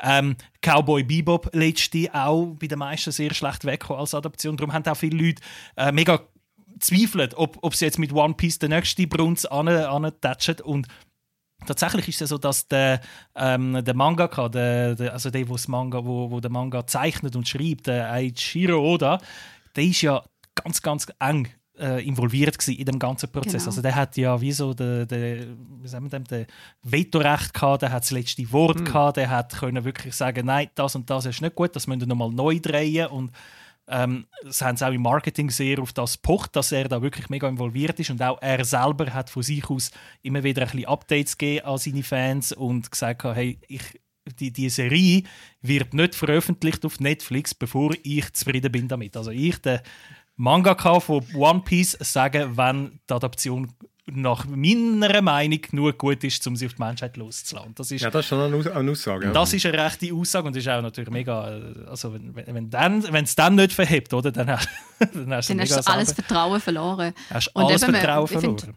[0.02, 4.56] Ähm, Cowboy Bebop letzte auch bei den meisten sehr schlecht weggekommen als Adaption.
[4.56, 5.42] Darum haben auch viele Leute
[5.76, 6.20] äh, mega
[6.80, 10.60] zweifelt, ob, ob sie jetzt mit One Piece den nächsten Brunz antatschen.
[10.60, 10.88] Und
[11.66, 13.00] tatsächlich ist es so, dass der,
[13.34, 17.48] ähm, der Mangaka, der, der, also der, wo's Manga, wo, wo der Manga zeichnet und
[17.48, 19.20] schreibt, der Eiichiro Oda,
[19.76, 20.22] der ist ja
[20.54, 21.48] ganz, ganz eng
[21.78, 23.64] äh, involviert gewesen in dem ganzen Prozess.
[23.64, 23.66] Genau.
[23.66, 25.46] Also der hat ja wie so der, der,
[25.80, 26.46] wie sagen wir dem, der
[26.82, 30.94] Vetorecht gehabt, der hat das letzte Wort gehabt, der hat können wirklich sagen, nein, das
[30.94, 33.32] und das ist nicht gut, das müssen wir nochmal neu drehen und
[33.86, 37.28] ähm, das haben sie auch im Marketing sehr auf das pocht, dass er da wirklich
[37.28, 39.90] mega involviert ist und auch er selber hat von sich aus
[40.22, 44.00] immer wieder ein bisschen Updates gegeben an seine Fans und gesagt, hey, ich,
[44.38, 45.24] die, die Serie
[45.60, 49.18] wird nicht veröffentlicht auf Netflix, bevor ich zufrieden bin damit.
[49.18, 49.82] Also ich, der
[50.36, 53.72] Mangaka von One Piece, sage, wenn die Adaption
[54.06, 57.74] nach meiner Meinung genug gut ist, um sie auf die Menschheit loszulassen.
[57.74, 59.26] Das ist Ja, das ist schon eine, Aus eine Aussage.
[59.26, 59.32] ja.
[59.32, 61.48] das ist eine rechte Aussage und ist auch natürlich mega.
[61.56, 64.30] äh, Also, wenn es wenn, dann- wenn es dann nicht verhebt, oder?
[64.30, 64.68] Dann, hast-
[64.98, 67.14] dann hast du Dann hast du alles selber- Vertrauen verloren.
[67.30, 68.74] hast und alles Vertrauen verloren.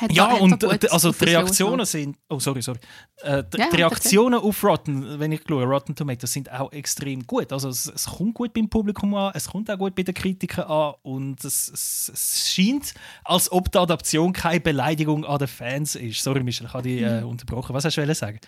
[0.00, 2.16] Hat Ja, und also die Reaktionen sind.
[2.28, 2.80] Oh, sorry, sorry.
[3.22, 7.24] Äh, die, Ja, die Reaktionen auf Rotten, wenn ich schaue, Rotten Tomatoes, sind auch extrem
[7.24, 7.52] gut.
[7.52, 10.64] Also, es, es kommt gut beim Publikum an, es kommt auch gut bei den Kritikern
[10.64, 15.94] an und es, es, es scheint, als ob die Adaption keine Beleidigung an den Fans
[15.94, 16.22] ist.
[16.22, 17.72] Sorry, Michel, ich habe dich äh, unterbrochen.
[17.72, 18.40] Was hast du sagen?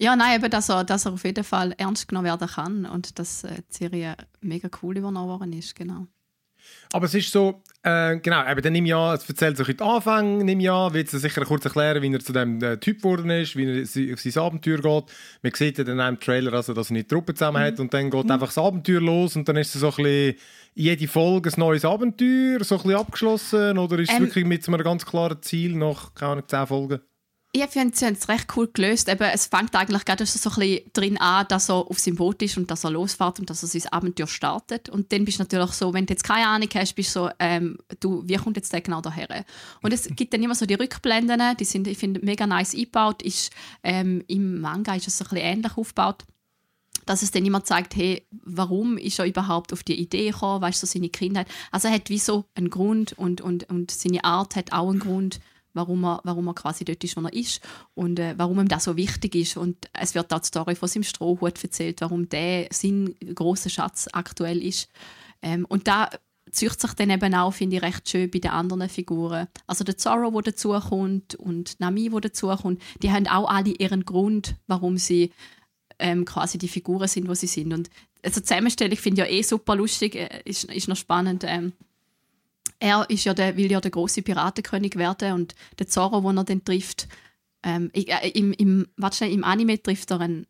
[0.00, 3.18] Ja, nein, eben, dass er, dass er auf jeden Fall ernst genommen werden kann und
[3.18, 6.06] dass äh, die Serie mega cool übernommen worden ist, genau.
[6.92, 10.38] Aber es ist so, äh, genau, eben dann nimm ja, es erzählt sich heute Anfang,
[10.38, 13.56] nimm ja, wird es sicher kurz erklären, wie er zu dem äh, Typ geworden ist,
[13.56, 15.04] wie er si- auf sein Abenteuer geht.
[15.42, 18.10] Man sieht ja dann im Trailer, also, dass er eine Truppe zusammen hat und dann
[18.10, 20.34] geht einfach das Abenteuer los und dann ist es so ein bisschen
[20.74, 24.62] jede Folge ein neues Abenteuer, so ein bisschen abgeschlossen oder ist es Ähm, wirklich mit
[24.64, 27.00] so einem ganz klaren Ziel nach, keine Ahnung, 10 Folgen?
[27.52, 29.08] Ich finde, sie haben es recht cool gelöst.
[29.08, 32.40] Eben, es fängt eigentlich gerade so ein bisschen drin an, dass er auf seinem Boot
[32.42, 34.88] ist und dass er losfährt und dass er sein Abenteuer startet.
[34.88, 37.30] Und dann bist du natürlich so, wenn du jetzt keine Ahnung hast, bist du so,
[37.40, 39.44] ähm, du, wie kommt jetzt der genau daher?
[39.82, 43.20] Und es gibt dann immer so die Rückblenden, die sind, ich finde, mega nice eingebaut.
[43.22, 43.50] Ist,
[43.82, 46.24] ähm, Im Manga ist es ein bisschen ähnlich aufgebaut
[47.06, 50.80] dass es dann immer zeigt, hey, warum ist er überhaupt auf die Idee gekommen, weißt
[50.80, 51.48] du, so seine Kindheit.
[51.72, 55.00] Also er hat wie so einen Grund und, und, und seine Art hat auch einen
[55.00, 55.40] Grund,
[55.74, 57.60] warum er, warum er quasi dort ist, wo er ist
[57.94, 59.56] und äh, warum ihm das so wichtig ist.
[59.56, 64.08] Und es wird auch die Story von seinem Strohhut erzählt, warum der sein großer Schatz
[64.12, 64.88] aktuell ist.
[65.42, 66.10] Ähm, und da
[66.50, 69.46] zücht sich dann eben auch, finde ich, recht schön bei den anderen Figuren.
[69.66, 74.56] Also der Zorro, der dazukommt und Nami, der dazukommt, die haben auch alle ihren Grund,
[74.66, 75.32] warum sie
[75.98, 77.72] ähm, quasi die Figuren sind, wo sie sind.
[77.72, 77.90] Und
[78.22, 81.44] also die Zusammenstellung finde ich ja eh super lustig, äh, ist, ist noch spannend.
[81.46, 81.72] Ähm,
[82.80, 86.44] er ist ja der, will ja der große Piratenkönig werden und der Zorro, den er
[86.44, 87.08] dann trifft,
[87.62, 90.46] ähm, äh, im, im, schnell, im Anime trifft er einen,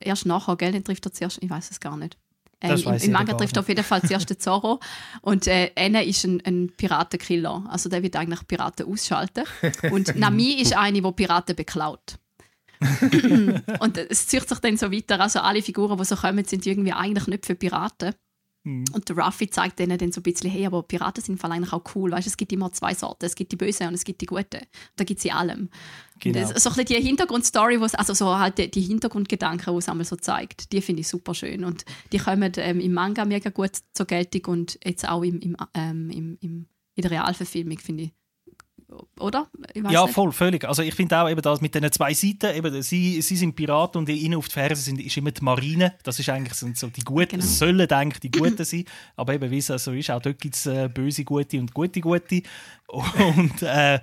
[0.00, 0.72] erst nachher, gell?
[0.72, 2.18] Den trifft er zuerst, ich weiß es gar nicht.
[2.60, 4.80] Das Im, Im Manga trifft er auf jeden Fall zuerst den Zorro
[5.22, 9.44] und äh, einer ist ein, ein Piratenkiller, also der wird eigentlich Piraten ausschalten.
[9.92, 12.18] Und Nami ist eine, die Piraten beklaut.
[13.80, 15.20] und es zieht sich dann so weiter.
[15.20, 18.14] Also alle Figuren, die so kommen, sind irgendwie eigentlich nicht für Piraten.
[18.64, 21.72] Und der Ruffy zeigt denen dann so ein bisschen, hey, aber Piraten sind Fall eigentlich
[21.72, 22.10] auch cool.
[22.10, 23.24] Weißt, es gibt immer zwei Sorten.
[23.24, 24.60] Es gibt die Bösen und es gibt die Guten.
[24.96, 25.70] Da gibt es in allem.
[26.20, 26.40] Genau.
[26.40, 30.04] Das, so ein bisschen die Hintergrundstory, also so halt die, die Hintergrundgedanken, die es einmal
[30.04, 31.64] so zeigt, die finde ich super schön.
[31.64, 35.56] Und die kommen ähm, im Manga mega gut zur Geltung und jetzt auch im, im,
[35.74, 38.12] ähm, im, im, in der Realverfilmung, finde ich.
[39.20, 39.48] Oder?
[39.74, 40.14] Ja, nicht.
[40.14, 40.64] voll, völlig.
[40.64, 43.98] Also ich finde auch eben das mit diesen zwei Seiten, eben, sie, sie sind Piraten
[43.98, 45.94] und ihnen auf die Ferse sind, ist immer die Marine.
[46.04, 47.44] Das ist eigentlich sind so die Guten, Genau.
[47.44, 48.84] sollen eigentlich die Guten sein.
[49.16, 52.00] Aber eben, wie es so ist, auch dort gibt es äh, böse Gute und gute
[52.00, 52.42] Gute.
[52.88, 54.00] Und äh,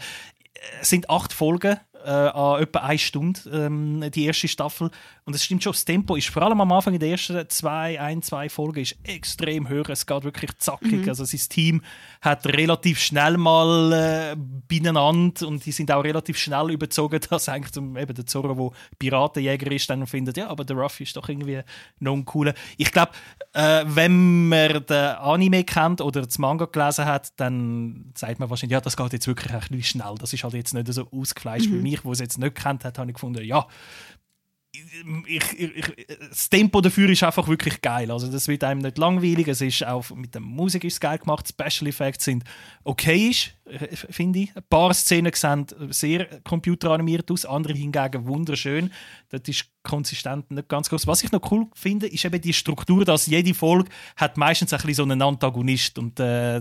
[0.80, 4.90] es sind acht Folgen äh, an etwa eine Stunde, ähm, die erste Staffel.
[5.26, 8.00] Und es stimmt schon, das Tempo ist vor allem am Anfang in den ersten zwei,
[8.00, 9.90] ein, zwei Folgen ist extrem hoch.
[9.90, 11.08] Es geht wirklich zackig.
[11.08, 11.82] Also sein Team
[12.22, 14.36] hat relativ schnell mal äh,
[14.68, 18.98] beieinander und die sind auch relativ schnell überzogen, dass eigentlich zum, eben der Zorro, der
[19.00, 21.62] Piratenjäger ist, dann findet, ja, aber der Ruffy ist doch irgendwie
[22.00, 22.54] noch ein cooler.
[22.78, 23.12] Ich glaube,
[23.54, 28.74] äh, wenn man den Anime kennt oder das Manga gelesen hat, dann sagt man wahrscheinlich,
[28.74, 30.16] ja, das geht jetzt wirklich ein bisschen schnell.
[30.20, 32.98] Das ist halt jetzt nicht so ausgefleischt wie mich, wo es jetzt nicht kennt hat,
[32.98, 33.68] habe ich gefunden, ja,
[35.26, 38.12] ich, ich, ich, das Tempo dafür ist einfach wirklich geil.
[38.12, 39.48] Also das wird einem nicht langweilig.
[39.48, 41.48] Es ist auch mit der Musik ist geil gemacht.
[41.48, 42.44] Special Effects sind
[42.84, 43.54] okayisch.
[43.66, 44.56] Äh, finde ich.
[44.56, 48.92] Ein paar Szenen sehen sehr computeranimiert aus, andere hingegen wunderschön.
[49.30, 51.08] Das ist konsistent nicht ganz groß.
[51.08, 54.78] Was ich noch cool finde, ist eben die Struktur, dass jede Folge hat meistens ein
[54.78, 56.60] bisschen so einen Antagonist und, äh,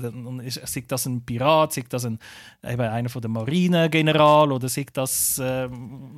[0.50, 2.18] sei das ein Pirat, sei das ein,
[2.62, 5.68] eben einer von der Marinegeneral oder sei das äh,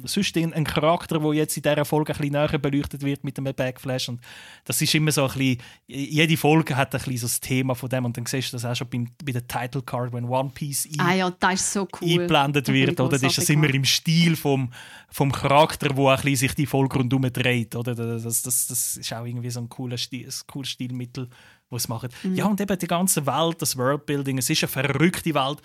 [0.04, 3.54] sonst ein, Charakter, der jetzt in dieser Folge ein bisschen näher beleuchtet wird mit einem
[3.54, 4.20] Backflash und
[4.64, 7.88] das ist immer so ein bisschen, jede Folge hat ein bisschen so das Thema von
[7.88, 10.50] dem und dann siehst du das auch schon beim, bei der Title Card, wenn One
[10.52, 12.08] Piece ein, Ah ja, das ist so cool.
[12.08, 13.10] eingeblendet Das wird, oder?
[13.10, 14.72] Das ist das immer im Stil vom,
[15.08, 17.94] vom Charakter, wo ein sich die Folge rundherum dreht, oder?
[17.94, 21.28] Das, das, das, das ist auch irgendwie so ein cooles, Stil, ein cooles Stilmittel,
[21.70, 22.10] was es machen.
[22.22, 22.34] Mhm.
[22.34, 25.62] Ja, und eben die ganze Welt, das Worldbuilding, es ist eine verrückte Welt.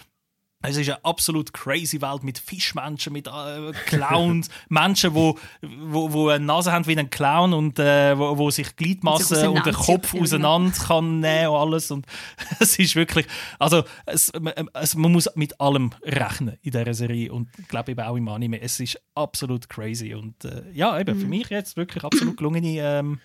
[0.62, 6.30] Es ist eine absolut crazy Welt mit Fischmenschen, mit äh, Clowns, Menschen, wo, wo, wo
[6.30, 9.74] eine Nase haben wie ein Clown und äh, wo, wo sich Gliedmassen sich und den
[9.74, 10.24] Kopf genau.
[10.24, 11.92] auseinander kann nehmen und alles.
[11.92, 12.06] Und
[12.60, 13.26] es ist wirklich,
[13.58, 14.32] also es,
[14.74, 18.28] es, man muss mit allem rechnen in dieser Serie und ich glaube eben auch im
[18.28, 18.60] Anime.
[18.62, 21.22] Es ist absolut crazy und äh, ja, eben Mhm.
[21.22, 23.20] für mich jetzt wirklich absolut gelungene, ähm,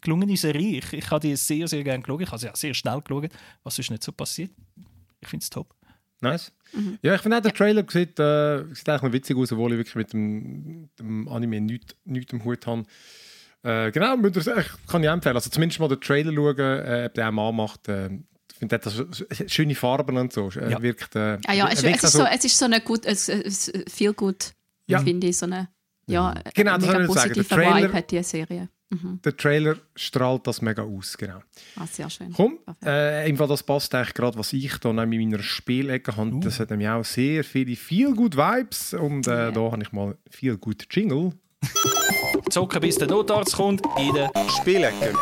[0.00, 0.78] gelungene Serie.
[0.78, 2.20] Ich, ich habe die sehr, sehr gerne geschaut.
[2.20, 3.30] Ich habe sie auch sehr schnell geschaut,
[3.62, 4.50] was ist nicht so passiert.
[5.20, 5.74] Ich finde es top.
[6.22, 6.52] Nice.
[6.72, 6.98] Mhm.
[7.02, 9.78] Ja, ich finde auch, der Trailer sieht, äh, sieht eigentlich noch witzig aus, obwohl ich
[9.78, 12.84] wirklich mit dem, dem Anime nichts nicht am Hut habe.
[13.62, 15.36] Äh, genau, ihr- ich kann ich empfehlen.
[15.36, 17.88] Also zumindest mal den Trailer schauen, äh, ob der auch mal macht.
[17.88, 18.06] Äh,
[18.52, 19.04] ich finde, der hat so
[19.46, 20.48] schöne Farben und so.
[20.50, 20.80] Ja.
[20.80, 23.04] wirkt, äh, Ah ja, es, wirkt es, ist auch so, es ist so eine gut,
[23.04, 24.52] es, es, viel gut,
[24.86, 25.00] Ja.
[25.00, 25.68] finde ich, so eine
[26.06, 27.28] ja, Genau, das mega wollte ich sagen.
[27.34, 28.68] Der positive Trailer- Vibe hat die Serie.
[28.92, 29.20] Mhm.
[29.24, 31.40] Der Trailer strahlt das mega aus, genau.
[31.76, 32.30] Ah, sehr schön.
[32.32, 36.14] Komm, äh, im Fall das passt eigentlich gerade, was ich da noch in meiner Spielecke
[36.16, 36.40] habe.
[36.40, 39.50] Das hat nämlich auch sehr viele viel gut Vibes und äh, Ja.
[39.50, 41.32] da habe ich mal viel gut Jingle.
[42.50, 44.30] Zocken, bis der Notarzt kommt in der
[44.60, 45.14] Spielecke.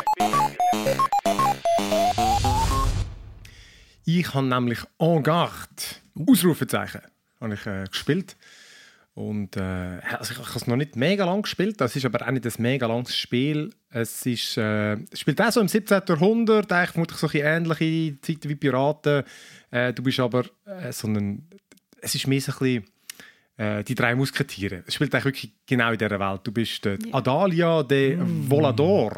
[4.05, 5.67] Ich habe nämlich En Garde,
[6.27, 7.01] Ausrufezeichen,
[7.39, 8.35] habe ich äh, gespielt.
[9.13, 12.25] Und äh, also ich, ich habe es noch nicht mega lang gespielt, das ist aber
[12.25, 13.69] auch nicht ein mega langes Spiel.
[13.89, 16.01] Es ist, äh, es spielt auch so im 17.
[16.07, 19.23] Jahrhundert, eigentlich vermutlich so ein ähnliche Zeiten wie Piraten.
[19.69, 21.49] Äh, du bist aber äh, so ein,
[22.01, 22.85] es ist mehr so ein bisschen
[23.57, 24.83] äh, die drei Musketiere.
[24.87, 26.41] Es spielt eigentlich wirklich genau in dieser Welt.
[26.45, 29.13] Du bist äh, Adalia de Volador.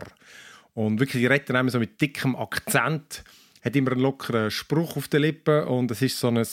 [0.73, 3.23] Und wirklich, die dann immer so mit dickem Akzent,
[3.63, 6.43] hat immer einen lockeren Spruch auf den Lippen und es ist so ein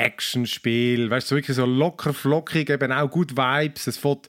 [0.00, 1.10] Third-Person-Action-Spiel.
[1.10, 3.86] Weißt du, so wirklich so locker, flockig, eben auch gut Vibes.
[3.86, 4.28] Es fängt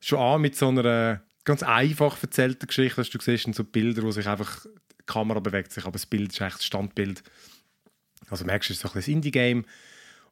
[0.00, 4.02] schon an mit so einer ganz einfach erzählten Geschichte, dass du siehst, sind so Bilder,
[4.02, 7.22] wo sich einfach die Kamera bewegt sich, aber das Bild ist echt das Standbild.
[8.30, 9.64] Also merkst du, es ist so ein Indie-Game.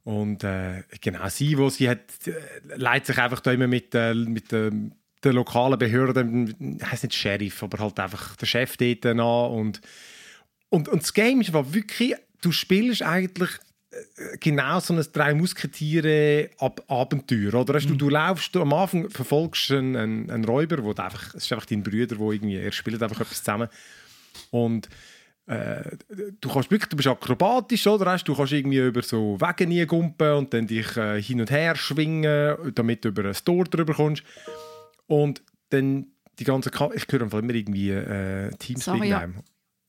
[0.05, 2.33] Und äh, genau, sie, wo sie hat, äh,
[2.77, 4.71] leitet sich einfach da immer mit, äh, mit äh,
[5.23, 6.25] der lokalen Behörde,
[6.83, 9.21] heißt nicht Sheriff, aber halt einfach der Chef dort an.
[9.21, 9.81] Und,
[10.71, 13.72] und, und das Game ist wirklich, du spielst eigentlich äh,
[14.41, 17.75] genau so ein drei Musketiere Ab Abenteuer, oder?
[17.75, 21.03] Weißt Du, du laufst, du, am Anfang verfolgst du einen, einen, einen Räuber, wo du
[21.03, 23.69] einfach, es ist einfach dein Bruder, wo irgendwie, er spielt einfach etwas zusammen.
[24.51, 24.89] Und
[25.47, 25.83] äh,
[26.41, 28.07] du kannst wirklich, du bist akrobatisch, oder?
[28.07, 31.51] Weißt, Du kannst irgendwie über so Wege nie gumpen und dann dich äh, hin und
[31.51, 34.23] her schwingen, damit du über ein Tor drüber kommst.
[35.07, 36.07] Und dann
[36.39, 39.29] die ganze Ka ich höre einfach immer irgendwie äh, Teamspeak Sorry, ja.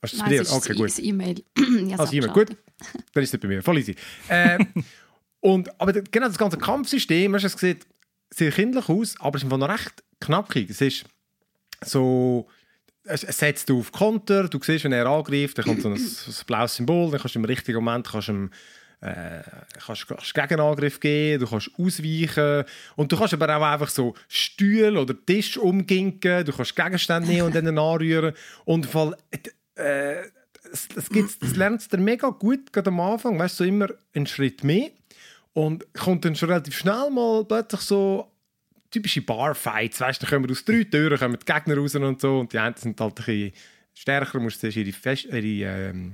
[0.01, 0.87] Hast du das Nein, es ist Okay, das- gut.
[0.87, 1.43] das E-Mail.
[1.87, 2.57] Ja, Also jemand, gut.
[3.13, 3.63] Dann ist es nicht bei mir.
[3.63, 3.95] Voll easy.
[4.27, 4.59] Äh,
[5.39, 7.77] und, aber genau das ganze Kampfsystem, hast du, es
[8.37, 10.69] sieht kindlich aus, aber es ist noch recht knackig.
[10.69, 11.05] Es ist
[11.85, 12.47] so,
[13.05, 16.75] es, setzt auf Konter, du siehst, wenn er angreift, dann kommt so ein, ein blaues
[16.75, 18.51] Symbol, dann kannst du im richtigen Moment kannst du ihm,
[19.01, 19.41] äh,
[19.85, 22.63] kannst, kannst Gegenangriff geben, du kannst ausweichen
[22.95, 27.47] und du kannst aber auch einfach so Stühle oder Tisch umginken, du kannst Gegenstände nehmen
[27.47, 28.33] und dann anrühren
[28.65, 29.17] und Fall,
[29.75, 30.23] äh,
[30.73, 33.87] es, es, gibt's- das lernst du mega gut gerade am Anfang, weißt du, so immer
[34.13, 34.89] einen Schritt mehr
[35.53, 38.29] und kommt dann schon relativ schnell mal plötzlich so
[38.91, 42.39] typische Barfights, weißt du, dann kommen aus drei Türen kommen die Gegner raus und so
[42.41, 43.51] und die einen sind halt ein bisschen
[43.93, 45.39] stärker, musst zuerst ihre, Fest ihre
[45.91, 46.13] ähm,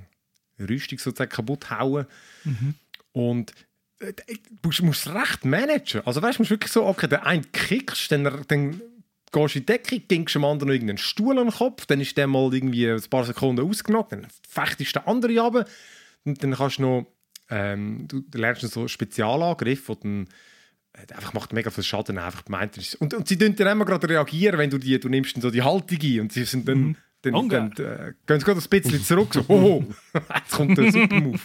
[0.60, 2.06] Rüstung sozusagen kaputt hauen
[3.14, 3.54] und
[4.00, 6.02] äh, du musst, musst es recht managen.
[6.06, 8.82] Also weißt du, musst wirklich so, okay, der eine kickst, dann, dann
[9.32, 12.02] gehst du in die Decke, gingst dem anderen noch irgendeinen Stuhl an den Kopf, dann
[12.02, 15.66] ist der mal irgendwie ein paar Sekunden ausgenockt, dann fechtest der andere runter
[16.26, 17.08] und dann kannst du noch,
[17.50, 20.28] ähm, du lernst noch so Spezialangriff, wo dann
[20.94, 22.96] äh, einfach macht mega viel Schaden einfach gemeint ist.
[22.96, 25.52] Und, und sie tun dann immer gerade reagieren, wenn du die, du nimmst dann so
[25.52, 28.70] die Haltung ein und sie sind dann, dann, Oh, dann äh, gehen sie gerade ein
[28.70, 31.40] bisschen zurück, so, oh, jetzt kommt der super Move.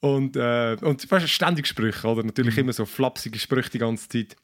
[0.00, 2.22] Und, äh, und weißt, du, ständig Sprüche, oder?
[2.22, 4.36] Natürlich immer so flapsige Sprüche die ganze Zeit.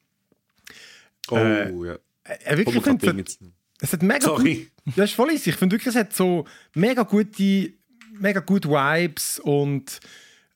[1.30, 1.98] Oh, Äh, ja.
[2.24, 3.48] Äh, wirklich, ich finde, es, hat-
[3.80, 4.70] es hat mega Sorry.
[4.84, 5.50] gut, ja, ist voll easy.
[5.50, 7.72] Ich finde wirklich, es hat so mega gute
[8.18, 9.98] mega gut Vibes und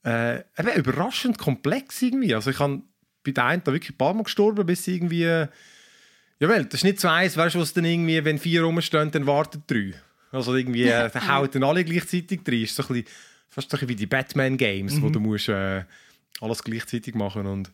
[0.04, 2.34] äh, eben überraschend komplex irgendwie.
[2.34, 2.82] Also ich habe
[3.24, 5.22] bei der einen da wirklich ein paar Mal gestorben, bis irgendwie...
[5.22, 5.48] Ja,
[6.50, 9.26] weil, das ist nicht so eins, weißt du, was dann irgendwie, wenn vier rumstehen, dann
[9.26, 9.94] warten drei.
[10.30, 12.62] Also irgendwie, äh, dann hauen dann alle gleichzeitig rein.
[12.62, 13.06] Ist so ein bisschen,
[13.48, 15.82] fast so ein bisschen wie die Batman-Games, wo du musst äh,
[16.42, 17.72] alles gleichzeitig machen und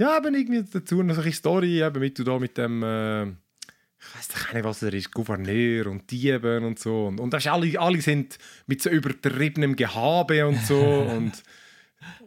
[0.00, 3.24] ja, eben irgendwie dazu noch so eine Story, eben mit du da mit dem, äh,
[3.24, 7.06] ich weiß doch nicht, was er ist, Gouverneur und Dieben und so.
[7.08, 10.78] Und, und das ist alle, alle sind mit so übertriebenem Gehabe und so.
[11.16, 11.42] und,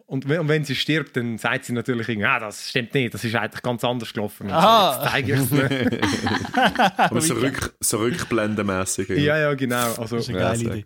[0.05, 3.15] und, wenn, und wenn sie stirbt, dann sagt sie natürlich, irgendwie, ah, das stimmt nicht,
[3.15, 4.49] das ist eigentlich ganz anders gelaufen.
[4.49, 5.01] So, Aha.
[5.01, 6.57] jetzt zeige ich es nicht.
[6.99, 9.09] Aber so, rück, so rückblendenmässig.
[9.09, 9.93] ja, ja, genau.
[9.95, 10.85] Also, Das ist eine Ja, geile sehr Idee.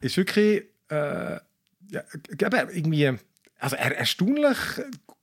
[0.00, 1.38] ist wirklich äh,
[1.90, 2.02] ja,
[2.40, 3.12] eben irgendwie
[3.60, 4.58] also er, erstaunlich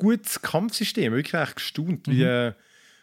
[0.01, 2.07] gutes Kampfsystem, wirklich echt gestaunt.
[2.07, 2.53] Wie, äh,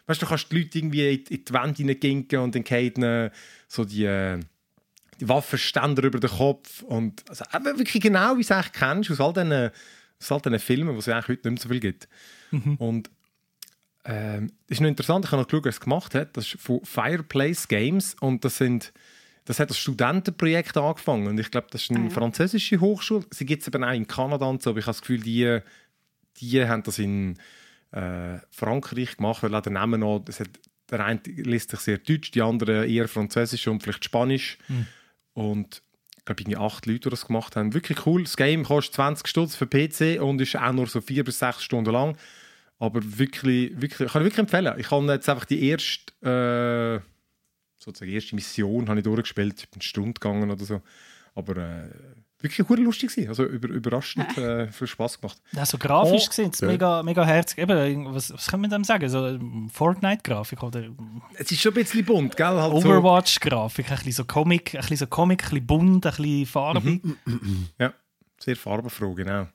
[0.05, 3.31] weißt du, du kannst die Leute irgendwie in, in die Wand hineinginken und dann fallen
[3.67, 4.39] so die, äh,
[5.19, 7.43] die Waffenständer über den Kopf und also,
[7.77, 9.51] wirklich genau, wie du es kennst aus all diesen,
[10.21, 12.07] aus all diesen Filmen, wo es eigentlich heute nicht mehr so viel gibt.
[12.79, 13.09] Und
[14.05, 16.35] ähm, das ist noch interessant, ich habe noch geschaut, wer es gemacht hat.
[16.35, 18.91] Das ist von Fireplace Games und das sind
[19.45, 22.09] das hat als Studentenprojekt angefangen und ich glaube, das ist eine Ah, ja.
[22.11, 23.25] französische Hochschule.
[23.31, 25.59] Sie gibt es eben auch in Kanada und so, aber ich habe das Gefühl, die,
[26.37, 27.37] die haben das in
[27.91, 30.49] äh, Frankreich gemacht, weil auch der Name noch, das hat,
[30.89, 34.57] der eine liest sich sehr deutsch, die andere eher französisch und vielleicht Spanisch.
[35.33, 35.81] Und
[36.17, 37.73] ich glaube, irgendwie acht Leute, die das gemacht haben.
[37.73, 38.23] Wirklich cool.
[38.23, 41.63] Das Game kostet 20 Stutz für PC und ist auch nur so vier bis sechs
[41.63, 42.17] Stunden lang.
[42.77, 44.73] Aber wirklich, wirklich, ich kann wirklich empfehlen.
[44.77, 47.01] Ich habe jetzt einfach die erste, äh,
[47.77, 50.81] sozusagen erste Mission habe ich durchgespielt, eine Stunde gegangen oder so.
[51.35, 51.89] Aber äh,
[52.41, 53.29] wirklich gut lustig gewesen.
[53.29, 55.41] Also über, überraschend äh, viel Spaß gemacht.
[55.51, 56.67] Ja, so grafisch Oh, gesehen, es ja.
[56.67, 57.57] mega, mega herzig.
[57.59, 59.09] Eben, was, was kann man dem sagen?
[59.09, 60.89] So ähm, Fortnite-Grafik oder
[61.35, 62.45] Es ist schon ein bisschen bunt, gell?
[62.47, 66.11] Halt so, Overwatch-Grafik, ein bisschen so Comic, ein bisschen so Comic, ein bisschen bunt, ein
[66.15, 67.01] bisschen farbig.
[67.79, 67.93] ja,
[68.39, 69.47] sehr farbenfroh, genau.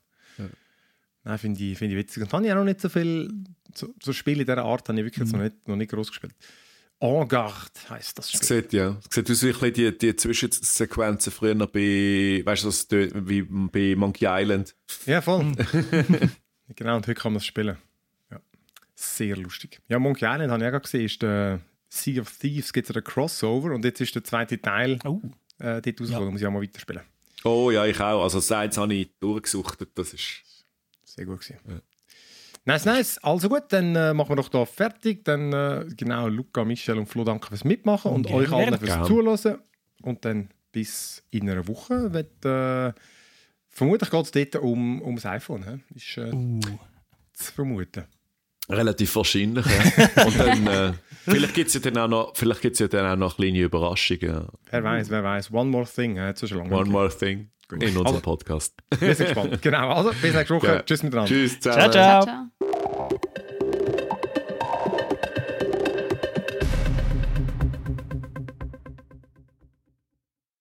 [1.27, 2.23] Nein, finde ich, finde ich witzig.
[2.23, 3.33] Und habe ich auch noch nicht so viel,
[3.75, 6.09] so, so Spiele in dieser Art habe ich wirklich jetzt noch nicht, noch nicht groß
[6.09, 6.35] gespielt.
[7.05, 8.43] En Garde heisst das Spiel.
[8.43, 8.97] sieht, ja.
[9.07, 13.43] Es sieht aus wie ein die, die Zwischensequenzen früher noch bei, weißt du, das wie
[13.43, 14.75] bei Monkey Island.
[15.05, 15.53] Ja, voll.
[16.75, 17.77] genau, und heute kann man es spielen.
[18.31, 18.41] Ja.
[18.95, 19.83] Sehr lustig.
[19.89, 21.61] Ja, Monkey Island habe ich auch gerade gesehen, ist der
[21.91, 25.21] Sea of Thieves, gibt es einen Crossover und jetzt ist der zweite Teil Oh,
[25.59, 27.03] äh, dort rausgekommen, muss ich auch mal weiterspielen.
[27.45, 28.23] Oh ja, ich auch.
[28.23, 29.87] Also das eins habe ich durchgesucht.
[29.95, 30.43] Das ist...
[31.05, 31.83] Sehr gut gewesen.
[32.67, 33.19] Nice, nice.
[33.23, 35.25] Also gut, dann äh, machen wir doch da fertig.
[35.25, 38.91] Dann äh, genau, Luca, Michel und Flo, danke fürs Mitmachen und Gerne, euch allen fürs
[38.91, 39.07] Gerne.
[39.07, 39.59] Zuhören.
[40.03, 42.13] Und dann bis in einer Woche.
[42.13, 42.93] Wird, äh,
[43.69, 45.65] vermutlich geht es dort um, um das iPhone.
[45.65, 45.95] He?
[45.95, 46.61] Ist äh, uh.
[47.35, 48.05] zu vermuten.
[48.71, 50.25] Relativ wahrscheinlich, ja.
[50.25, 50.93] Und dann, äh,
[51.25, 54.47] vielleicht gibt es ja dann auch noch, vielleicht gibt's ja dann auch noch kleine Überraschungen.
[54.71, 55.53] Wer weiß, wer weiß.
[55.53, 56.17] One more thing.
[56.17, 56.75] Äh, so schon lange.
[56.75, 58.75] One more thing in unserem Also- Podcast.
[58.99, 59.61] Wir sind gespannt.
[59.63, 59.91] genau.
[59.91, 60.67] Also, bis nächste Woche.
[60.67, 60.83] Ja.
[60.83, 61.29] Tschüss miteinander.
[61.29, 61.93] Tschüss, Ciao, zusammen.
[61.93, 62.23] ciao.
[62.25, 62.74] Ciao.